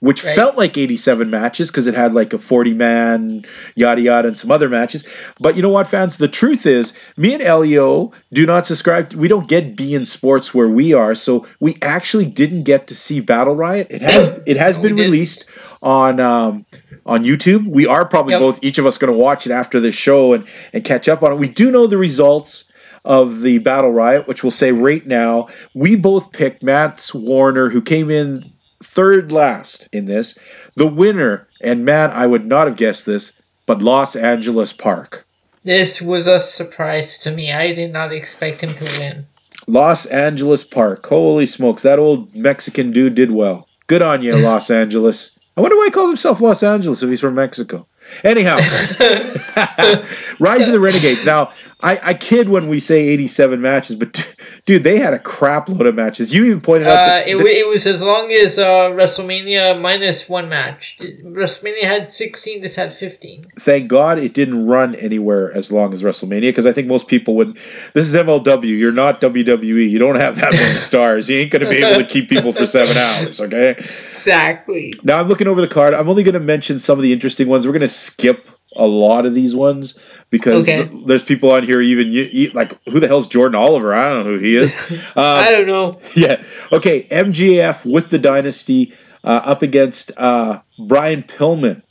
which 0.00 0.24
Right. 0.24 0.34
felt 0.34 0.56
like 0.56 0.76
eighty-seven 0.76 1.30
matches 1.30 1.70
because 1.70 1.86
it 1.86 1.94
had 1.94 2.14
like 2.14 2.32
a 2.32 2.38
forty-man 2.38 3.44
yada 3.76 4.00
yada 4.00 4.28
and 4.28 4.36
some 4.38 4.50
other 4.50 4.68
matches. 4.68 5.04
But 5.40 5.56
you 5.56 5.62
know 5.62 5.68
what, 5.70 5.86
fans? 5.88 6.16
The 6.16 6.28
truth 6.28 6.66
is, 6.66 6.92
me 7.16 7.34
and 7.34 7.42
Elio 7.42 8.12
do 8.32 8.46
not 8.46 8.66
subscribe. 8.66 9.12
We 9.14 9.28
don't 9.28 9.48
get 9.48 9.76
beIN 9.76 10.06
Sports 10.06 10.52
where 10.54 10.68
we 10.68 10.92
are, 10.92 11.14
so 11.14 11.46
we 11.60 11.76
actually 11.82 12.26
didn't 12.26 12.64
get 12.64 12.86
to 12.88 12.94
see 12.94 13.20
Battle 13.20 13.56
Riot. 13.56 13.86
It 13.90 14.02
has 14.02 14.40
it 14.46 14.56
has 14.56 14.76
No, 14.76 14.82
been 14.84 14.94
released 14.96 15.44
on 15.82 16.18
um, 16.20 16.64
on 17.06 17.24
YouTube. 17.24 17.66
We 17.68 17.86
are 17.86 18.04
probably 18.06 18.32
Yep. 18.32 18.40
both 18.40 18.64
each 18.64 18.78
of 18.78 18.86
us 18.86 18.98
going 18.98 19.12
to 19.12 19.18
watch 19.18 19.46
it 19.46 19.52
after 19.52 19.80
this 19.80 19.94
show 19.94 20.32
and 20.32 20.46
and 20.72 20.82
catch 20.84 21.08
up 21.08 21.22
on 21.22 21.32
it. 21.32 21.36
We 21.36 21.48
do 21.48 21.70
know 21.70 21.86
the 21.86 21.98
results 21.98 22.64
of 23.04 23.40
the 23.40 23.58
Battle 23.58 23.92
Riot, 23.92 24.26
which 24.26 24.42
we'll 24.42 24.50
say 24.50 24.72
right 24.72 25.06
now. 25.06 25.48
We 25.74 25.96
both 25.96 26.32
picked 26.32 26.62
Mance 26.62 27.14
Warner, 27.14 27.68
who 27.68 27.82
came 27.82 28.10
in 28.10 28.50
third 28.82 29.32
last 29.32 29.88
in 29.92 30.06
this. 30.06 30.38
The 30.76 30.86
winner, 30.86 31.48
and 31.60 31.84
man, 31.84 32.10
I 32.10 32.26
would 32.26 32.46
not 32.46 32.66
have 32.66 32.76
guessed 32.76 33.06
this, 33.06 33.32
but 33.66 33.82
Los 33.82 34.16
Angeles 34.16 34.72
Park. 34.72 35.26
This 35.62 36.02
was 36.02 36.26
a 36.26 36.40
surprise 36.40 37.18
to 37.20 37.30
me. 37.30 37.52
I 37.52 37.72
did 37.72 37.92
not 37.92 38.12
expect 38.12 38.62
him 38.62 38.74
to 38.74 38.84
win. 38.98 39.26
Los 39.66 40.04
Angeles 40.06 40.62
Park. 40.62 41.06
Holy 41.06 41.46
smokes, 41.46 41.82
that 41.82 41.98
old 41.98 42.34
Mexican 42.34 42.92
dude 42.92 43.14
did 43.14 43.30
well. 43.30 43.66
Good 43.86 44.02
on 44.02 44.22
you, 44.22 44.36
Los 44.42 44.70
Angeles. 44.70 45.38
I 45.56 45.60
wonder 45.60 45.76
why 45.76 45.86
he 45.86 45.90
calls 45.90 46.10
himself 46.10 46.40
Los 46.40 46.62
Angeles 46.62 47.02
if 47.02 47.08
he's 47.08 47.20
from 47.20 47.34
Mexico. 47.34 47.86
Anyhow, 48.22 48.56
Rise 50.38 50.66
of 50.66 50.72
the 50.72 50.80
Renegades. 50.80 51.24
Now, 51.24 51.52
I, 51.84 52.00
I 52.02 52.14
kid 52.14 52.48
when 52.48 52.66
we 52.68 52.80
say 52.80 53.08
87 53.08 53.60
matches, 53.60 53.94
but 53.96 54.34
dude, 54.66 54.82
they 54.84 54.98
had 54.98 55.12
a 55.12 55.18
crap 55.18 55.68
load 55.68 55.86
of 55.86 55.94
matches. 55.94 56.32
You 56.32 56.44
even 56.46 56.60
pointed 56.62 56.88
out 56.88 56.98
Uh, 56.98 57.22
it, 57.26 57.36
wa- 57.36 57.42
it 57.44 57.68
was 57.68 57.86
as 57.86 58.02
long 58.02 58.30
as 58.32 58.58
uh, 58.58 58.90
WrestleMania 58.90 59.80
minus 59.80 60.28
one 60.28 60.48
match. 60.48 60.96
WrestleMania 60.98 61.82
had 61.82 62.08
16, 62.08 62.62
this 62.62 62.76
had 62.76 62.92
15. 62.92 63.44
thank 63.58 63.88
God 63.88 64.18
it 64.18 64.32
didn't 64.32 64.66
run 64.66 64.94
anywhere 64.94 65.52
as 65.52 65.70
long 65.70 65.92
as 65.92 66.02
WrestleMania 66.02 66.48
because 66.48 66.64
I 66.66 66.72
think 66.72 66.88
most 66.88 67.06
people 67.06 67.36
would. 67.36 67.54
This 67.92 68.06
is 68.08 68.14
MLW. 68.14 68.64
You're 68.64 68.90
not 68.92 69.20
WWE. 69.20 69.88
You 69.90 69.98
don't 69.98 70.16
have 70.16 70.36
that 70.36 70.52
many 70.52 70.56
stars. 70.88 71.28
You 71.28 71.36
ain't 71.36 71.50
going 71.50 71.62
to 71.64 71.70
be 71.70 71.82
able 71.82 72.00
to 72.00 72.06
keep 72.06 72.28
people 72.30 72.52
for 72.52 72.64
seven 72.66 72.96
hours. 72.96 73.40
Okay. 73.40 73.74
Exactly. 73.78 74.94
Now 75.02 75.20
I'm 75.20 75.28
looking 75.28 75.46
over 75.48 75.60
the 75.60 75.68
card. 75.68 75.92
I'm 75.92 76.08
only 76.08 76.22
going 76.22 76.32
to 76.34 76.40
mention 76.40 76.78
some 76.78 76.98
of 76.98 77.02
the 77.02 77.12
interesting 77.12 77.46
ones. 77.48 77.66
We're 77.66 77.72
going 77.72 77.82
to 77.82 77.88
skip 77.88 78.46
a 78.76 78.86
lot 78.86 79.26
of 79.26 79.34
these 79.34 79.54
ones 79.54 79.98
because 80.30 80.68
Okay. 80.68 80.88
th- 80.88 81.06
there's 81.06 81.22
people 81.22 81.50
on 81.52 81.62
here 81.62 81.80
even 81.80 82.12
you, 82.12 82.24
you, 82.32 82.50
like 82.50 82.72
who 82.88 83.00
the 83.00 83.08
hell's 83.08 83.26
Jordan 83.26 83.54
Oliver? 83.54 83.94
I 83.94 84.08
don't 84.10 84.24
know 84.26 84.32
who 84.32 84.38
he 84.38 84.56
is. 84.56 84.74
I 85.16 85.46
Um, 85.48 85.52
don't 85.54 85.66
know. 85.66 86.00
yeah. 86.16 86.42
Okay. 86.72 87.04
MJF 87.10 87.84
with 87.90 88.10
the 88.10 88.18
Dynasty 88.18 88.92
uh, 89.22 89.40
up 89.44 89.62
against 89.62 90.12
uh, 90.16 90.60
Brian 90.78 91.22
Pillman. 91.22 91.82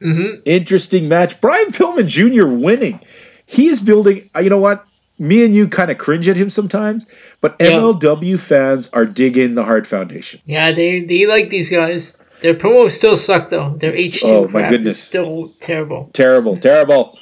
hmm 0.00 0.36
Interesting 0.44 1.08
match. 1.08 1.40
Brian 1.40 1.72
Pillman 1.72 2.06
Jr. 2.06 2.46
winning. 2.46 3.00
He's 3.46 3.80
building. 3.80 4.28
uh, 4.36 4.40
You 4.40 4.50
know 4.50 4.58
what? 4.58 4.84
Me 5.18 5.42
and 5.44 5.56
you 5.56 5.66
kind 5.66 5.90
of 5.90 5.96
cringe 5.96 6.28
at 6.28 6.36
him 6.36 6.50
sometimes, 6.50 7.06
but 7.40 7.56
Yeah. 7.58 7.70
MLW 7.70 8.38
fans 8.38 8.90
are 8.92 9.06
digging 9.06 9.54
the 9.54 9.64
Hart 9.64 9.86
Foundation. 9.86 10.40
Yeah, 10.44 10.72
they 10.72 11.00
they 11.00 11.24
like 11.26 11.48
these 11.48 11.70
guys. 11.70 12.22
Their 12.42 12.54
promos 12.54 12.90
still 12.92 13.16
suck 13.16 13.50
though. 13.50 13.70
Their 13.76 13.92
H2 13.92 14.20
Oh, 14.24 14.42
my 14.44 14.50
crap 14.60 14.70
goodness. 14.70 14.94
is 14.94 15.02
still 15.02 15.52
terrible. 15.60 16.10
Terrible, 16.12 16.56
terrible. 16.56 17.18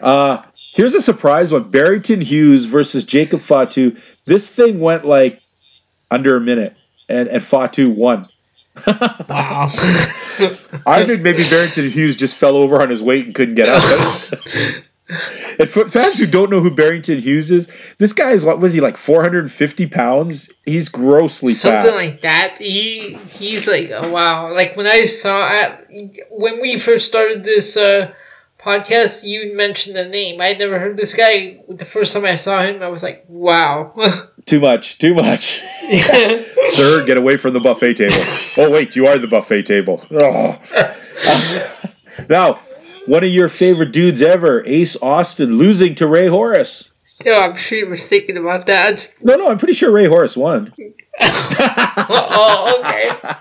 Uh, 0.00 0.42
here's 0.72 0.94
a 0.94 1.02
surprise 1.02 1.52
one: 1.52 1.70
Barrington 1.70 2.20
Hughes 2.20 2.64
versus 2.64 3.04
Jacob 3.04 3.40
Fatu. 3.40 3.96
This 4.26 4.48
thing 4.48 4.80
went 4.80 5.04
like 5.04 5.40
under 6.10 6.36
a 6.36 6.40
minute, 6.40 6.74
and 7.08 7.28
and 7.28 7.42
Fatu 7.42 7.90
won. 7.90 8.28
Wow. 8.86 9.66
I 10.86 11.04
think 11.06 11.22
maybe 11.22 11.38
Barrington 11.50 11.90
Hughes 11.90 12.16
just 12.16 12.36
fell 12.36 12.56
over 12.56 12.82
on 12.82 12.90
his 12.90 13.02
weight 13.02 13.26
and 13.26 13.34
couldn't 13.34 13.54
get 13.54 13.68
up. 13.68 13.82
and 15.58 15.68
for 15.68 15.86
fans 15.86 16.18
who 16.18 16.26
don't 16.26 16.50
know 16.50 16.60
who 16.60 16.70
Barrington 16.70 17.18
Hughes 17.18 17.50
is, 17.50 17.68
this 17.98 18.14
guy 18.14 18.32
is 18.32 18.44
what 18.44 18.58
was 18.58 18.72
he 18.72 18.80
like 18.80 18.96
450 18.96 19.86
pounds? 19.88 20.50
He's 20.64 20.88
grossly 20.88 21.52
Something 21.52 21.90
fat. 21.90 21.96
like 21.96 22.20
that. 22.22 22.56
He 22.58 23.18
he's 23.30 23.68
like 23.68 23.90
oh, 23.90 24.10
wow. 24.10 24.52
Like 24.52 24.76
when 24.76 24.86
I 24.86 25.04
saw 25.04 25.46
at 25.46 25.86
when 26.30 26.60
we 26.60 26.78
first 26.78 27.04
started 27.06 27.44
this 27.44 27.76
uh, 27.76 28.14
podcast, 28.58 29.24
you 29.26 29.54
mentioned 29.54 29.94
the 29.94 30.08
name. 30.08 30.40
I'd 30.40 30.58
never 30.58 30.78
heard 30.78 30.96
this 30.96 31.14
guy. 31.14 31.60
The 31.68 31.84
first 31.84 32.14
time 32.14 32.24
I 32.24 32.36
saw 32.36 32.62
him, 32.62 32.82
I 32.82 32.88
was 32.88 33.02
like, 33.02 33.26
wow. 33.28 33.92
too 34.46 34.60
much, 34.60 34.98
too 34.98 35.14
much. 35.14 35.62
Sir, 35.90 37.04
get 37.04 37.18
away 37.18 37.36
from 37.36 37.52
the 37.52 37.60
buffet 37.60 37.94
table. 37.94 38.14
Oh 38.56 38.72
wait, 38.72 38.96
you 38.96 39.06
are 39.06 39.18
the 39.18 39.28
buffet 39.28 39.64
table. 39.64 40.02
Oh. 40.10 40.58
now, 42.30 42.58
one 43.06 43.24
of 43.24 43.30
your 43.30 43.48
favorite 43.48 43.92
dudes 43.92 44.22
ever, 44.22 44.62
Ace 44.66 44.96
Austin, 45.02 45.56
losing 45.56 45.94
to 45.96 46.06
Rey 46.06 46.26
Horus. 46.26 46.92
yeah, 47.24 47.40
I'm 47.40 47.56
sure 47.56 47.78
you 47.78 47.86
were 47.88 47.96
thinking 47.96 48.36
about 48.36 48.66
that. 48.66 49.12
No, 49.22 49.34
no, 49.36 49.50
I'm 49.50 49.58
pretty 49.58 49.74
sure 49.74 49.90
Rey 49.92 50.06
Horus 50.06 50.36
won. 50.36 50.72
oh, 51.20 52.80
okay. 52.80 53.34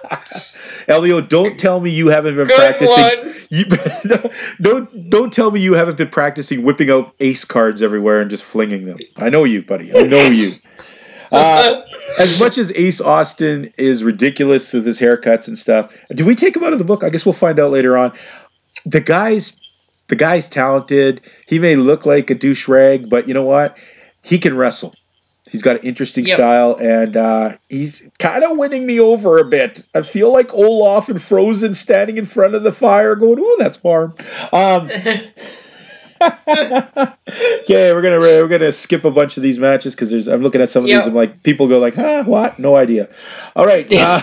Elio, 0.88 1.22
don't 1.22 1.60
tell 1.60 1.80
me 1.80 1.90
you 1.90 2.08
haven't 2.08 2.36
been 2.36 2.46
Good 2.46 2.58
practicing. 2.58 3.04
one. 3.04 3.36
You, 3.50 3.66
don't 4.62 5.10
don't 5.10 5.34
tell 5.34 5.50
me 5.52 5.60
you 5.62 5.74
haven't 5.74 5.98
been 5.98 6.10
practicing 6.10 6.64
whipping 6.64 6.90
out 6.92 7.14
ace 7.20 7.46
cards 7.46 7.82
everywhere 7.82 8.22
and 8.22 8.30
just 8.30 8.44
flinging 8.44 8.86
them. 8.86 8.98
I 9.18 9.30
know 9.30 9.44
you, 9.44 9.64
buddy. 9.64 9.96
I 9.96 10.04
know 10.08 10.28
you. 10.28 10.52
Uh, 11.32 11.82
as 12.20 12.40
much 12.40 12.60
as 12.60 12.72
Ace 12.76 13.02
Austin 13.02 13.74
is 13.80 14.04
ridiculous 14.04 14.72
with 14.72 14.86
his 14.86 15.00
haircuts 15.00 15.48
and 15.48 15.58
stuff, 15.58 15.98
do 16.14 16.24
we 16.26 16.36
take 16.36 16.56
him 16.56 16.64
out 16.64 16.74
of 16.74 16.78
the 16.78 16.86
book? 16.86 17.04
I 17.04 17.10
guess 17.10 17.26
we'll 17.26 17.34
find 17.34 17.60
out 17.60 17.72
later 17.72 17.98
on. 17.98 18.14
The 18.86 19.00
guy's 19.02 19.60
the 20.08 20.16
guy's 20.16 20.50
talented. 20.50 21.22
He 21.48 21.60
may 21.60 21.76
look 21.76 22.06
like 22.06 22.30
a 22.30 22.36
douche 22.36 22.68
rag, 22.68 23.10
but 23.10 23.28
you 23.28 23.34
know 23.34 23.44
what? 23.44 23.78
He 24.22 24.38
can 24.40 24.56
wrestle. 24.56 24.94
He's 25.50 25.62
got 25.62 25.76
an 25.78 25.84
interesting 25.84 26.26
Yep. 26.26 26.36
style, 26.36 26.76
and 26.80 27.16
uh, 27.18 27.58
he's 27.70 28.10
kind 28.18 28.44
of 28.44 28.58
winning 28.58 28.86
me 28.86 29.00
over 29.00 29.38
a 29.38 29.46
bit. 29.46 29.86
I 29.94 30.02
feel 30.02 30.32
like 30.34 30.54
Olaf 30.54 31.10
and 31.10 31.22
Frozen 31.22 31.74
standing 31.76 32.18
in 32.18 32.26
front 32.26 32.56
of 32.56 32.64
the 32.64 32.72
fire, 32.72 33.16
going, 33.16 33.38
"Oh, 33.40 33.56
that's 33.60 33.84
warm." 33.84 34.16
Um, 34.52 34.90
Okay, 36.22 37.92
we're 37.94 38.02
gonna 38.02 38.20
we're 38.20 38.48
gonna 38.48 38.72
skip 38.72 39.04
a 39.04 39.12
bunch 39.12 39.36
of 39.38 39.44
these 39.44 39.60
matches 39.60 39.94
because 39.96 40.10
there's 40.12 40.28
I'm 40.28 40.42
looking 40.42 40.62
at 40.62 40.70
some 40.70 40.84
of 40.84 40.90
Yeah. 40.90 41.00
these. 41.00 41.08
I'm 41.08 41.14
like, 41.14 41.44
people 41.44 41.68
go 41.68 41.80
like, 41.80 41.96
huh, 41.96 42.24
what? 42.26 42.60
No 42.60 42.76
idea. 42.76 43.10
All 43.56 43.66
right. 43.66 43.92
Uh, 43.94 44.22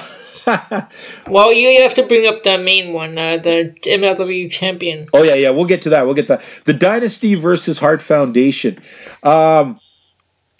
Well, 1.28 1.52
you 1.52 1.82
have 1.82 1.94
to 1.94 2.02
bring 2.04 2.26
up 2.26 2.42
the 2.42 2.58
main 2.58 2.92
one, 2.92 3.16
uh, 3.16 3.36
the 3.38 3.74
MLW 3.84 4.50
champion. 4.50 5.06
oh 5.12 5.22
yeah, 5.22 5.34
yeah. 5.34 5.50
We'll 5.50 5.66
get 5.66 5.82
to 5.82 5.90
that. 5.90 6.06
We'll 6.06 6.14
get 6.14 6.26
to 6.26 6.36
that. 6.36 6.44
The 6.64 6.74
Dynasty 6.74 7.34
versus 7.34 7.78
Hart 7.78 8.02
Foundation. 8.02 8.78
Um, 9.22 9.78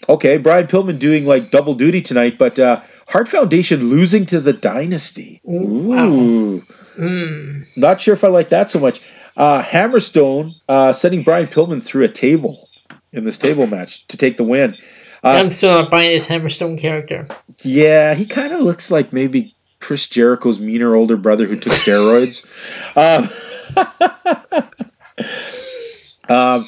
okay, 0.07 0.37
Brian 0.37 0.67
Pillman 0.67 0.99
doing 0.99 1.25
like 1.25 1.51
double 1.51 1.73
duty 1.73 2.01
tonight, 2.01 2.37
but 2.37 2.57
uh, 2.57 2.81
Hart 3.07 3.27
Foundation 3.27 3.89
losing 3.89 4.25
to 4.27 4.39
the 4.39 4.53
Dynasty. 4.53 5.41
Ooh. 5.49 6.63
Not 7.75 7.99
sure 7.99 8.13
if 8.13 8.23
I 8.23 8.27
like 8.27 8.49
that 8.49 8.69
so 8.69 8.79
much. 8.79 9.01
Uh, 9.35 9.63
Hammerstone 9.63 10.53
uh, 10.67 10.93
sending 10.93 11.23
Brian 11.23 11.47
Pillman 11.47 11.81
through 11.83 12.03
a 12.03 12.09
table 12.09 12.69
in 13.11 13.25
this 13.25 13.37
table 13.37 13.65
match 13.71 14.05
to 14.07 14.17
take 14.17 14.37
the 14.37 14.43
win. 14.43 14.75
Uh, 15.23 15.29
I'm 15.29 15.51
still 15.51 15.81
not 15.81 15.91
buying 15.91 16.11
this 16.11 16.27
Hammerstone 16.27 16.79
character. 16.79 17.27
Yeah, 17.63 18.13
he 18.15 18.25
kind 18.25 18.53
of 18.53 18.61
looks 18.61 18.89
like 18.89 19.13
maybe 19.13 19.55
Chris 19.81 20.07
Jericho's 20.07 20.59
meaner 20.59 20.95
older 20.95 21.17
brother 21.17 21.45
who 21.45 21.57
took 21.57 21.73
steroids. 21.73 22.45
Um, 22.95 23.29
um, 26.29 26.65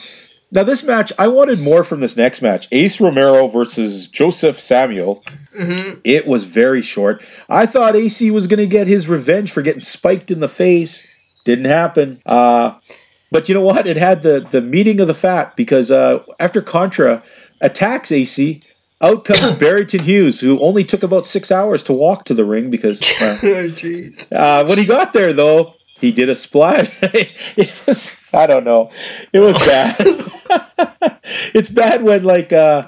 now, 0.54 0.62
this 0.62 0.84
match, 0.84 1.12
I 1.18 1.30
wanted 1.30 1.60
more 1.60 1.84
from 1.84 2.00
this 2.00 2.16
next 2.16 2.44
match 2.44 2.68
Ace 2.72 3.02
Romero 3.02 3.48
versus 3.48 4.08
Josef 4.08 4.60
Samael. 4.60 5.24
It 6.04 6.28
was 6.28 6.44
very 6.44 6.84
short. 6.84 7.24
I 7.50 7.66
thought 7.66 7.96
AC 7.96 8.30
was 8.30 8.46
going 8.46 8.60
to 8.60 8.68
get 8.68 8.86
his 8.86 9.08
revenge 9.08 9.52
for 9.52 9.64
getting 9.64 9.82
spiked 9.82 10.30
in 10.30 10.42
the 10.42 10.48
face. 10.48 11.08
Didn't 11.44 11.66
happen. 11.66 12.22
Uh, 12.26 12.76
but 13.32 13.50
you 13.50 13.56
know 13.56 13.62
what? 13.62 13.88
It 13.88 13.98
had 13.98 14.22
the, 14.22 14.48
the 14.52 14.62
meeting 14.62 15.00
of 15.00 15.08
the 15.08 15.16
fat 15.16 15.56
because 15.56 15.90
uh, 15.90 16.24
after 16.40 16.62
Contra 16.62 17.24
attacks 17.60 18.12
AC, 18.12 18.62
out 19.04 19.26
comes 19.26 19.60
Barrington 19.60 20.02
Hughes, 20.02 20.40
who 20.40 20.60
only 20.62 20.84
took 20.84 21.04
about 21.04 21.28
six 21.28 21.52
hours 21.52 21.84
to 21.84 21.94
walk 21.94 22.26
to 22.26 22.34
the 22.34 22.46
ring 22.46 22.72
because 22.72 23.02
well, 23.22 23.38
Oh, 23.44 23.68
jeez. 23.68 24.32
uh, 24.34 24.66
when 24.66 24.78
he 24.80 24.86
got 24.86 25.14
there, 25.14 25.34
though, 25.34 25.76
he 26.00 26.12
did 26.12 26.30
a 26.30 26.36
splash. 26.36 26.90
it 27.02 27.72
was, 27.86 28.16
I 28.34 28.48
don't 28.48 28.64
know, 28.64 28.90
it 29.32 29.40
was 29.42 29.56
bad. 29.68 29.96
it's 31.54 31.70
bad 31.70 32.04
when, 32.04 32.24
like, 32.24 32.52
uh, 32.54 32.88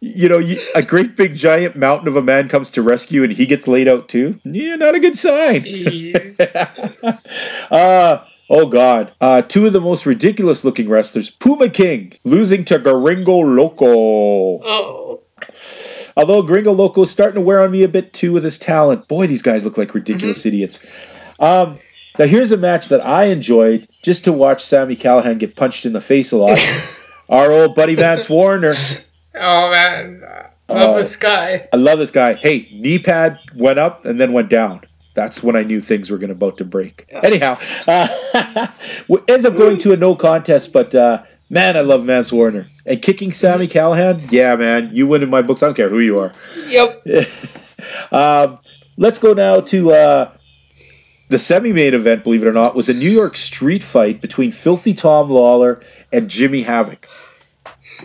you 0.00 0.28
know, 0.28 0.38
you, 0.38 0.58
a 0.74 0.82
great 0.82 1.16
big 1.16 1.34
giant 1.34 1.76
mountain 1.76 2.08
of 2.08 2.16
a 2.16 2.22
man 2.22 2.48
comes 2.48 2.70
to 2.72 2.82
rescue 2.82 3.22
and 3.24 3.32
he 3.32 3.46
gets 3.46 3.66
laid 3.66 3.88
out 3.88 4.08
too. 4.08 4.38
Yeah, 4.44 4.76
not 4.76 4.94
a 4.94 5.00
good 5.00 5.16
sign. 5.16 5.64
uh, 7.70 8.24
oh, 8.50 8.66
God. 8.66 9.12
Uh, 9.20 9.42
two 9.42 9.66
of 9.66 9.72
the 9.72 9.80
most 9.80 10.04
ridiculous 10.06 10.64
looking 10.64 10.88
wrestlers 10.88 11.30
Puma 11.30 11.68
King 11.70 12.12
losing 12.24 12.64
to 12.66 12.78
Gringo 12.78 13.38
Loco. 13.38 13.86
oh, 13.86 15.03
Although 16.16 16.42
Gringo 16.42 16.72
Loco's 16.72 17.10
starting 17.10 17.34
to 17.36 17.40
wear 17.40 17.60
on 17.62 17.70
me 17.70 17.82
a 17.82 17.88
bit 17.88 18.12
too 18.12 18.32
with 18.32 18.44
his 18.44 18.58
talent. 18.58 19.08
Boy, 19.08 19.26
these 19.26 19.42
guys 19.42 19.64
look 19.64 19.76
like 19.76 19.94
ridiculous 19.94 20.46
idiots. 20.46 20.78
Um, 21.40 21.76
now 22.18 22.26
here's 22.26 22.52
a 22.52 22.56
match 22.56 22.88
that 22.88 23.04
I 23.04 23.24
enjoyed 23.24 23.88
just 24.02 24.24
to 24.24 24.32
watch 24.32 24.62
Sami 24.64 24.94
Callihan 24.96 25.38
get 25.38 25.56
punched 25.56 25.84
in 25.86 25.92
the 25.92 26.00
face 26.00 26.30
a 26.32 26.36
lot. 26.36 26.58
Our 27.28 27.50
old 27.50 27.74
buddy 27.74 27.94
Vance 27.96 28.28
Warner. 28.28 28.74
oh 29.34 29.70
man, 29.70 30.22
I 30.68 30.72
love 30.72 30.94
Oh. 30.94 30.96
this 30.98 31.16
guy. 31.16 31.66
I 31.72 31.76
love 31.76 31.98
this 31.98 32.10
guy. 32.12 32.34
Hey, 32.34 32.68
knee 32.72 32.98
pad 33.00 33.38
went 33.56 33.78
up 33.80 34.04
and 34.04 34.20
then 34.20 34.32
went 34.32 34.48
down. 34.50 34.82
That's 35.14 35.42
when 35.42 35.56
I 35.56 35.62
knew 35.62 35.80
things 35.80 36.10
were 36.10 36.18
going 36.18 36.28
to 36.28 36.34
about 36.34 36.58
to 36.58 36.64
break. 36.64 37.06
Anyhow, 37.10 37.58
uh, 37.86 38.08
ends 39.28 39.44
up 39.44 39.56
going 39.56 39.78
to 39.78 39.92
a 39.92 39.96
no 39.96 40.14
contest, 40.16 40.72
but 40.72 40.94
uh, 40.94 41.22
man, 41.54 41.76
I 41.76 41.82
love 41.82 42.04
Vance 42.04 42.32
Warner 42.32 42.66
and 42.84 43.00
kicking 43.00 43.32
Sami 43.32 43.68
Callihan. 43.68 44.30
Yeah, 44.30 44.56
man, 44.56 44.90
you 44.92 45.06
win 45.06 45.22
in 45.22 45.30
my 45.30 45.40
books. 45.40 45.62
I 45.62 45.66
don't 45.66 45.74
care 45.74 45.88
who 45.88 46.00
you 46.00 46.18
are. 46.18 46.32
Yep. 46.66 47.06
Um, 48.12 48.58
let's 48.96 49.18
go 49.18 49.34
now 49.34 49.60
to 49.60 49.92
uh, 49.92 50.32
the 51.28 51.38
semi-main 51.38 51.92
event. 51.92 52.24
Believe 52.24 52.42
it 52.42 52.46
or 52.46 52.52
not, 52.52 52.74
was 52.74 52.88
a 52.88 52.94
New 52.94 53.10
York 53.10 53.36
street 53.36 53.82
fight 53.82 54.22
between 54.22 54.52
Filthy 54.52 54.94
Tom 54.94 55.28
Lawler 55.28 55.82
and 56.10 56.30
Jimmy 56.30 56.62
Havoc. 56.62 57.06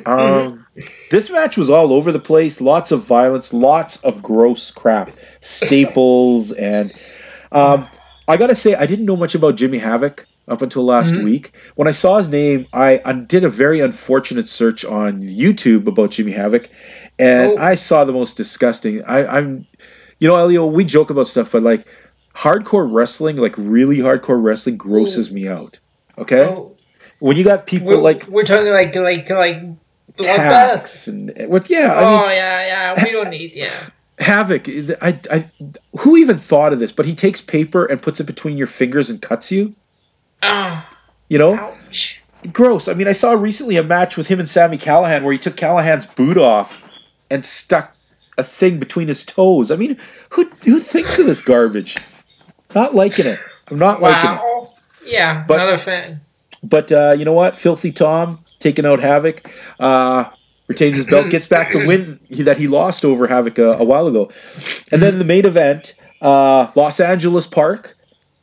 Um, 0.06 0.66
this 1.12 1.30
match 1.30 1.56
was 1.56 1.70
all 1.70 1.93
over 1.93 2.12
the 2.12 2.20
place. 2.20 2.60
Lots 2.60 2.91
of 2.91 3.04
violence, 3.04 3.54
lots 3.54 3.97
of 3.97 4.22
gross 4.22 4.70
crap, 4.70 5.12
staples, 5.39 6.52
and 6.52 6.91
um, 7.54 7.88
I 8.28 8.36
gotta 8.36 8.56
say, 8.56 8.76
I 8.76 8.86
didn't 8.86 9.06
know 9.06 9.16
much 9.16 9.34
about 9.34 9.56
Jimmy 9.56 9.78
Havoc 9.78 10.28
up 10.50 10.62
until 10.62 10.84
last 10.84 11.14
mm-hmm. 11.14 11.24
week. 11.24 11.56
When 11.76 11.88
I 11.88 11.91
saw 11.91 12.18
his 12.18 12.30
name, 12.30 12.68
I, 12.74 13.02
I 13.06 13.14
did 13.14 13.43
a 13.43 13.50
very 13.50 13.80
unfortunate 13.80 14.47
search 14.47 14.84
on 14.84 15.22
YouTube 15.22 15.88
about 15.88 16.12
Jimmy 16.12 16.32
Havoc, 16.32 16.70
and 17.18 17.52
Oh. 17.52 17.58
I 17.58 17.76
saw 17.76 18.06
the 18.06 18.14
most 18.14 18.38
disgusting. 18.38 19.04
I, 19.06 19.26
I'm, 19.26 19.68
you 20.20 20.28
know, 20.28 20.36
Elio, 20.36 20.66
we 20.66 20.84
joke 20.84 21.10
about 21.10 21.28
stuff, 21.28 21.52
but 21.52 21.64
like 21.64 21.86
hardcore 22.36 22.91
wrestling, 22.91 23.38
like 23.38 23.56
really 23.58 23.97
hardcore 23.97 24.41
wrestling, 24.41 24.78
grosses 24.78 25.32
me 25.32 25.47
out. 25.47 25.80
Okay, 26.18 26.43
Oh, 26.43 26.76
when 27.20 27.38
you 27.38 27.43
got 27.43 27.66
people 27.66 27.88
we're, 27.88 27.97
like 27.97 28.28
we're 28.28 28.43
talking 28.43 28.72
like 28.72 28.95
like 28.95 29.30
like 29.30 29.64
tacks 30.18 31.08
and 31.08 31.32
what? 31.47 31.70
Yeah, 31.70 31.93
I 31.93 32.04
oh, 32.04 32.12
mean, 32.12 32.20
Oh 32.20 32.32
yeah, 32.32 32.66
yeah. 32.95 33.04
We 33.04 33.12
don't 33.12 33.30
need 33.30 33.56
yeah. 33.56 33.72
Havoc. 34.20 34.68
I, 35.02 35.18
I, 35.32 35.50
who 35.97 36.18
even 36.18 36.38
thought 36.38 36.74
of 36.74 36.80
this? 36.80 36.91
But 36.91 37.06
he 37.06 37.16
takes 37.16 37.39
paper 37.39 37.86
and 37.86 38.02
puts 38.02 38.20
it 38.20 38.26
between 38.26 38.58
your 38.58 38.68
fingers 38.68 39.10
and 39.10 39.22
cuts 39.22 39.52
you. 39.52 39.74
You 40.43 41.37
know, 41.37 41.55
ouch. 41.55 42.21
gross. 42.51 42.87
I 42.87 42.93
mean, 42.93 43.07
I 43.07 43.11
saw 43.11 43.33
recently 43.33 43.75
a 43.77 43.83
match 43.83 44.17
with 44.17 44.27
him 44.27 44.39
and 44.39 44.49
Sami 44.49 44.77
Callihan 44.77 45.23
where 45.23 45.33
he 45.33 45.37
took 45.39 45.55
Callihan's 45.55 46.05
boot 46.05 46.37
off 46.37 46.81
and 47.29 47.45
stuck 47.45 47.95
a 48.37 48.43
thing 48.43 48.79
between 48.79 49.07
his 49.07 49.23
toes. 49.25 49.69
I 49.71 49.75
mean, 49.75 49.97
who 50.29 50.45
who 50.65 50.79
thinks 50.79 51.19
of 51.19 51.25
this 51.25 51.41
garbage? 51.41 51.97
Not 52.73 52.95
liking 52.95 53.25
it. 53.27 53.39
I'm 53.69 53.77
not 53.79 54.01
liking 54.01 54.31
it. 54.31 54.69
Yeah, 55.05 55.43
But- 55.47 55.57
not 55.57 55.69
a 55.69 55.77
fan. 55.77 56.21
But 56.61 56.91
uh, 56.91 57.15
you 57.17 57.23
know 57.23 57.31
what? 57.33 57.55
Filthy 57.55 57.91
Tom 57.91 58.43
taking 58.59 58.85
out 58.85 58.99
Havoc. 58.99 59.49
Uh, 59.79 60.25
retains 60.67 60.97
his 60.97 61.05
belt, 61.05 61.29
gets 61.29 61.45
back 61.45 61.71
the 61.73 61.85
win 61.87 62.19
that 62.29 62.57
he 62.57 62.67
lost 62.67 63.05
over 63.05 63.25
Havoc 63.27 63.57
a, 63.57 63.71
a 63.71 63.83
while 63.83 64.07
ago. 64.07 64.29
And 64.91 65.01
then 65.01 65.19
the 65.19 65.25
main 65.25 65.45
event, 65.45 65.95
uh, 66.21 66.69
Los 66.75 66.99
Angeles 66.99 67.47
Park, 67.47 67.95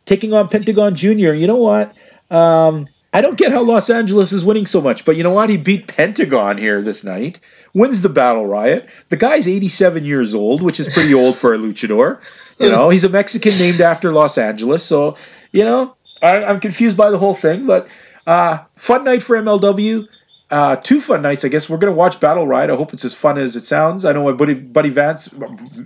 taking 0.07 0.33
on 0.33 0.49
Pentagon 0.49 0.95
Jr. 0.95 1.35
You 1.35 1.47
know 1.47 1.57
what? 1.57 1.95
Um, 2.31 2.87
I 3.13 3.21
don't 3.21 3.39
get 3.39 3.53
how 3.53 3.63
Los 3.63 3.89
Angeles 3.89 4.33
is 4.33 4.45
winning 4.45 4.67
so 4.67 4.81
much, 4.81 5.05
but 5.05 5.17
you 5.17 5.23
know 5.23 5.33
what? 5.33 5.49
He 5.49 5.57
beat 5.57 5.87
Pentagon 5.87 6.59
here 6.59 6.83
this 6.83 7.03
night, 7.05 7.41
wins 7.73 8.03
the 8.03 8.09
Battle 8.09 8.47
Riot. 8.47 8.89
The 9.09 9.17
guy's 9.17 9.49
87 9.49 10.05
years 10.05 10.35
old, 10.35 10.61
which 10.63 10.81
is 10.81 10.93
pretty 10.93 11.15
old 11.15 11.35
for 11.35 11.55
a 11.55 11.59
luchador. 11.59 12.21
You 12.61 12.71
know, 12.71 12.91
he's 12.91 13.05
a 13.05 13.09
Mexican 13.09 13.53
named 13.59 13.81
after 13.81 14.13
Los 14.13 14.37
Angeles, 14.37 14.85
so 14.85 15.17
you 15.53 15.65
know, 15.65 15.97
I, 16.23 16.45
I'm 16.45 16.61
confused 16.61 16.97
by 16.97 17.11
the 17.11 17.19
whole 17.19 17.35
thing, 17.35 17.67
but 17.67 17.89
uh, 18.27 18.59
fun 18.77 19.05
night 19.05 19.23
for 19.23 19.37
MLW. 19.37 20.07
Uh, 20.49 20.77
two 20.77 21.01
fun 21.01 21.23
nights, 21.23 21.45
I 21.45 21.49
guess. 21.49 21.69
We're 21.69 21.77
gonna 21.77 21.91
watch 21.91 22.21
Battle 22.21 22.47
Riot. 22.47 22.71
I 22.71 22.77
hope 22.77 22.93
it's 22.93 23.05
as 23.05 23.13
fun 23.13 23.37
as 23.37 23.57
it 23.57 23.65
sounds. 23.65 24.05
I 24.05 24.13
know 24.13 24.23
my 24.23 24.31
buddy, 24.31 24.55
buddy 24.55 24.91
Vance. 24.91 25.35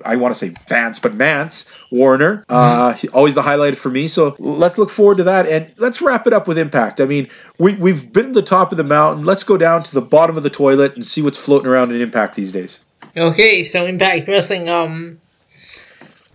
I 0.04 0.16
want 0.16 0.34
to 0.34 0.38
say 0.38 0.52
Vance, 0.68 0.98
but 0.98 1.14
Mance 1.14 1.64
Warner. 1.90 2.44
Uh, 2.50 2.92
he- 2.92 3.08
always 3.08 3.34
the 3.34 3.40
highlight 3.40 3.78
for 3.78 3.88
me. 3.88 4.06
So 4.06 4.36
let's 4.38 4.76
look 4.76 4.90
forward 4.90 5.16
to 5.16 5.24
that, 5.24 5.46
and 5.46 5.72
let's 5.78 6.02
wrap 6.02 6.26
it 6.26 6.34
up 6.34 6.46
with 6.46 6.58
Impact. 6.58 7.00
I 7.00 7.06
mean, 7.06 7.26
we 7.58 7.74
we've 7.76 8.12
been 8.12 8.26
to 8.26 8.32
the 8.32 8.42
top 8.42 8.70
of 8.70 8.76
the 8.76 8.84
mountain. 8.84 9.24
Let's 9.24 9.44
go 9.44 9.56
down 9.56 9.82
to 9.84 9.94
the 9.94 10.02
bottom 10.02 10.36
of 10.36 10.42
the 10.42 10.50
toilet 10.50 10.94
and 10.94 11.06
see 11.06 11.22
what's 11.22 11.38
floating 11.38 11.66
around 11.66 11.90
in 11.92 12.00
Impact 12.02 12.34
these 12.34 12.52
days. 12.52 12.84
Okay, 13.16 13.64
so 13.64 13.86
Impact 13.86 14.28
Wrestling, 14.28 14.68
um, 14.68 15.20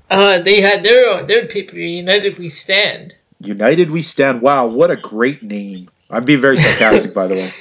uh, 0.09 0.39
they 0.41 0.61
had 0.61 0.82
their 0.82 1.23
their 1.23 1.45
pay 1.45 1.61
per 1.61 1.76
view. 1.76 1.86
United 1.86 2.39
We 2.39 2.49
Stand. 2.49 3.13
United 3.39 3.91
We 3.91 4.01
Stand. 4.01 4.41
Wow, 4.41 4.65
what 4.65 4.89
a 4.89 4.95
great 4.95 5.43
name. 5.43 5.89
I'm 6.09 6.26
being 6.26 6.41
very 6.41 6.57
sarcastic, 6.57 7.13
by 7.13 7.28
the 7.28 7.36
way. 7.36 7.49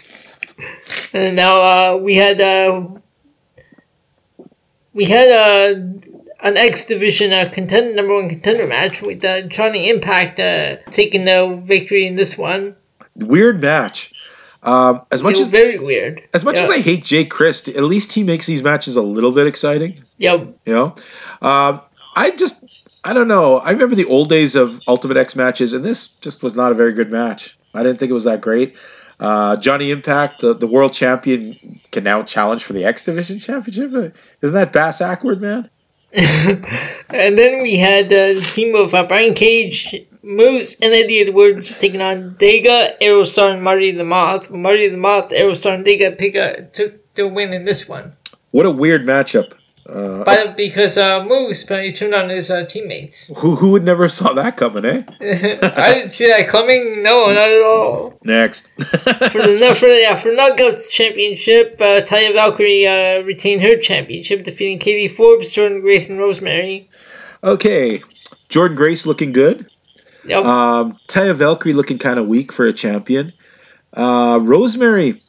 And 1.12 1.36
now 1.36 1.60
uh, 1.60 1.98
we 1.98 2.16
had 2.16 2.40
uh, 2.40 2.88
we 4.92 5.04
had 5.04 5.28
uh, 5.28 5.80
an 6.42 6.56
X 6.56 6.86
Division 6.86 7.32
uh, 7.32 7.48
contender 7.52 7.94
number 7.94 8.14
one 8.14 8.28
contender 8.28 8.66
match 8.66 9.02
with 9.02 9.24
uh, 9.24 9.42
Johnny 9.42 9.88
Impact 9.88 10.40
uh, 10.40 10.76
taking 10.90 11.24
the 11.24 11.60
victory 11.64 12.06
in 12.06 12.16
this 12.16 12.36
one. 12.36 12.76
Weird 13.16 13.60
match. 13.60 14.12
Um, 14.62 15.02
as 15.10 15.22
much 15.22 15.38
as 15.38 15.50
very 15.50 15.78
weird. 15.78 16.22
As 16.32 16.42
much 16.42 16.56
as 16.56 16.70
I 16.70 16.78
hate 16.78 17.04
Jake 17.04 17.30
Crist, 17.30 17.68
at 17.68 17.82
least 17.82 18.14
he 18.14 18.22
makes 18.22 18.46
these 18.46 18.62
matches 18.62 18.96
a 18.96 19.02
little 19.02 19.30
bit 19.30 19.46
exciting. 19.46 20.02
Yep. 20.16 20.56
You 20.64 20.72
know, 20.72 20.94
um, 21.42 21.82
I 22.16 22.30
just 22.34 22.64
I 23.04 23.12
don't 23.12 23.28
know. 23.28 23.58
I 23.58 23.70
remember 23.70 23.94
the 23.94 24.06
old 24.06 24.30
days 24.30 24.56
of 24.56 24.80
Ultimate 24.88 25.18
X 25.18 25.36
matches, 25.36 25.74
and 25.74 25.84
this 25.84 26.08
just 26.08 26.42
was 26.42 26.54
not 26.54 26.72
a 26.72 26.74
very 26.74 26.94
good 26.94 27.10
match. 27.10 27.58
I 27.74 27.82
didn't 27.82 27.98
think 27.98 28.08
it 28.10 28.14
was 28.14 28.24
that 28.24 28.40
great. 28.40 28.74
Uh, 29.20 29.56
Johnny 29.56 29.90
Impact, 29.90 30.40
the, 30.40 30.54
the 30.54 30.66
world 30.66 30.92
champion, 30.92 31.80
can 31.92 32.04
now 32.04 32.22
challenge 32.22 32.64
for 32.64 32.72
the 32.72 32.84
X 32.84 33.04
Division 33.04 33.38
championship. 33.38 33.92
Uh, 33.92 34.10
Isn't 34.42 34.54
that 34.54 34.72
bass 34.72 35.00
awkward, 35.00 35.40
man? 35.40 35.70
And 37.10 37.38
then 37.38 37.62
we 37.62 37.76
had 37.76 38.06
uh, 38.06 38.34
the 38.34 38.50
team 38.52 38.74
of 38.74 38.92
uh, 38.92 39.06
Brian 39.06 39.34
Cage 39.34 39.94
Moose 40.22 40.80
and 40.80 40.92
Eddie 40.92 41.20
Edwards 41.20 41.76
taking 41.78 42.00
on 42.00 42.34
Daga, 42.36 42.98
Aerostar, 43.00 43.52
and 43.52 43.62
Marty 43.62 43.90
the 43.92 44.04
Moth. 44.04 44.50
Marty 44.50 44.88
the 44.88 44.96
Moth, 44.96 45.30
Aerostar, 45.30 45.74
and 45.74 45.84
Daga 45.84 46.16
pick 46.18 46.34
a, 46.34 46.62
took 46.72 47.14
the 47.14 47.28
win 47.28 47.52
in 47.52 47.64
this 47.64 47.88
one. 47.88 48.16
What 48.50 48.66
a 48.66 48.70
weird 48.70 49.02
matchup. 49.02 49.52
Uh, 49.86 50.24
But 50.24 50.56
because 50.56 50.96
uh, 50.96 51.22
Moose, 51.24 51.62
but 51.64 51.84
he 51.84 51.92
turned 51.92 52.14
on 52.14 52.30
his 52.30 52.50
uh, 52.50 52.64
teammates. 52.64 53.30
who 53.38 53.56
who 53.56 53.70
would 53.72 53.84
never 53.84 54.08
saw 54.08 54.32
that 54.32 54.56
coming, 54.56 54.84
eh? 54.84 55.02
I 55.20 55.92
didn't 55.94 56.08
see 56.10 56.26
that 56.28 56.48
coming. 56.48 57.02
No, 57.02 57.26
not 57.28 57.50
at 57.52 57.62
all. 57.62 58.18
Next. 58.24 58.68
For 59.32 59.42
the 59.42 59.58
no, 59.60 59.74
for 59.74 59.88
yeah, 59.88 60.14
for 60.14 60.30
Knockouts 60.30 60.90
Championship, 60.90 61.76
uh, 61.80 62.00
Taya 62.00 62.32
Valkyrie 62.32 62.86
uh, 62.86 63.22
retained 63.24 63.60
her 63.60 63.76
championship, 63.78 64.42
defeating 64.42 64.78
Katie 64.78 65.08
Forbes, 65.08 65.52
Jordynne 65.52 65.82
Grace, 65.82 66.08
and 66.08 66.18
Rosemary. 66.18 66.88
okay. 67.42 68.02
Jordynne 68.48 68.76
Grace 68.76 69.04
looking 69.06 69.32
good. 69.32 69.66
Yep. 70.26 70.44
Um, 70.44 70.98
Taya 71.08 71.34
Valkyrie 71.34 71.74
looking 71.74 71.98
kind 71.98 72.18
of 72.18 72.26
weak 72.28 72.52
for 72.52 72.64
a 72.66 72.72
champion. 72.72 73.32
Uh, 73.92 74.38
Rosemary 74.42 75.20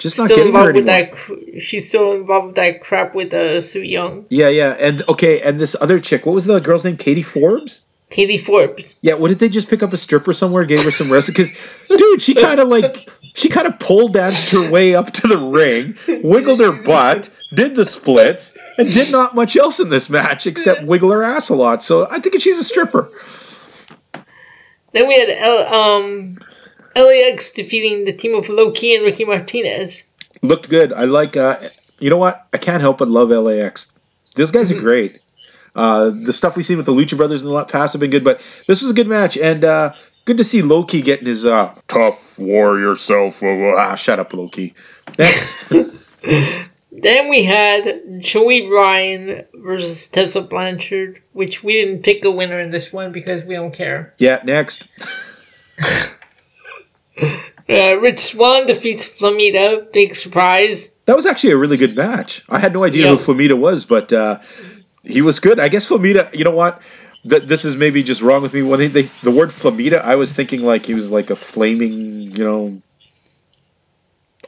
just 0.00 0.18
not 0.18 0.26
still 0.26 0.38
getting 0.38 0.54
her 0.54 0.70
involved 0.70 0.76
with 0.76 0.86
that. 0.86 1.60
She's 1.60 1.88
still 1.88 2.12
involved 2.12 2.46
with 2.46 2.56
that 2.56 2.80
crap 2.80 3.14
with 3.14 3.32
uh, 3.32 3.60
Su 3.60 3.82
Yung, 3.82 4.26
Yeah, 4.30 4.48
yeah, 4.48 4.76
and 4.80 5.02
okay, 5.08 5.40
and 5.42 5.60
this 5.60 5.76
other 5.80 6.00
chick, 6.00 6.26
what 6.26 6.34
was 6.34 6.46
the 6.46 6.58
girl's 6.58 6.84
name? 6.84 6.96
Katie 6.96 7.22
Forbes. 7.22 7.84
Katie 8.10 8.38
Forbes. 8.38 8.98
Yeah, 9.02 9.14
what 9.14 9.28
did 9.28 9.38
they 9.38 9.48
just 9.48 9.68
pick 9.68 9.82
up 9.82 9.92
a 9.92 9.96
stripper 9.96 10.32
somewhere? 10.32 10.64
Gave 10.64 10.82
her 10.82 10.90
some 10.90 11.12
rest? 11.12 11.28
because, 11.28 11.50
dude, 11.88 12.20
she 12.20 12.34
kind 12.34 12.58
of 12.58 12.68
like 12.68 13.08
she 13.34 13.48
kind 13.48 13.68
of 13.68 13.78
pole 13.78 14.08
danced 14.08 14.52
her 14.52 14.72
way 14.72 14.94
up 14.94 15.12
to 15.12 15.28
the 15.28 15.38
ring, 15.38 15.94
wiggled 16.24 16.60
her 16.60 16.84
butt, 16.84 17.30
did 17.54 17.76
the 17.76 17.84
splits, 17.84 18.56
and 18.78 18.88
did 18.92 19.12
not 19.12 19.34
much 19.34 19.56
else 19.56 19.78
in 19.78 19.90
this 19.90 20.10
match 20.10 20.46
except 20.46 20.82
wiggle 20.82 21.10
her 21.10 21.22
ass 21.22 21.50
a 21.50 21.54
lot. 21.54 21.84
So 21.84 22.08
I 22.10 22.18
think 22.18 22.40
she's 22.40 22.58
a 22.58 22.64
stripper. 22.64 23.10
Then 24.92 25.06
we 25.06 25.18
had 25.18 25.72
um, 25.72 26.36
LAX 26.96 27.52
defeating 27.52 28.04
the 28.04 28.12
team 28.12 28.34
of 28.34 28.48
Loki 28.48 28.94
and 28.94 29.04
Ricky 29.04 29.24
Martinez. 29.24 30.12
Looked 30.42 30.68
good. 30.68 30.92
I 30.92 31.04
like. 31.04 31.36
uh 31.36 31.56
You 32.00 32.10
know 32.10 32.16
what? 32.16 32.46
I 32.52 32.58
can't 32.58 32.80
help 32.80 32.98
but 32.98 33.08
love 33.08 33.30
LAX. 33.30 33.92
Those 34.36 34.50
guys 34.50 34.70
are 34.70 34.80
great. 34.80 35.20
Uh, 35.76 36.10
the 36.10 36.32
stuff 36.32 36.56
we've 36.56 36.66
seen 36.66 36.76
with 36.76 36.86
the 36.86 36.92
Lucha 36.92 37.16
Brothers 37.16 37.42
in 37.42 37.48
the 37.48 37.64
past 37.64 37.92
have 37.92 38.00
been 38.00 38.10
good, 38.10 38.24
but 38.24 38.40
this 38.66 38.82
was 38.82 38.90
a 38.90 38.94
good 38.94 39.06
match 39.06 39.36
and 39.36 39.62
uh, 39.64 39.92
good 40.24 40.36
to 40.38 40.44
see 40.44 40.62
Loki 40.62 41.00
getting 41.02 41.26
his 41.26 41.44
uh, 41.46 41.72
tough 41.88 42.38
warrior 42.38 42.96
self. 42.96 43.42
Ah, 43.42 43.94
shut 43.94 44.18
up, 44.18 44.32
Loki. 44.32 44.74
Then 46.92 47.28
we 47.30 47.44
had 47.44 48.02
Joey 48.18 48.68
Ryan 48.68 49.44
versus 49.54 50.08
Tessa 50.08 50.42
Blanchard, 50.42 51.22
which 51.32 51.62
we 51.62 51.72
didn't 51.74 52.02
pick 52.02 52.24
a 52.24 52.30
winner 52.30 52.58
in 52.58 52.70
this 52.72 52.92
one 52.92 53.12
because 53.12 53.44
we 53.44 53.54
don't 53.54 53.72
care. 53.72 54.12
yeah, 54.18 54.40
next. 54.44 54.82
Uh, 57.68 57.94
Rich 58.00 58.18
Swann 58.18 58.66
defeats 58.66 59.06
Flamita, 59.06 59.92
big 59.92 60.16
surprise. 60.16 60.96
That 61.04 61.14
was 61.14 61.24
actually 61.24 61.52
a 61.52 61.56
really 61.56 61.76
good 61.76 61.94
match. 61.94 62.44
I 62.48 62.58
had 62.58 62.72
no 62.72 62.82
idea 62.82 63.04
Yeah. 63.04 63.14
who 63.16 63.32
Flamita 63.34 63.56
was, 63.56 63.84
but 63.84 64.12
uh, 64.12 64.40
he 65.04 65.22
was 65.22 65.38
good. 65.38 65.60
I 65.60 65.68
guess 65.68 65.88
Flamita. 65.88 66.34
You 66.34 66.42
know 66.42 66.50
what? 66.50 66.82
Th- 67.28 67.44
this 67.44 67.64
is 67.64 67.76
maybe 67.76 68.02
just 68.02 68.22
wrong 68.22 68.42
with 68.42 68.54
me. 68.54 68.62
When 68.62 68.80
they, 68.80 68.88
they 68.88 69.02
the 69.22 69.30
word 69.30 69.50
Flamita, 69.50 70.00
I 70.02 70.16
was 70.16 70.32
thinking 70.32 70.62
like 70.64 70.84
he 70.84 70.94
was 70.94 71.12
like 71.12 71.30
a 71.30 71.36
flaming, 71.36 72.32
you 72.34 72.42
know, 72.42 72.82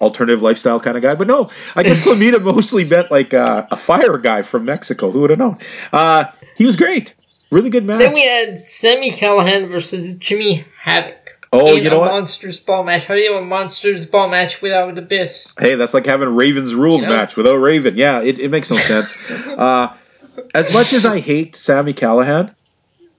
alternative 0.00 0.42
lifestyle 0.42 0.80
kind 0.80 0.96
of 0.96 1.02
guy. 1.04 1.14
But 1.14 1.28
no, 1.28 1.48
I 1.76 1.84
guess 1.84 2.04
Flamita 2.06 2.42
mostly 2.42 2.84
meant 2.84 3.12
like 3.12 3.34
uh, 3.34 3.66
a 3.70 3.76
fire 3.76 4.18
guy 4.18 4.42
from 4.42 4.64
Mexico. 4.64 5.12
Who 5.12 5.20
would 5.20 5.30
have 5.30 5.38
known? 5.38 5.58
Uh, 5.92 6.24
he 6.56 6.64
was 6.66 6.74
great. 6.74 7.14
Really 7.52 7.70
good 7.70 7.84
match. 7.84 8.00
Then 8.00 8.14
we 8.14 8.26
had 8.26 8.58
Sami 8.58 9.10
Callihan 9.12 9.68
versus 9.68 10.14
Jimmy 10.14 10.64
Havoc. 10.80 11.31
Oh, 11.52 11.76
in 11.76 11.84
you 11.84 11.90
know 11.90 11.96
a 11.96 12.00
what? 12.00 12.10
Monsters 12.12 12.58
Ball 12.58 12.82
match. 12.82 13.06
How 13.06 13.14
do 13.14 13.20
you 13.20 13.34
have 13.34 13.42
a 13.42 13.46
Monsters 13.46 14.06
Ball 14.06 14.28
match 14.28 14.62
without 14.62 14.96
Abyss? 14.96 15.54
Hey, 15.58 15.74
that's 15.74 15.92
like 15.92 16.06
having 16.06 16.30
Raven's 16.34 16.74
rules 16.74 17.02
You 17.02 17.08
know? 17.08 17.16
match 17.16 17.36
without 17.36 17.56
Raven. 17.56 17.96
Yeah, 17.96 18.22
it, 18.22 18.38
it 18.38 18.50
makes 18.50 18.70
no 18.70 18.76
sense. 18.76 19.30
uh, 19.48 19.94
as 20.54 20.72
much 20.72 20.92
as 20.94 21.04
I 21.04 21.18
hate 21.20 21.54
Sami 21.56 21.92
Callihan, 21.94 22.54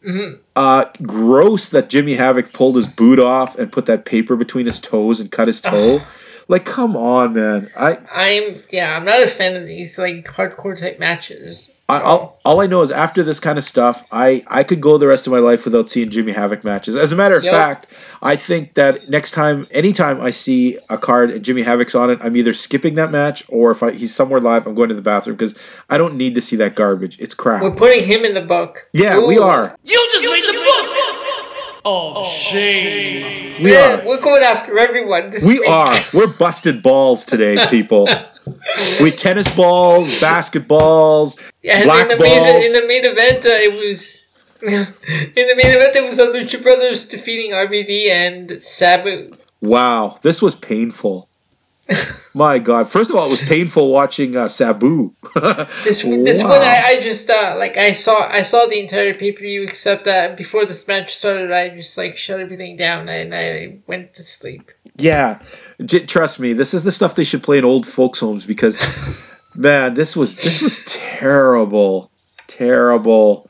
Mm-hmm. 0.05 0.41
uh, 0.57 0.83
gross 1.01 1.69
that 1.69 1.89
Jimmy 1.89 2.13
Havoc 2.15 2.51
pulled 2.51 2.75
his 2.75 2.87
boot 2.87 3.19
off 3.21 3.57
and 3.57 3.71
put 3.71 3.85
that 3.85 4.03
paper 4.03 4.35
between 4.35 4.65
his 4.65 4.81
toes 4.81 5.21
and 5.21 5.31
cut 5.31 5.47
his 5.47 5.61
toe. 5.61 6.01
like, 6.49 6.65
come 6.65 6.97
on, 6.97 7.31
man. 7.35 7.69
I, 7.77 7.97
I'm 8.11 8.61
yeah, 8.69 8.97
I'm 8.97 9.05
not 9.05 9.23
a 9.23 9.27
fan 9.27 9.55
of 9.55 9.65
these 9.65 9.97
like 9.97 10.25
hardcore 10.25 10.77
type 10.77 10.99
matches. 10.99 11.73
I 11.93 12.01
all, 12.01 12.39
all 12.45 12.61
I 12.61 12.67
know 12.67 12.81
is 12.81 12.91
after 12.91 13.23
this 13.23 13.39
kind 13.39 13.57
of 13.57 13.63
stuff, 13.63 14.03
I, 14.11 14.43
I 14.47 14.63
could 14.63 14.81
go 14.81 14.97
the 14.97 15.07
rest 15.07 15.27
of 15.27 15.31
my 15.31 15.39
life 15.39 15.65
without 15.65 15.89
seeing 15.89 16.09
Jimmy 16.09 16.31
Havoc 16.31 16.63
matches. 16.63 16.95
As 16.95 17.11
a 17.11 17.15
matter 17.15 17.35
of 17.35 17.43
Yep. 17.43 17.53
fact, 17.53 17.87
I 18.21 18.35
think 18.35 18.73
that 18.75 19.09
next 19.09 19.31
time, 19.31 19.67
anytime 19.71 20.19
I 20.21 20.31
see 20.31 20.77
a 20.89 20.97
card 20.97 21.31
and 21.31 21.43
Jimmy 21.43 21.61
Havoc's 21.61 21.95
on 21.95 22.09
it, 22.09 22.19
I'm 22.21 22.35
either 22.37 22.53
skipping 22.53 22.95
that 22.95 23.11
match 23.11 23.43
or 23.49 23.71
if 23.71 23.83
I, 23.83 23.91
he's 23.91 24.13
somewhere 24.13 24.39
live, 24.39 24.65
I'm 24.67 24.75
going 24.75 24.89
to 24.89 24.95
the 24.95 25.01
bathroom 25.01 25.35
because 25.35 25.55
I 25.89 25.97
don't 25.97 26.15
need 26.15 26.35
to 26.35 26.41
see 26.41 26.55
that 26.57 26.75
garbage. 26.75 27.19
It's 27.19 27.33
crap. 27.33 27.61
We're 27.63 27.71
putting 27.71 28.03
him 28.03 28.25
in 28.25 28.33
the 28.33 28.41
book. 28.41 28.89
yeah, 28.93 29.17
we 29.25 29.37
are. 29.37 29.75
You 29.83 30.07
just 30.11 30.25
made 30.25 30.41
the 30.41 30.53
book 30.53 31.12
of 31.85 32.25
shame. 32.25 33.63
We 33.63 33.71
Man, 33.71 33.99
are. 34.01 34.05
we're 34.07 34.21
going 34.21 34.43
after 34.43 34.77
everyone 34.79 35.29
this 35.31 35.43
We 35.45 35.59
week. 35.59 35.69
are. 35.69 35.93
We're 36.13 36.31
busted 36.37 36.81
balls 36.83 37.25
today, 37.25 37.65
people. 37.69 38.07
we 39.01 39.11
tennis 39.11 39.53
balls, 39.55 40.19
basketballs, 40.21 41.37
And 41.63 41.83
black 41.85 42.03
in 42.03 42.17
the 42.17 42.23
balls. 42.23 42.29
main 42.29 42.65
in 42.65 42.73
the 42.73 42.87
main 42.87 43.05
event, 43.05 43.45
uh, 43.45 43.49
it 43.49 43.73
was 43.73 44.25
in 44.61 45.47
the 45.47 45.55
main 45.61 45.75
event 45.75 45.95
it 45.95 46.03
was 46.07 46.17
the 46.17 46.25
Lucha 46.25 46.61
Brothers 46.61 47.07
defeating 47.07 47.51
RVD 47.51 48.09
and 48.09 48.63
Sabu. 48.63 49.31
Wow, 49.61 50.17
this 50.21 50.41
was 50.41 50.55
painful. 50.55 51.29
My 52.35 52.59
God! 52.59 52.89
First 52.89 53.09
of 53.09 53.15
all, 53.17 53.25
it 53.27 53.29
was 53.31 53.47
painful 53.47 53.91
watching 53.91 54.35
uh, 54.37 54.47
Sabu. 54.47 55.13
This 55.83 56.01
this 56.03 56.43
Wow. 56.43 56.49
one 56.49 56.61
I, 56.61 56.83
I 56.85 57.01
just 57.01 57.29
uh, 57.29 57.55
like 57.59 57.77
I 57.77 57.91
saw 57.91 58.27
I 58.29 58.41
saw 58.41 58.65
the 58.65 58.79
entire 58.79 59.13
pay 59.13 59.31
per 59.33 59.41
view 59.41 59.63
except 59.63 60.05
that 60.05 60.37
before 60.37 60.65
this 60.65 60.87
match 60.87 61.13
started 61.13 61.51
I 61.51 61.69
just 61.69 61.97
like 61.97 62.15
shut 62.15 62.39
everything 62.39 62.75
down 62.77 63.09
and 63.09 63.35
I 63.35 63.79
went 63.87 64.13
to 64.15 64.23
sleep. 64.23 64.71
yeah, 64.97 65.39
J- 65.85 66.05
trust 66.05 66.39
me, 66.39 66.53
this 66.53 66.73
is 66.73 66.83
the 66.83 66.91
stuff 66.91 67.15
they 67.15 67.23
should 67.25 67.43
play 67.43 67.57
in 67.57 67.65
old 67.65 67.85
folks' 67.87 68.19
homes 68.19 68.45
because, 68.45 68.77
man, 69.55 69.93
this 69.95 70.15
was 70.15 70.35
this 70.37 70.61
was 70.61 70.83
terrible, 70.85 72.11
terrible. 72.47 73.49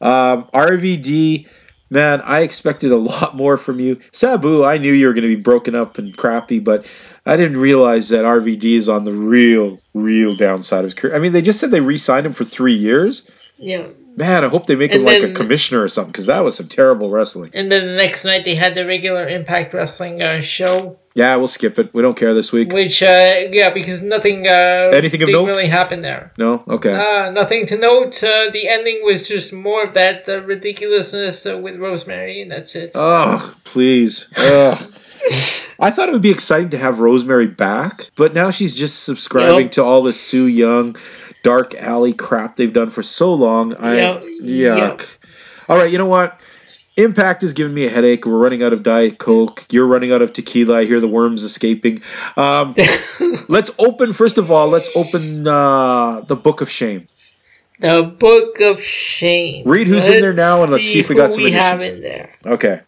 Um, 0.00 0.44
RVD, 0.54 1.46
man, 1.90 2.20
I 2.22 2.40
expected 2.40 2.92
a 2.92 2.96
lot 2.96 3.36
more 3.36 3.56
from 3.56 3.80
you. 3.80 4.00
Sabu, 4.12 4.64
I 4.64 4.78
knew 4.78 4.92
you 4.92 5.06
were 5.06 5.12
going 5.14 5.28
to 5.28 5.36
be 5.36 5.42
broken 5.42 5.74
up 5.74 5.98
and 5.98 6.16
crappy, 6.16 6.58
but 6.60 6.86
I 7.26 7.36
didn't 7.36 7.56
realize 7.58 8.10
that 8.10 8.24
RVD 8.24 8.64
is 8.76 8.88
on 8.88 9.04
the 9.04 9.12
real, 9.12 9.78
real 9.94 10.36
downside 10.36 10.80
of 10.80 10.84
his 10.84 10.94
career. 10.94 11.14
I 11.14 11.18
mean, 11.18 11.32
they 11.32 11.42
just 11.42 11.58
said 11.60 11.70
they 11.70 11.80
re-signed 11.80 12.26
him 12.26 12.32
for 12.34 12.44
three 12.44 12.74
years. 12.74 13.30
Yeah. 13.56 13.88
Man, 14.16 14.44
I 14.44 14.48
hope 14.48 14.66
they 14.66 14.76
make 14.76 14.92
him 14.92 15.04
And 15.04 15.06
like 15.06 15.30
a 15.30 15.34
commissioner 15.34 15.82
or 15.82 15.88
something 15.88 16.12
because 16.12 16.26
that 16.26 16.40
was 16.44 16.54
some 16.56 16.68
terrible 16.68 17.10
wrestling. 17.10 17.50
And 17.52 17.72
then 17.72 17.86
the 17.86 17.96
next 17.96 18.24
night 18.24 18.44
they 18.44 18.54
had 18.54 18.76
the 18.76 18.86
regular 18.86 19.26
Impact 19.28 19.74
Wrestling 19.74 20.22
uh, 20.22 20.40
show, 20.40 20.98
Yeah, 21.14 21.34
we'll 21.34 21.48
skip 21.48 21.80
it. 21.80 21.92
We 21.92 22.00
don't 22.02 22.16
care 22.16 22.32
this 22.32 22.52
week. 22.52 22.72
which 22.72 23.02
uh, 23.02 23.34
yeah 23.50 23.70
because 23.70 24.02
nothing 24.02 24.46
uh, 24.46 24.90
Anything 24.92 25.22
of 25.24 25.30
note? 25.30 25.46
really 25.46 25.66
happened 25.66 26.04
there. 26.04 26.32
No, 26.38 26.62
okay. 26.68 26.92
Uh, 26.94 27.30
nothing 27.30 27.66
to 27.66 27.76
note. 27.76 28.22
Uh, 28.22 28.50
the 28.52 28.68
ending 28.68 29.00
was 29.02 29.26
just 29.26 29.52
more 29.52 29.82
of 29.82 29.94
that 29.94 30.28
uh, 30.28 30.42
ridiculousness 30.42 31.44
uh, 31.46 31.58
with 31.58 31.76
Rosemary, 31.80 32.40
and 32.40 32.52
that's 32.52 32.76
it. 32.76 32.92
Oh, 32.94 33.54
please. 33.64 34.28
Ugh. 34.52 34.78
I 35.80 35.90
thought 35.90 36.08
it 36.08 36.12
would 36.12 36.22
be 36.22 36.30
exciting 36.30 36.70
to 36.70 36.78
have 36.78 37.00
Rosemary 37.00 37.46
back, 37.46 38.10
but 38.16 38.34
now 38.34 38.50
she's 38.50 38.76
just 38.76 39.04
subscribing 39.04 39.64
Yep. 39.66 39.70
to 39.72 39.84
all 39.84 40.02
the 40.02 40.12
Su 40.12 40.46
Yung, 40.46 40.96
Dark 41.42 41.74
Alley 41.74 42.12
crap 42.12 42.56
they've 42.56 42.72
done 42.72 42.90
for 42.90 43.02
so 43.02 43.34
long. 43.34 43.74
I, 43.76 43.96
Yep. 43.96 44.22
Yuck. 44.42 44.78
Yep. 44.78 45.02
All 45.68 45.76
right, 45.76 45.90
you 45.90 45.98
know 45.98 46.06
what? 46.06 46.40
Impact 46.96 47.42
is 47.42 47.52
giving 47.52 47.74
me 47.74 47.86
a 47.86 47.90
headache. 47.90 48.24
We're 48.24 48.38
running 48.38 48.62
out 48.62 48.72
of 48.72 48.84
Diet 48.84 49.18
Coke. 49.18 49.66
You're 49.70 49.86
running 49.86 50.12
out 50.12 50.22
of 50.22 50.32
tequila. 50.32 50.78
I 50.78 50.84
hear 50.84 51.00
the 51.00 51.08
worms 51.08 51.42
escaping. 51.42 52.00
Um, 52.36 52.74
let's 53.48 53.70
open, 53.78 54.12
first 54.12 54.38
of 54.38 54.50
all, 54.52 54.68
let's 54.68 54.88
open 54.94 55.46
uh, 55.48 56.20
the 56.20 56.36
Book 56.36 56.60
of 56.60 56.70
Shame. 56.70 57.08
The 57.80 58.04
Book 58.04 58.60
of 58.60 58.78
Shame. 58.80 59.66
Read 59.66 59.88
who's 59.88 60.06
in 60.06 60.20
there 60.20 60.32
now 60.32 60.62
and 60.62 60.70
let's 60.70 60.84
see 60.84 61.00
if 61.00 61.08
we 61.08 61.16
got 61.16 61.32
some 61.32 61.42
we 61.42 61.50
have 61.50 61.82
in 61.82 62.00
there. 62.00 62.32
Okay. 62.46 62.80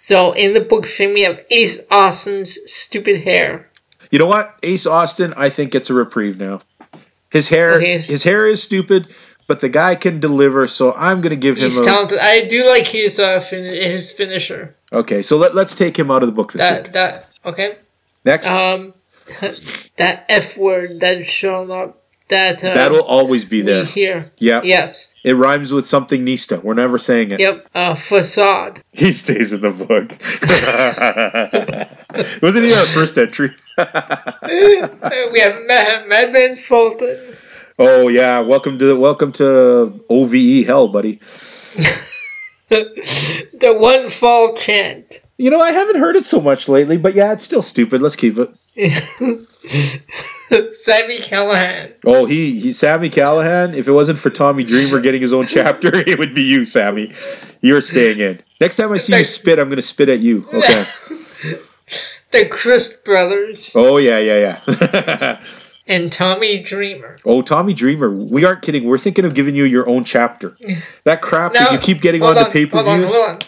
So 0.00 0.30
in 0.32 0.54
the 0.54 0.60
Book 0.60 0.86
Shame, 0.86 1.12
we 1.12 1.22
have 1.22 1.44
Ace 1.50 1.84
Austin's 1.90 2.56
stupid 2.70 3.22
hair. 3.22 3.68
You 4.12 4.20
know 4.20 4.26
what? 4.26 4.54
Ace 4.62 4.86
Austin, 4.86 5.34
I 5.36 5.50
think 5.50 5.72
gets 5.72 5.90
a 5.90 5.94
reprieve 5.94 6.38
now. 6.38 6.60
His 7.30 7.48
hair, 7.48 7.72
Okay, 7.74 7.94
his 7.94 8.22
hair 8.22 8.46
is 8.46 8.62
stupid, 8.62 9.12
but 9.48 9.58
the 9.58 9.68
guy 9.68 9.96
can 9.96 10.20
deliver. 10.20 10.68
So 10.68 10.94
I'm 10.94 11.20
going 11.20 11.30
to 11.30 11.36
give 11.36 11.56
him. 11.56 11.64
He's 11.64 11.80
A, 11.80 11.84
talented. 11.84 12.18
I 12.20 12.46
do 12.46 12.64
like 12.68 12.86
his 12.86 13.18
uh 13.18 13.40
fin- 13.40 13.64
his 13.64 14.12
finisher. 14.12 14.76
okay, 14.92 15.20
so 15.22 15.36
let, 15.36 15.54
let's 15.56 15.74
take 15.74 15.98
him 15.98 16.10
out 16.12 16.22
of 16.22 16.28
the 16.28 16.32
book 16.32 16.52
this 16.52 16.60
That 16.62 16.84
week. 16.84 16.92
that 16.92 17.28
okay. 17.44 17.76
Next, 18.24 18.46
Um, 18.46 18.94
that 19.96 20.24
F 20.28 20.56
word 20.56 21.00
that 21.00 21.26
showed 21.26 21.70
up 21.70 22.02
that 22.28 22.62
uh, 22.64 22.74
That'll 22.74 23.02
always 23.02 23.44
be 23.44 23.60
there. 23.62 23.84
hear. 23.84 24.30
Yeah. 24.38 24.60
Yes. 24.64 25.14
It 25.24 25.34
rhymes 25.34 25.72
with 25.72 25.86
something 25.86 26.24
Nista. 26.24 26.62
We're 26.62 26.74
never 26.74 26.98
saying 26.98 27.30
it. 27.32 27.40
Yep. 27.40 27.66
Uh, 27.74 27.94
facade. 27.94 28.82
He 28.92 29.12
stays 29.12 29.52
in 29.52 29.60
the 29.60 29.70
book. 29.70 30.12
Wasn't 32.42 32.64
he 32.64 32.72
our 32.72 32.84
first 32.86 33.16
entry? 33.18 33.50
We 35.32 35.40
have 35.40 35.56
Ma- 35.66 36.06
Madman 36.08 36.56
Fulton. 36.56 37.34
oh 37.78 38.08
yeah, 38.08 38.40
welcome 38.40 38.78
to 38.80 38.96
welcome 38.98 39.30
to 39.32 40.04
OVE 40.10 40.66
hell, 40.66 40.88
buddy. 40.88 41.20
The 42.70 43.74
one 43.78 44.08
fall 44.10 44.54
chant. 44.54 45.20
You 45.38 45.50
know, 45.50 45.60
I 45.60 45.70
haven't 45.70 45.96
heard 46.00 46.16
it 46.16 46.24
so 46.24 46.40
much 46.40 46.68
lately, 46.68 46.96
but 46.96 47.14
yeah, 47.14 47.32
it's 47.32 47.44
still 47.44 47.62
stupid. 47.62 48.02
Let's 48.02 48.16
keep 48.16 48.36
it. 48.38 48.50
Sami 50.70 51.18
Callihan. 51.18 51.92
Oh, 52.06 52.24
he 52.24 52.58
he 52.58 52.72
Sami 52.72 53.10
Callihan. 53.10 53.74
If 53.74 53.88
it 53.88 53.92
wasn't 53.92 54.18
for 54.18 54.30
Tommy 54.30 54.64
Dreamer 54.64 55.00
getting 55.00 55.20
his 55.20 55.32
own 55.32 55.46
chapter, 55.48 55.94
it 55.94 56.18
would 56.18 56.34
be 56.34 56.42
you, 56.42 56.64
Sami. 56.64 57.12
You're 57.60 57.80
staying 57.80 58.20
in. 58.20 58.40
Next 58.60 58.76
time 58.76 58.92
I 58.92 58.98
see 58.98 59.16
you 59.16 59.24
spit, 59.24 59.58
I'm 59.58 59.68
gonna 59.68 59.82
spit 59.82 60.08
at 60.08 60.20
you. 60.20 60.46
Okay. 60.52 60.84
The 62.30 62.44
Crist 62.44 63.06
Brothers. 63.06 63.74
Oh 63.74 63.96
yeah, 63.96 64.18
yeah, 64.18 64.60
yeah. 64.66 65.42
And 65.86 66.12
Tommy 66.12 66.62
Dreamer. 66.62 67.16
oh, 67.24 67.40
Tommy 67.40 67.72
Dreamer. 67.72 68.10
We 68.10 68.44
aren't 68.44 68.60
kidding. 68.60 68.84
We're 68.84 68.98
thinking 68.98 69.24
of 69.24 69.32
giving 69.32 69.56
you 69.56 69.64
your 69.64 69.88
own 69.88 70.04
chapter. 70.04 70.54
That 71.04 71.22
crap 71.22 71.54
that 71.54 71.72
you 71.72 71.78
keep 71.78 72.02
getting 72.02 72.20
hold 72.20 72.36
on 72.36 72.44
the 72.44 72.50
paper. 72.50 72.76
Hold 72.76 72.88
on, 72.88 73.02
hold 73.04 73.30
on. 73.30 73.38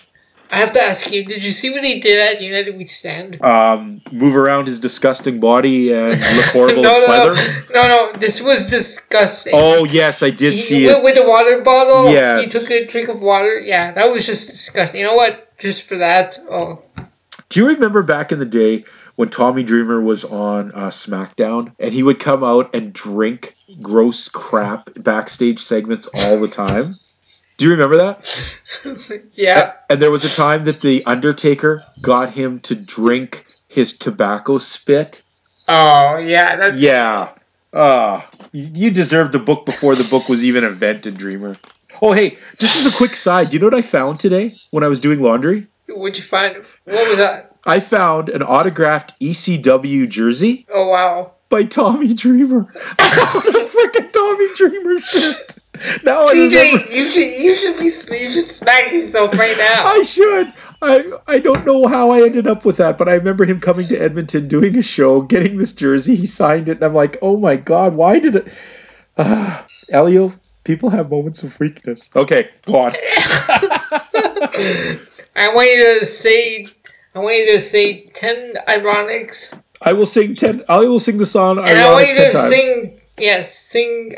I 0.53 0.57
have 0.57 0.73
to 0.73 0.81
ask 0.83 1.13
you, 1.13 1.25
did 1.25 1.45
you 1.45 1.53
see 1.53 1.71
what 1.71 1.85
he 1.85 2.01
did 2.01 2.19
at 2.19 2.43
United 2.43 2.77
We 2.77 2.85
Stand? 2.87 3.43
Um, 3.45 4.03
move 4.11 4.37
around 4.37 4.67
his 4.67 4.81
disgusting 4.81 5.39
body 5.39 5.93
and 5.93 6.11
look 6.21 6.47
horrible 6.53 6.83
no, 6.83 6.99
no, 7.07 7.35
no, 7.73 7.83
no, 7.89 8.13
this 8.19 8.43
was 8.43 8.69
disgusting. 8.69 9.53
Oh 9.55 9.85
yes, 9.85 10.23
I 10.23 10.31
did 10.31 10.53
he 10.53 10.59
see 10.59 10.87
it. 10.87 11.03
with 11.05 11.15
the 11.15 11.27
water 11.27 11.63
bottle. 11.63 12.11
Yes. 12.11 12.53
He 12.53 12.59
took 12.59 12.71
a 12.71 12.85
drink 12.87 13.09
of 13.09 13.21
water. 13.23 13.61
Yeah, 13.61 13.93
that 13.93 14.11
was 14.11 14.27
just 14.27 14.51
disgusting. 14.51 15.01
You 15.01 15.07
know 15.07 15.15
what? 15.15 15.57
Just 15.59 15.89
for 15.89 15.97
that. 15.99 16.37
Oh, 16.51 16.83
Do 17.49 17.61
you 17.61 17.69
remember 17.69 18.03
back 18.03 18.33
in 18.33 18.39
the 18.41 18.47
day 18.47 18.85
when 19.17 19.29
Tommy 19.29 19.63
Dreamer 19.63 20.01
was 20.01 20.25
on 20.25 20.73
uh, 20.73 20.89
SmackDown 20.89 21.73
and 21.79 21.93
he 21.95 22.03
would 22.03 22.19
come 22.19 22.43
out 22.43 22.75
and 22.75 22.93
drink 22.93 23.55
gross 23.81 24.29
crap 24.29 24.91
backstage 24.97 25.61
segments 25.61 26.09
all 26.15 26.41
the 26.41 26.49
time? 26.49 26.99
Do 27.61 27.67
you 27.67 27.73
remember 27.73 27.99
that? 27.99 29.29
yeah. 29.35 29.75
And 29.91 30.01
there 30.01 30.11
was 30.11 30.25
a 30.25 30.35
time 30.35 30.65
that 30.65 30.81
the 30.81 31.05
Undertaker 31.05 31.85
got 32.01 32.31
him 32.31 32.59
to 32.61 32.75
drink 32.75 33.45
his 33.69 33.93
tobacco 33.93 34.57
spit. 34.57 35.21
Oh, 35.69 36.17
yeah. 36.17 36.57
That's, 36.57 36.81
Yeah. 36.81 37.29
Ah, 37.75 38.27
you 38.53 38.91
deserved 38.91 39.33
the 39.33 39.39
book 39.39 39.67
before 39.67 39.95
the 39.95 40.05
book 40.05 40.27
was 40.31 40.43
even 40.43 40.65
invented, 40.65 41.19
Dreamer. 41.19 41.57
Oh, 42.01 42.13
hey, 42.13 42.39
just 42.57 42.87
as 42.87 42.95
a 42.95 42.97
quick 42.97 43.11
side, 43.11 43.51
do 43.51 43.57
you 43.57 43.61
know 43.61 43.67
what 43.67 43.75
I 43.75 43.83
found 43.83 44.19
today 44.21 44.57
when 44.71 44.83
I 44.83 44.89
was 44.89 44.99
doing 44.99 45.21
laundry? 45.23 45.67
What'd 45.87 46.17
you 46.17 46.25
find? 46.25 46.57
What 46.87 47.11
was 47.11 47.19
that? 47.19 47.55
I 47.67 47.79
found 47.79 48.31
an 48.31 48.43
autographed 48.43 49.13
ECW 49.21 50.09
jersey 50.09 50.67
Oh, 50.73 50.89
wow. 50.89 51.33
by 51.51 51.65
Tommy 51.65 52.15
Dreamer. 52.15 52.73
a 52.75 53.03
freaking 53.03 54.11
Tommy 54.13 54.47
Dreamer 54.57 54.99
shit. 54.99 55.57
Now 56.05 56.24
I 56.24 56.35
TJ, 56.35 56.93
you 56.93 57.05
should 57.11 57.43
you 57.43 57.57
should 57.57 57.78
be 57.78 57.85
you 58.18 58.31
should 58.31 58.51
smack 58.51 58.93
yourself 58.93 59.35
right 59.35 59.57
now. 59.57 59.87
I 59.93 60.03
should. 60.03 60.53
I 60.83 61.12
I 61.26 61.39
don't 61.39 61.64
know 61.66 61.87
how 61.87 62.11
I 62.11 62.22
ended 62.22 62.47
up 62.47 62.64
with 62.64 62.76
that, 62.78 62.99
but 62.99 63.09
I 63.09 63.14
remember 63.14 63.45
him 63.45 63.61
coming 63.61 63.89
to 63.89 63.97
Edmonton, 63.97 64.49
doing 64.49 64.76
a 64.76 64.83
show, 64.83 65.22
getting 65.22 65.57
this 65.57 65.72
jersey. 65.72 66.14
He 66.14 66.26
signed 66.26 66.68
it, 66.68 66.76
and 66.78 66.85
I'm 66.85 66.95
like, 66.95 67.16
oh 67.22 67.37
my 67.39 67.57
god, 67.57 67.95
why 67.95 68.18
did 68.18 68.37
it? 68.37 68.53
Uh, 69.16 69.62
Elio, 69.91 70.33
people 70.64 70.91
have 70.91 71.11
moments 71.11 71.43
of 71.43 71.59
weakness. 71.61 72.11
Okay, 72.14 72.51
go 72.66 72.78
on. 72.78 72.93
I 75.37 75.55
want 75.55 75.68
you 75.68 75.99
to 76.01 76.05
say 76.05 76.68
I 77.14 77.18
want 77.18 77.37
you 77.37 77.53
to 77.53 77.61
say 77.61 78.03
ten 78.14 78.55
ironics, 78.68 79.64
I 79.83 79.93
will 79.93 80.07
sing 80.07 80.37
ten. 80.37 80.62
I 80.68 80.81
will 80.81 81.01
sing 81.01 81.18
the 81.18 81.26
song. 81.26 81.59
and 81.59 81.78
I 81.78 81.91
want 81.91 82.07
you 82.09 82.14
to 82.14 82.33
times. 82.33 82.49
sing 82.49 83.01
yes, 83.18 83.59
sing 83.59 84.14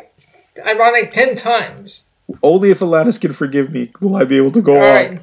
ironic 0.67 1.13
ten 1.13 1.35
times. 1.37 2.09
Only 2.43 2.71
if 2.71 2.81
Alanis 2.81 3.21
can 3.21 3.33
forgive 3.33 3.71
me 3.73 3.91
will 4.01 4.17
I 4.17 4.25
be 4.25 4.37
able 4.37 4.51
to 4.53 4.63
go 4.63 4.77
All 4.77 4.85
on. 4.85 4.85
right. 4.85 5.21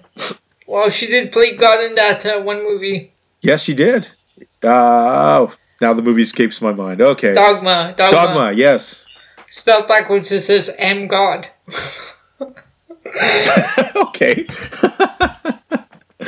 Well, 0.68 0.90
she 0.90 1.08
did 1.08 1.32
play 1.32 1.56
God 1.56 1.84
in 1.84 1.96
that 1.96 2.26
uh, 2.26 2.42
one 2.42 2.64
movie, 2.64 3.12
Yes, 3.42 3.64
she 3.64 3.74
did. 3.74 4.08
Uh, 4.62 5.48
oh, 5.48 5.54
now 5.82 5.94
the 5.94 6.02
movie 6.02 6.22
escapes 6.24 6.62
my 6.62 6.74
mind. 6.74 7.02
Okay. 7.02 7.34
Dogma. 7.34 7.94
Dogma. 7.98 8.12
Dogma, 8.18 8.52
yes. 8.52 9.06
Spelled 9.48 9.88
backwards, 9.88 10.32
it 10.32 10.42
says 10.42 10.76
"Am 10.78 11.08
God." 11.08 11.48
okay. 13.96 14.46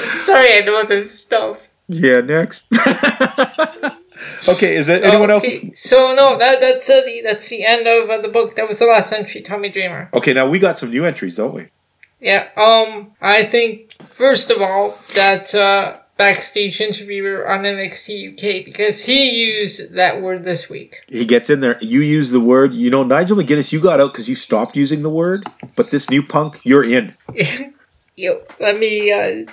Sorry, 0.09 0.57
I 0.57 0.61
know 0.65 0.83
this 0.85 1.19
stuff. 1.19 1.69
Yeah, 1.87 2.21
next. 2.21 2.65
okay, 4.47 4.75
is 4.75 4.87
it 4.87 5.03
anyone 5.03 5.29
else? 5.29 5.43
Okay, 5.43 5.71
So 5.73 6.13
no, 6.15 6.37
that 6.37 6.59
that's 6.59 6.89
uh, 6.89 7.01
the 7.05 7.21
that's 7.23 7.49
the 7.49 7.65
end 7.65 7.87
of 7.87 8.09
uh, 8.09 8.17
the 8.17 8.27
book. 8.27 8.55
That 8.55 8.67
was 8.67 8.79
the 8.79 8.85
last 8.85 9.11
entry, 9.11 9.41
Tommy 9.41 9.69
Dreamer. 9.69 10.09
Okay, 10.13 10.33
now 10.33 10.47
we 10.47 10.59
got 10.59 10.77
some 10.79 10.89
new 10.89 11.05
entries, 11.05 11.35
don't 11.35 11.53
we? 11.53 11.67
Yeah. 12.19 12.49
Um. 12.55 13.11
I 13.21 13.43
think 13.43 13.93
first 14.03 14.51
of 14.51 14.61
all 14.61 14.97
that 15.15 15.53
uh, 15.55 15.97
backstage 16.17 16.79
interviewer 16.79 17.49
on 17.51 17.63
NXT 17.63 18.33
UK 18.33 18.63
because 18.63 19.05
he 19.05 19.43
used 19.43 19.95
that 19.95 20.21
word 20.21 20.43
this 20.43 20.69
week. 20.69 20.97
He 21.07 21.25
gets 21.25 21.49
in 21.49 21.61
there. 21.61 21.79
You 21.81 22.01
use 22.01 22.29
the 22.29 22.39
word. 22.39 22.73
You 22.73 22.91
know, 22.91 23.03
Nigel 23.03 23.37
McGuinness, 23.37 23.71
you 23.71 23.79
got 23.79 23.99
out 23.99 24.13
because 24.13 24.29
you 24.29 24.35
stopped 24.35 24.75
using 24.75 25.01
the 25.01 25.09
word. 25.09 25.43
But 25.75 25.89
this 25.89 26.11
new 26.11 26.21
punk, 26.21 26.59
you're 26.63 26.83
in. 26.83 27.15
Yo, 28.15 28.41
let 28.59 28.77
me. 28.77 29.11
Uh, 29.11 29.51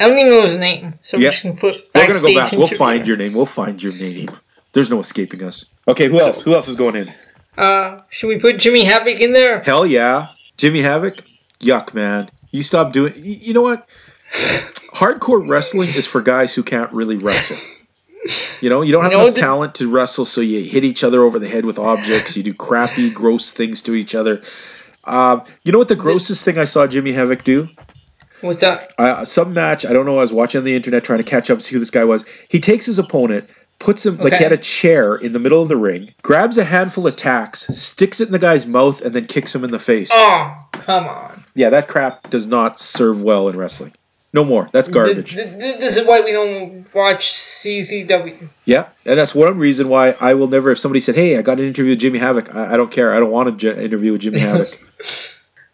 I 0.00 0.08
don't 0.08 0.18
even 0.18 0.32
know 0.32 0.42
his 0.42 0.56
name, 0.56 0.94
so 1.02 1.16
Yeah. 1.18 1.28
I'm 1.28 1.32
just 1.32 1.42
gonna 1.44 1.54
put 1.56 1.74
We're 1.94 2.06
gonna 2.06 2.20
go 2.20 2.34
back. 2.34 2.52
We'll 2.52 2.62
interviewer. 2.62 2.78
find 2.78 3.06
your 3.06 3.16
name. 3.16 3.34
We'll 3.34 3.46
find 3.46 3.82
your 3.82 3.92
name. 3.94 4.30
There's 4.72 4.90
no 4.90 5.00
escaping 5.00 5.42
us. 5.44 5.66
Okay, 5.86 6.08
who 6.08 6.20
else? 6.20 6.40
Who 6.40 6.54
else 6.54 6.68
is 6.68 6.76
going 6.76 6.96
in? 6.96 7.12
Uh, 7.58 7.98
should 8.10 8.28
we 8.28 8.38
put 8.38 8.58
Jimmy 8.58 8.84
Havoc 8.84 9.20
in 9.20 9.32
there? 9.32 9.60
Hell 9.60 9.84
yeah, 9.84 10.28
Jimmy 10.56 10.80
Havoc. 10.80 11.22
Yuck, 11.60 11.92
man. 11.94 12.30
You 12.50 12.62
stop 12.62 12.92
doing. 12.92 13.12
y- 13.16 13.38
You 13.42 13.52
know 13.54 13.62
what? 13.62 13.86
Hardcore 14.94 15.46
wrestling 15.48 15.88
is 15.88 16.06
for 16.06 16.20
guys 16.22 16.54
who 16.54 16.62
can't 16.62 16.92
really 16.92 17.16
wrestle. 17.16 17.56
You 18.60 18.68
know, 18.68 18.82
you 18.82 18.92
don't 18.92 19.02
have 19.02 19.12
No, 19.12 19.22
enough 19.22 19.34
the- 19.34 19.40
talent 19.40 19.74
to 19.76 19.88
wrestle, 19.88 20.24
so 20.24 20.40
you 20.40 20.60
hit 20.62 20.84
each 20.84 21.02
other 21.04 21.22
over 21.22 21.38
the 21.38 21.48
head 21.48 21.64
with 21.64 21.78
objects. 21.78 22.36
You 22.36 22.42
do 22.42 22.52
crappy, 22.54 23.10
gross 23.10 23.50
things 23.50 23.80
to 23.82 23.94
each 23.94 24.14
other. 24.14 24.42
Um, 25.04 25.42
you 25.64 25.72
know 25.72 25.78
what 25.78 25.88
the 25.88 25.96
grossest 25.96 26.44
thing 26.44 26.58
I 26.58 26.64
saw 26.66 26.86
Jimmy 26.86 27.12
Havoc 27.12 27.44
do? 27.44 27.68
What's 28.40 28.60
that? 28.60 28.92
uh, 28.98 29.24
some 29.24 29.52
match. 29.52 29.84
I 29.86 29.92
don't 29.92 30.06
know. 30.06 30.18
I 30.18 30.22
was 30.22 30.32
watching 30.32 30.58
on 30.60 30.64
the 30.64 30.74
internet 30.74 31.04
trying 31.04 31.18
to 31.18 31.24
catch 31.24 31.50
up 31.50 31.58
to 31.58 31.64
see 31.64 31.74
who 31.74 31.78
this 31.78 31.90
guy 31.90 32.04
was. 32.04 32.24
He 32.48 32.60
takes 32.60 32.86
his 32.86 32.98
opponent, 32.98 33.48
puts 33.78 34.04
him 34.06 34.16
like 34.18 34.34
he 34.34 34.42
had 34.42 34.52
a 34.52 34.56
chair 34.58 35.16
in 35.16 35.32
the 35.32 35.38
middle 35.38 35.62
of 35.62 35.68
the 35.68 35.76
ring, 35.76 36.12
grabs 36.22 36.58
a 36.58 36.64
handful 36.64 37.06
of 37.06 37.16
tacks, 37.16 37.66
sticks 37.68 38.20
it 38.20 38.28
in 38.28 38.32
the 38.32 38.38
guy's 38.38 38.66
mouth, 38.66 39.00
and 39.02 39.14
then 39.14 39.26
kicks 39.26 39.54
him 39.54 39.64
in 39.64 39.70
the 39.70 39.78
face. 39.78 40.10
Oh, 40.12 40.66
come 40.72 41.06
on. 41.06 41.42
Yeah, 41.54 41.70
that 41.70 41.88
crap 41.88 42.30
does 42.30 42.46
not 42.46 42.78
serve 42.78 43.22
well 43.22 43.48
in 43.48 43.56
wrestling. 43.58 43.92
No 44.32 44.44
more. 44.44 44.68
That's 44.72 44.88
garbage. 44.88 45.34
Th- 45.34 45.48
th- 45.48 45.78
this 45.78 45.96
is 45.96 46.06
why 46.06 46.20
we 46.20 46.30
don't 46.30 46.86
watch 46.94 47.32
CZW. 47.32 48.52
Yeah, 48.64 48.88
and 49.04 49.18
that's 49.18 49.34
one 49.34 49.58
reason 49.58 49.88
why 49.88 50.14
I 50.20 50.34
will 50.34 50.46
never. 50.46 50.70
If 50.70 50.78
somebody 50.78 51.00
said, 51.00 51.16
"Hey, 51.16 51.36
I 51.36 51.42
got 51.42 51.58
an 51.58 51.66
interview 51.66 51.90
with 51.92 51.98
Jimmy 51.98 52.20
Havoc," 52.20 52.54
I, 52.54 52.74
I 52.74 52.76
don't 52.76 52.92
care. 52.92 53.12
I 53.12 53.18
don't 53.18 53.32
want 53.32 53.58
to 53.60 53.82
interview 53.84 54.12
with 54.12 54.20
Jimmy 54.20 54.38
Havoc. 54.40 54.68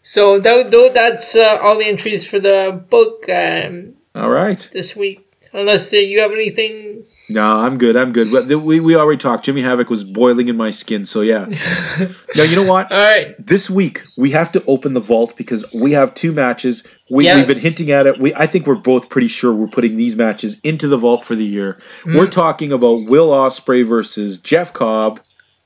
So 0.08 0.38
that, 0.38 0.70
though 0.70 0.88
that's 0.88 1.34
uh, 1.34 1.58
all 1.60 1.76
the 1.78 1.84
entries 1.86 2.24
for 2.28 2.38
the 2.38 2.80
book 2.90 3.24
um, 3.28 3.94
All 4.14 4.30
right. 4.30 4.68
this 4.72 4.94
week. 4.94 5.22
Unless 5.52 5.92
uh, 5.92 5.96
you 5.96 6.20
have 6.20 6.30
anything. 6.32 7.02
No, 7.28 7.42
I'm 7.58 7.76
good. 7.76 7.96
I'm 7.96 8.12
good. 8.12 8.30
But 8.30 8.46
We 8.62 8.78
we 8.78 8.94
already 8.94 9.18
talked. 9.18 9.44
Jimmy 9.46 9.62
Havoc 9.62 9.90
was 9.90 10.04
boiling 10.04 10.46
in 10.46 10.56
my 10.56 10.70
skin. 10.70 11.06
So 11.06 11.22
yeah. 11.22 11.46
now 12.36 12.42
you 12.44 12.54
know 12.54 12.70
what? 12.70 12.92
All 12.92 12.98
right. 12.98 13.34
this 13.44 13.68
week 13.68 14.04
we 14.16 14.30
have 14.30 14.52
to 14.52 14.62
open 14.66 14.92
the 14.94 15.00
vault 15.00 15.36
because 15.36 15.64
we 15.74 15.90
have 15.92 16.14
two 16.14 16.30
matches. 16.30 16.86
We, 17.10 17.24
Yes. 17.24 17.38
We've 17.38 17.56
been 17.56 17.62
hinting 17.64 17.90
at 17.90 18.06
it. 18.06 18.20
We 18.20 18.32
I 18.34 18.46
think 18.46 18.66
we're 18.68 18.74
both 18.76 19.08
pretty 19.08 19.28
sure 19.28 19.52
we're 19.52 19.66
putting 19.66 19.96
these 19.96 20.14
matches 20.14 20.60
into 20.62 20.86
the 20.86 20.98
vault 20.98 21.24
for 21.24 21.34
the 21.34 21.44
year. 21.44 21.80
We're 22.04 22.30
talking 22.30 22.70
about 22.70 23.06
Will 23.08 23.30
Ospreay 23.30 23.84
versus 23.84 24.38
Jeff 24.38 24.72
Cobb, 24.72 25.20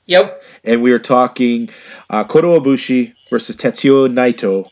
Yep. 0.07 0.43
and 0.65 0.83
we 0.83 0.93
are 0.93 0.99
talking 0.99 1.69
uh, 2.09 2.25
Kota 2.25 2.47
Ibushi 2.47 3.13
versus 3.31 3.57
Tetsuya 3.57 4.09
Naito, 4.13 4.69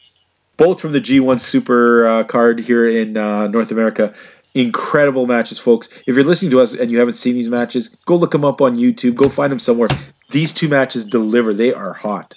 both 0.56 0.80
from 0.80 0.92
the 0.92 1.00
G1 1.00 1.40
Super 1.40 2.06
uh, 2.06 2.24
card 2.24 2.58
here 2.60 2.86
in 2.86 3.16
uh, 3.16 3.46
North 3.48 3.70
America. 3.70 4.12
Incredible 4.54 5.26
matches, 5.26 5.58
folks. 5.58 5.88
If 6.06 6.16
you're 6.16 6.24
listening 6.24 6.50
to 6.52 6.60
us 6.60 6.74
and 6.74 6.90
you 6.90 6.98
haven't 6.98 7.14
seen 7.14 7.34
these 7.34 7.48
matches, 7.48 7.88
go 8.06 8.16
look 8.16 8.32
them 8.32 8.44
up 8.44 8.60
on 8.60 8.76
YouTube. 8.76 9.14
Go 9.14 9.28
find 9.28 9.52
them 9.52 9.58
somewhere. 9.60 9.88
These 10.30 10.52
two 10.52 10.68
matches 10.68 11.04
deliver. 11.04 11.54
They 11.54 11.72
are 11.72 11.92
hot. 11.92 12.34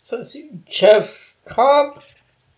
So 0.00 0.22
see. 0.22 0.50
Jeff 0.68 1.36
Cobb 1.44 2.00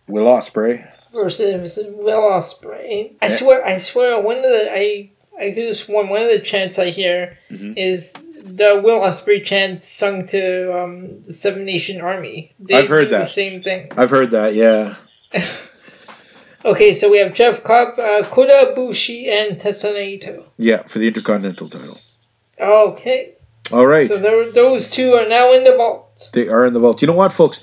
Will 0.07 0.25
Ospreay. 0.25 0.89
versus 1.11 1.77
Will 1.89 2.21
Ospreay. 2.21 3.13
I 3.21 3.29
swear, 3.29 3.65
I 3.65 3.79
swear, 3.79 4.21
one 4.21 4.37
of 4.37 4.43
the 4.43 4.69
I 4.71 5.09
I 5.39 5.51
could 5.51 5.65
have 5.65 5.75
sworn 5.75 6.07
one 6.09 6.21
of 6.21 6.29
the 6.29 6.39
chants 6.39 6.79
I 6.79 6.89
hear 6.91 7.37
Mm-hmm. 7.51 7.73
is 7.75 8.13
the 8.45 8.79
Will 8.83 8.99
Ospreay 9.01 9.43
chant 9.43 9.81
sung 9.81 10.25
to 10.27 10.77
um, 10.83 11.21
the 11.23 11.33
Seven 11.33 11.65
Nation 11.65 11.99
Army. 12.01 12.53
They 12.59 12.75
I've 12.75 12.87
heard 12.87 13.05
do 13.05 13.09
the 13.09 13.17
that. 13.19 13.27
same 13.27 13.61
thing. 13.61 13.91
I've 13.97 14.09
heard 14.11 14.31
that. 14.31 14.53
Yeah. 14.53 14.95
Okay, 16.65 16.95
so 16.95 17.11
we 17.11 17.19
have 17.19 17.35
Jeff 17.35 17.63
Cobb, 17.63 17.99
uh, 17.99 18.23
Kota 18.23 18.73
Ibushi, 18.75 19.27
and 19.27 19.59
Tetsuya 19.59 20.03
Ito. 20.03 20.45
Yeah, 20.57 20.81
for 20.87 20.97
the 20.97 21.07
Intercontinental 21.07 21.69
title. 21.69 21.95
Okay, 22.59 23.35
All 23.71 23.85
right. 23.85 24.07
so 24.07 24.17
there, 24.17 24.51
those 24.51 24.89
two 24.89 25.13
are 25.13 25.27
now 25.29 25.53
in 25.53 25.63
the 25.63 25.75
vault. 25.75 26.27
They 26.33 26.47
are 26.47 26.65
in 26.65 26.73
the 26.73 26.79
vault. 26.79 27.03
You 27.03 27.07
know 27.07 27.13
what, 27.13 27.31
folks? 27.31 27.61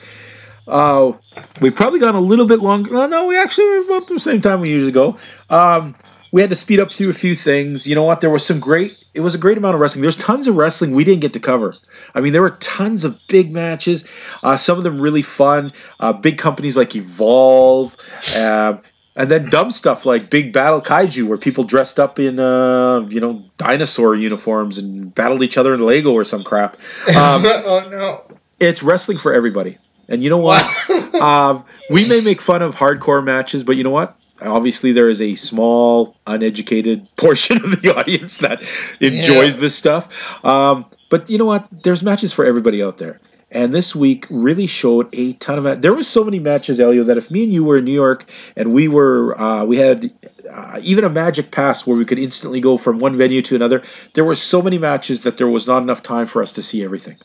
Uh, 0.68 1.14
we've 1.60 1.74
probably 1.74 1.98
gone 1.98 2.14
a 2.14 2.20
little 2.20 2.46
bit 2.46 2.60
longer. 2.60 2.92
Well, 2.92 3.08
no, 3.08 3.26
we 3.26 3.36
actually 3.36 3.64
were 3.70 3.78
about 3.86 4.06
the 4.06 4.20
same 4.20 4.40
time 4.40 4.60
we 4.60 4.70
usually 4.70 4.92
go. 4.92 5.18
Um, 5.50 5.96
we 6.32 6.40
had 6.40 6.50
to 6.50 6.56
speed 6.56 6.80
up 6.80 6.92
through 6.92 7.10
a 7.10 7.14
few 7.14 7.34
things. 7.34 7.86
You 7.86 7.94
know 7.94 8.02
what? 8.02 8.20
There 8.20 8.30
was 8.30 8.44
some 8.44 8.58
great. 8.58 9.04
It 9.14 9.20
was 9.20 9.34
a 9.34 9.38
great 9.38 9.58
amount 9.58 9.74
of 9.74 9.80
wrestling. 9.80 10.02
There's 10.02 10.16
tons 10.16 10.48
of 10.48 10.56
wrestling 10.56 10.92
we 10.92 11.04
didn't 11.04 11.20
get 11.20 11.34
to 11.34 11.40
cover. 11.40 11.76
I 12.14 12.20
mean, 12.20 12.32
there 12.32 12.42
were 12.42 12.56
tons 12.60 13.04
of 13.04 13.18
big 13.28 13.52
matches. 13.52 14.08
Uh, 14.42 14.56
some 14.56 14.78
of 14.78 14.84
them 14.84 15.00
really 15.00 15.22
fun. 15.22 15.72
Uh, 16.00 16.12
big 16.12 16.38
companies 16.38 16.76
like 16.76 16.96
Evolve. 16.96 17.94
Um, 18.40 18.80
and 19.14 19.30
then 19.30 19.48
dumb 19.50 19.72
stuff 19.72 20.06
like 20.06 20.30
Big 20.30 20.54
Battle 20.54 20.80
Kaiju, 20.80 21.26
where 21.26 21.36
people 21.36 21.64
dressed 21.64 22.00
up 22.00 22.18
in, 22.18 22.38
uh, 22.38 23.00
you 23.10 23.20
know, 23.20 23.44
dinosaur 23.58 24.14
uniforms 24.14 24.78
and 24.78 25.14
battled 25.14 25.42
each 25.42 25.58
other 25.58 25.74
in 25.74 25.80
Lego 25.80 26.12
or 26.12 26.24
some 26.24 26.42
crap. 26.42 26.78
Um, 27.08 27.42
oh 27.44 27.88
no! 27.90 28.38
it's 28.58 28.82
wrestling 28.82 29.18
for 29.18 29.34
everybody. 29.34 29.76
And 30.08 30.22
you 30.22 30.30
know 30.30 30.38
what? 30.38 30.64
um, 31.14 31.64
we 31.90 32.08
may 32.08 32.20
make 32.22 32.40
fun 32.40 32.62
of 32.62 32.74
hardcore 32.74 33.22
matches, 33.22 33.62
but 33.62 33.76
you 33.76 33.84
know 33.84 33.90
what? 33.90 34.16
Obviously, 34.44 34.92
there 34.92 35.08
is 35.08 35.20
a 35.20 35.34
small, 35.34 36.16
uneducated 36.26 37.08
portion 37.16 37.56
of 37.64 37.80
the 37.82 37.96
audience 37.96 38.38
that 38.38 38.62
enjoys 39.00 39.54
Yeah. 39.54 39.60
this 39.60 39.74
stuff. 39.74 40.44
Um, 40.44 40.86
but 41.10 41.28
you 41.30 41.38
know 41.38 41.46
what? 41.46 41.66
There's 41.82 42.02
matches 42.02 42.32
for 42.32 42.44
everybody 42.44 42.82
out 42.82 42.98
there. 42.98 43.20
And 43.54 43.70
this 43.74 43.94
week 43.94 44.26
really 44.30 44.66
showed 44.66 45.10
a 45.12 45.34
ton 45.34 45.64
of. 45.66 45.82
There 45.82 45.92
was 45.92 46.08
so 46.08 46.24
many 46.24 46.38
matches, 46.38 46.80
Elio, 46.80 47.04
that 47.04 47.18
if 47.18 47.30
me 47.30 47.44
and 47.44 47.52
you 47.52 47.62
were 47.64 47.76
in 47.76 47.84
New 47.84 47.92
York 47.92 48.24
and 48.56 48.72
we 48.72 48.88
were, 48.88 49.38
uh, 49.38 49.66
we 49.66 49.76
had 49.76 50.10
uh, 50.50 50.80
even 50.82 51.04
a 51.04 51.10
magic 51.10 51.50
pass 51.50 51.86
where 51.86 51.94
we 51.94 52.06
could 52.06 52.18
instantly 52.18 52.60
go 52.60 52.78
from 52.78 52.98
one 52.98 53.14
venue 53.14 53.42
to 53.42 53.54
another. 53.54 53.82
There 54.14 54.24
were 54.24 54.36
so 54.36 54.62
many 54.62 54.78
matches 54.78 55.20
that 55.20 55.36
there 55.36 55.48
was 55.48 55.66
not 55.66 55.82
enough 55.82 56.02
time 56.02 56.24
for 56.24 56.42
us 56.42 56.54
to 56.54 56.62
see 56.62 56.82
everything. 56.82 57.18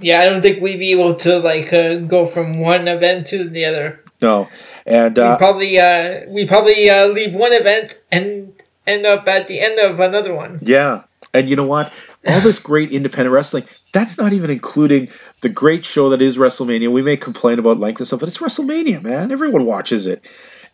Yeah, 0.00 0.20
I 0.20 0.24
don't 0.26 0.42
think 0.42 0.60
we'd 0.60 0.78
be 0.78 0.90
able 0.90 1.14
to 1.14 1.38
like 1.38 1.72
uh, 1.72 1.94
go 1.96 2.26
from 2.26 2.58
one 2.58 2.86
event 2.86 3.26
to 3.28 3.48
the 3.48 3.64
other. 3.64 4.04
No, 4.20 4.48
and 4.86 5.16
We 5.16 5.22
uh, 5.22 5.36
probably 5.36 5.78
uh, 5.78 6.20
we 6.28 6.46
probably 6.46 6.90
uh, 6.90 7.06
leave 7.06 7.34
one 7.34 7.52
event 7.52 8.00
and 8.10 8.52
end 8.86 9.06
up 9.06 9.26
at 9.28 9.48
the 9.48 9.60
end 9.60 9.78
of 9.78 10.00
another 10.00 10.34
one. 10.34 10.58
Yeah. 10.62 11.02
And 11.34 11.48
you 11.48 11.56
know 11.56 11.66
what? 11.66 11.92
All 12.26 12.40
this 12.40 12.58
great 12.58 12.92
independent 12.92 13.32
wrestling, 13.32 13.64
that's 13.92 14.18
not 14.18 14.32
even 14.32 14.50
including 14.50 15.08
the 15.40 15.48
great 15.48 15.84
show 15.84 16.10
that 16.10 16.20
is 16.20 16.36
WrestleMania. 16.36 16.92
We 16.92 17.02
may 17.02 17.16
complain 17.16 17.58
about 17.58 17.78
length 17.78 18.00
and 18.00 18.06
stuff, 18.06 18.20
but 18.20 18.28
it's 18.28 18.38
WrestleMania, 18.38 19.02
man. 19.02 19.32
Everyone 19.32 19.64
watches 19.64 20.06
it. 20.06 20.22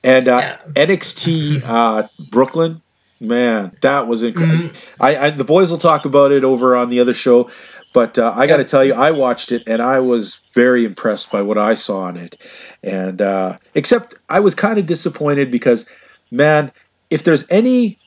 And 0.03 0.29
uh, 0.29 0.39
Yeah. 0.39 0.87
NXT 0.87 1.63
uh, 1.65 2.09
Brooklyn, 2.31 2.83
man, 3.21 3.77
that 3.83 4.09
was 4.09 4.23
incredible. 4.23 4.71
I, 5.01 5.17
I 5.17 5.31
the 5.31 5.45
boys 5.45 5.71
will 5.71 5.79
talk 5.79 6.05
about 6.05 6.33
it 6.33 6.45
over 6.45 6.77
on 6.77 6.89
the 6.89 7.01
other 7.01 7.15
show, 7.15 7.51
but 7.93 8.19
uh, 8.19 8.33
I 8.37 8.47
got 8.47 8.59
to 8.59 8.65
tell 8.65 8.85
you, 8.85 8.95
I 8.95 9.11
watched 9.11 9.53
it 9.53 9.63
and 9.67 9.83
I 9.83 10.01
was 10.01 10.41
very 10.55 10.85
impressed 10.85 11.31
by 11.31 11.43
what 11.43 11.59
I 11.59 11.75
saw 11.75 12.09
in 12.09 12.17
it. 12.17 12.41
And 12.83 13.23
uh, 13.23 13.57
except 13.75 14.15
I 14.29 14.41
was 14.41 14.55
kind 14.55 14.79
of 14.79 14.87
disappointed 14.87 15.51
because, 15.51 15.89
man, 16.31 16.71
if 17.11 17.25
there's 17.25 17.45
any 17.51 17.99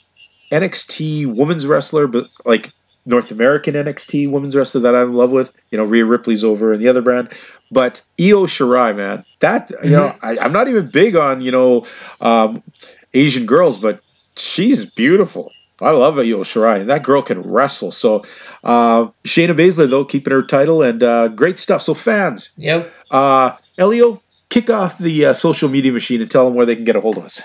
NXT 0.51 1.35
women's 1.35 1.65
wrestler, 1.65 2.07
but 2.07 2.29
like 2.45 2.71
North 3.05 3.31
American 3.31 3.73
NXT 3.73 4.29
women's 4.29 4.55
wrestler 4.55 4.81
that 4.81 4.95
I'm 4.95 5.09
in 5.09 5.13
love 5.13 5.31
with. 5.31 5.53
You 5.71 5.77
know, 5.77 5.85
Rhea 5.85 6.05
Ripley's 6.05 6.43
over 6.43 6.73
in 6.73 6.79
the 6.79 6.87
other 6.87 7.01
brand, 7.01 7.31
but 7.71 8.01
Io 8.19 8.45
Shirai, 8.45 8.95
man, 8.95 9.23
that 9.39 9.71
you 9.83 9.91
know, 9.91 10.15
I, 10.21 10.37
I'm 10.37 10.53
not 10.53 10.67
even 10.67 10.87
big 10.87 11.15
on 11.15 11.41
you 11.41 11.51
know 11.51 11.87
um, 12.19 12.61
Asian 13.13 13.45
girls, 13.45 13.77
but 13.77 14.01
she's 14.35 14.85
beautiful. 14.85 15.51
I 15.81 15.91
love 15.91 16.17
Io 16.19 16.43
Shirai, 16.43 16.81
and 16.81 16.89
that 16.89 17.03
girl 17.03 17.21
can 17.21 17.41
wrestle. 17.41 17.91
So 17.91 18.23
uh, 18.63 19.07
Shayna 19.23 19.55
Baszler 19.57 19.89
though 19.89 20.05
keeping 20.05 20.31
her 20.31 20.43
title 20.43 20.81
and 20.83 21.01
uh, 21.03 21.27
great 21.29 21.59
stuff. 21.59 21.81
So 21.81 21.93
fans, 21.93 22.51
Yep. 22.57 22.91
uh, 23.11 23.57
Elio, 23.77 24.21
kick 24.49 24.69
off 24.69 24.97
the 24.97 25.27
uh, 25.27 25.33
social 25.33 25.69
media 25.69 25.91
machine 25.91 26.21
and 26.21 26.29
tell 26.29 26.45
them 26.45 26.53
where 26.53 26.65
they 26.65 26.75
can 26.75 26.83
get 26.83 26.95
a 26.95 27.01
hold 27.01 27.17
of 27.17 27.25
us. 27.25 27.41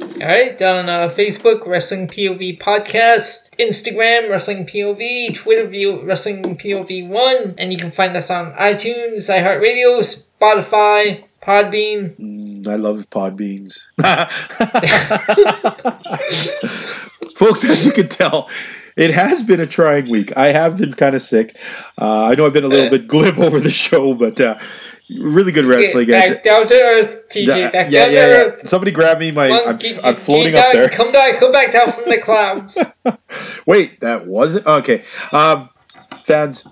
All 0.00 0.26
right, 0.26 0.60
on 0.62 0.88
uh, 0.88 1.08
Facebook, 1.08 1.66
Wrestling 1.66 2.08
POV 2.08 2.58
Podcast, 2.58 3.50
Instagram, 3.58 4.30
Wrestling 4.30 4.66
POV, 4.66 5.34
Twitter, 5.36 5.66
View 5.68 6.00
Wrestling 6.02 6.42
POV 6.56 7.08
One, 7.08 7.54
and 7.58 7.72
you 7.72 7.78
can 7.78 7.90
find 7.90 8.16
us 8.16 8.30
on 8.30 8.52
iTunes, 8.54 9.28
iHeartRadio, 9.30 10.00
Spotify, 10.00 11.22
Podbean. 11.42 12.16
Mm, 12.18 12.66
I 12.66 12.76
love 12.76 13.08
pod 13.10 13.36
beans. 13.36 13.86
Folks, 17.42 17.64
as 17.68 17.84
you 17.84 17.90
can 17.92 18.08
tell, 18.08 18.48
it 18.96 19.10
has 19.10 19.42
been 19.42 19.58
a 19.60 19.66
trying 19.66 20.08
week. 20.08 20.36
I 20.36 20.52
have 20.52 20.76
been 20.76 20.92
kind 20.92 21.16
of 21.16 21.22
sick. 21.22 21.56
Uh, 22.00 22.26
I 22.26 22.34
know 22.36 22.46
I've 22.46 22.52
been 22.52 22.62
a 22.64 22.68
little 22.68 22.90
bit 22.90 23.08
glib 23.08 23.38
over 23.38 23.58
the 23.58 23.70
show, 23.70 24.14
but 24.14 24.40
uh, 24.40 24.58
really 25.18 25.50
good 25.50 25.64
wrestling. 25.64 26.06
Back 26.08 26.44
down 26.44 26.68
to 26.68 26.74
earth, 26.74 27.24
TJ. 27.30 27.46
yeah, 27.46 27.70
back 27.70 27.90
yeah, 27.90 28.04
down 28.04 28.14
yeah, 28.14 28.26
to 28.26 28.32
yeah. 28.32 28.36
earth. 28.44 28.68
Somebody 28.68 28.92
grab 28.92 29.18
me. 29.18 29.32
My 29.32 29.48
Come 29.48 29.68
I'm, 29.70 29.76
get- 29.76 30.06
I'm 30.06 30.14
floating 30.14 30.54
up 30.54 30.62
down- 30.62 30.72
there. 30.74 30.88
Come 30.88 31.10
down, 31.10 31.32
come 31.34 31.50
back 31.50 31.72
down 31.72 31.90
from 31.90 32.04
the 32.08 32.18
clouds. 32.22 32.84
Wait, 33.66 34.00
that 34.00 34.26
wasn't 34.28 34.66
okay. 34.66 35.02
Um, 35.32 35.68
fans, 36.24 36.64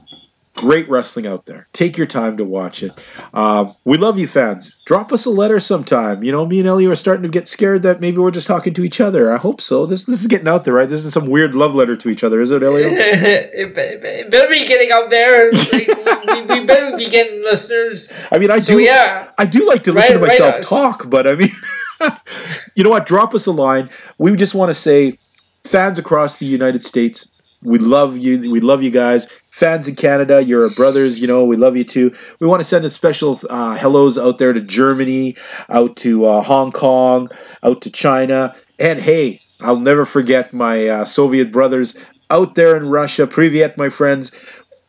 great 0.61 0.89
wrestling 0.91 1.27
out 1.27 1.47
there. 1.47 1.67
Take 1.73 1.97
your 1.97 2.07
time 2.07 2.37
to 2.37 2.45
watch 2.45 2.83
it. 2.83 2.93
Um, 3.33 3.73
we 3.85 3.97
love 3.97 4.19
you, 4.19 4.27
fans. 4.27 4.79
Drop 4.85 5.13
us 5.13 5.25
a 5.25 5.31
letter 5.31 5.59
sometime. 5.59 6.23
You 6.23 6.31
know, 6.33 6.45
me 6.47 6.59
and 6.59 6.69
Ellie 6.69 6.87
are 6.87 6.95
starting 6.95 7.23
to 7.23 7.29
get 7.29 7.49
scared 7.49 7.83
that 7.83 8.01
maybe 8.01 8.19
we're 8.19 8.31
just 8.31 8.47
talking 8.47 8.75
to 8.75 8.85
each 8.85 9.01
other. 9.01 9.33
I 9.33 9.39
hope 9.39 9.61
so. 9.61 9.87
This 9.87 10.05
this 10.05 10.21
is 10.21 10.27
getting 10.27 10.49
out 10.49 10.65
there, 10.65 10.75
right? 10.75 10.89
This 10.89 11.05
is 11.05 11.15
some 11.15 11.29
weird 11.29 11.55
love 11.55 11.75
letter 11.75 11.97
to 11.97 12.09
each 12.11 12.23
other, 12.23 12.41
is 12.41 12.51
it, 12.51 12.63
Ellie? 12.63 12.83
it, 12.85 13.51
it 13.55 14.31
better 14.31 14.49
be 14.49 14.67
getting 14.67 14.91
out 14.93 15.09
there. 15.11 15.51
Like, 15.53 16.49
we, 16.49 16.61
we 16.61 16.67
better 16.67 16.97
be 16.97 17.09
getting 17.09 17.43
listeners. 17.43 18.13
I 18.31 18.39
mean, 18.39 18.51
I 18.51 18.59
So 18.59 18.75
do. 18.75 18.81
yeah, 18.81 19.31
I 19.39 19.47
do 19.47 19.67
like 19.67 19.83
to 19.85 19.93
listen 19.93 20.21
to 20.21 20.27
myself 20.27 20.61
talk, 20.69 21.09
but 21.09 21.27
I 21.27 21.35
mean, 21.35 21.53
you 22.75 22.85
know 22.85 22.91
what? 22.91 23.07
Drop 23.07 23.35
us 23.35 23.47
a 23.47 23.53
line. 23.53 23.89
We 24.19 24.35
just 24.37 24.55
want 24.55 24.71
to 24.71 24.75
say, 24.75 25.19
fans 25.65 25.99
across 25.99 26.37
the 26.39 26.47
United 26.47 26.85
States, 26.85 27.31
we 27.63 27.79
love 27.79 28.17
you. 28.17 28.51
We 28.51 28.61
love 28.61 28.83
you 28.83 28.91
guys. 28.91 29.29
Fans 29.51 29.89
in 29.89 29.97
Canada, 29.97 30.43
you're 30.43 30.65
our 30.65 30.71
brothers. 30.71 31.21
You 31.21 31.27
know, 31.27 31.45
we 31.45 31.57
love 31.57 31.77
you 31.77 31.85
too. 31.85 32.15
We 32.41 32.47
want 32.47 32.61
to 32.61 32.65
send 32.65 32.85
a 32.85 32.91
special 32.91 33.41
uh, 33.51 33.75
hellos 33.77 34.17
out 34.17 34.39
there 34.39 34.53
to 34.53 34.61
Germany, 34.61 35.37
out 35.69 35.97
to 35.97 36.25
uh, 36.25 36.43
Hong 36.43 36.73
Kong, 36.73 37.29
out 37.63 37.83
to 37.83 37.91
China, 37.91 38.55
and 38.79 38.99
hey, 39.01 39.43
I'll 39.61 39.79
never 39.79 40.07
forget 40.07 40.53
my 40.53 40.89
uh, 40.89 41.05
Soviet 41.05 41.53
brothers 41.53 41.97
out 42.31 42.55
there 42.55 42.77
in 42.77 42.87
Russia. 42.87 43.27
Privyet, 43.27 43.77
my 43.77 43.91
friends. 43.91 44.33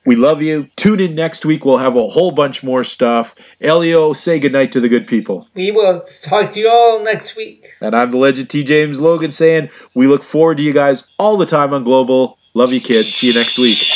We 0.05 0.15
love 0.15 0.41
you. 0.41 0.67
Tune 0.77 0.99
in 0.99 1.13
next 1.13 1.45
week. 1.45 1.63
We'll 1.63 1.77
have 1.77 1.95
a 1.95 2.07
whole 2.07 2.31
bunch 2.31 2.63
more 2.63 2.83
stuff. 2.83 3.35
Elio, 3.59 4.13
say 4.13 4.39
goodnight 4.39 4.71
to 4.71 4.79
the 4.79 4.89
good 4.89 5.05
people. 5.05 5.47
we 5.53 5.69
will 5.71 6.01
talk 6.23 6.51
to 6.51 6.59
you 6.59 6.69
all 6.69 7.03
next 7.03 7.37
week. 7.37 7.67
And 7.81 7.95
I'm 7.95 8.09
the 8.09 8.17
legend 8.17 8.49
T. 8.49 8.63
James 8.63 8.99
Logan 8.99 9.31
saying 9.31 9.69
we 9.93 10.07
look 10.07 10.23
forward 10.23 10.57
to 10.57 10.63
you 10.63 10.73
guys 10.73 11.07
all 11.19 11.37
the 11.37 11.45
time 11.45 11.73
on 11.73 11.83
Global. 11.83 12.39
Love 12.55 12.73
you, 12.73 12.81
kids. 12.81 13.13
See 13.13 13.27
you 13.27 13.33
next 13.33 13.59
week. 13.59 13.90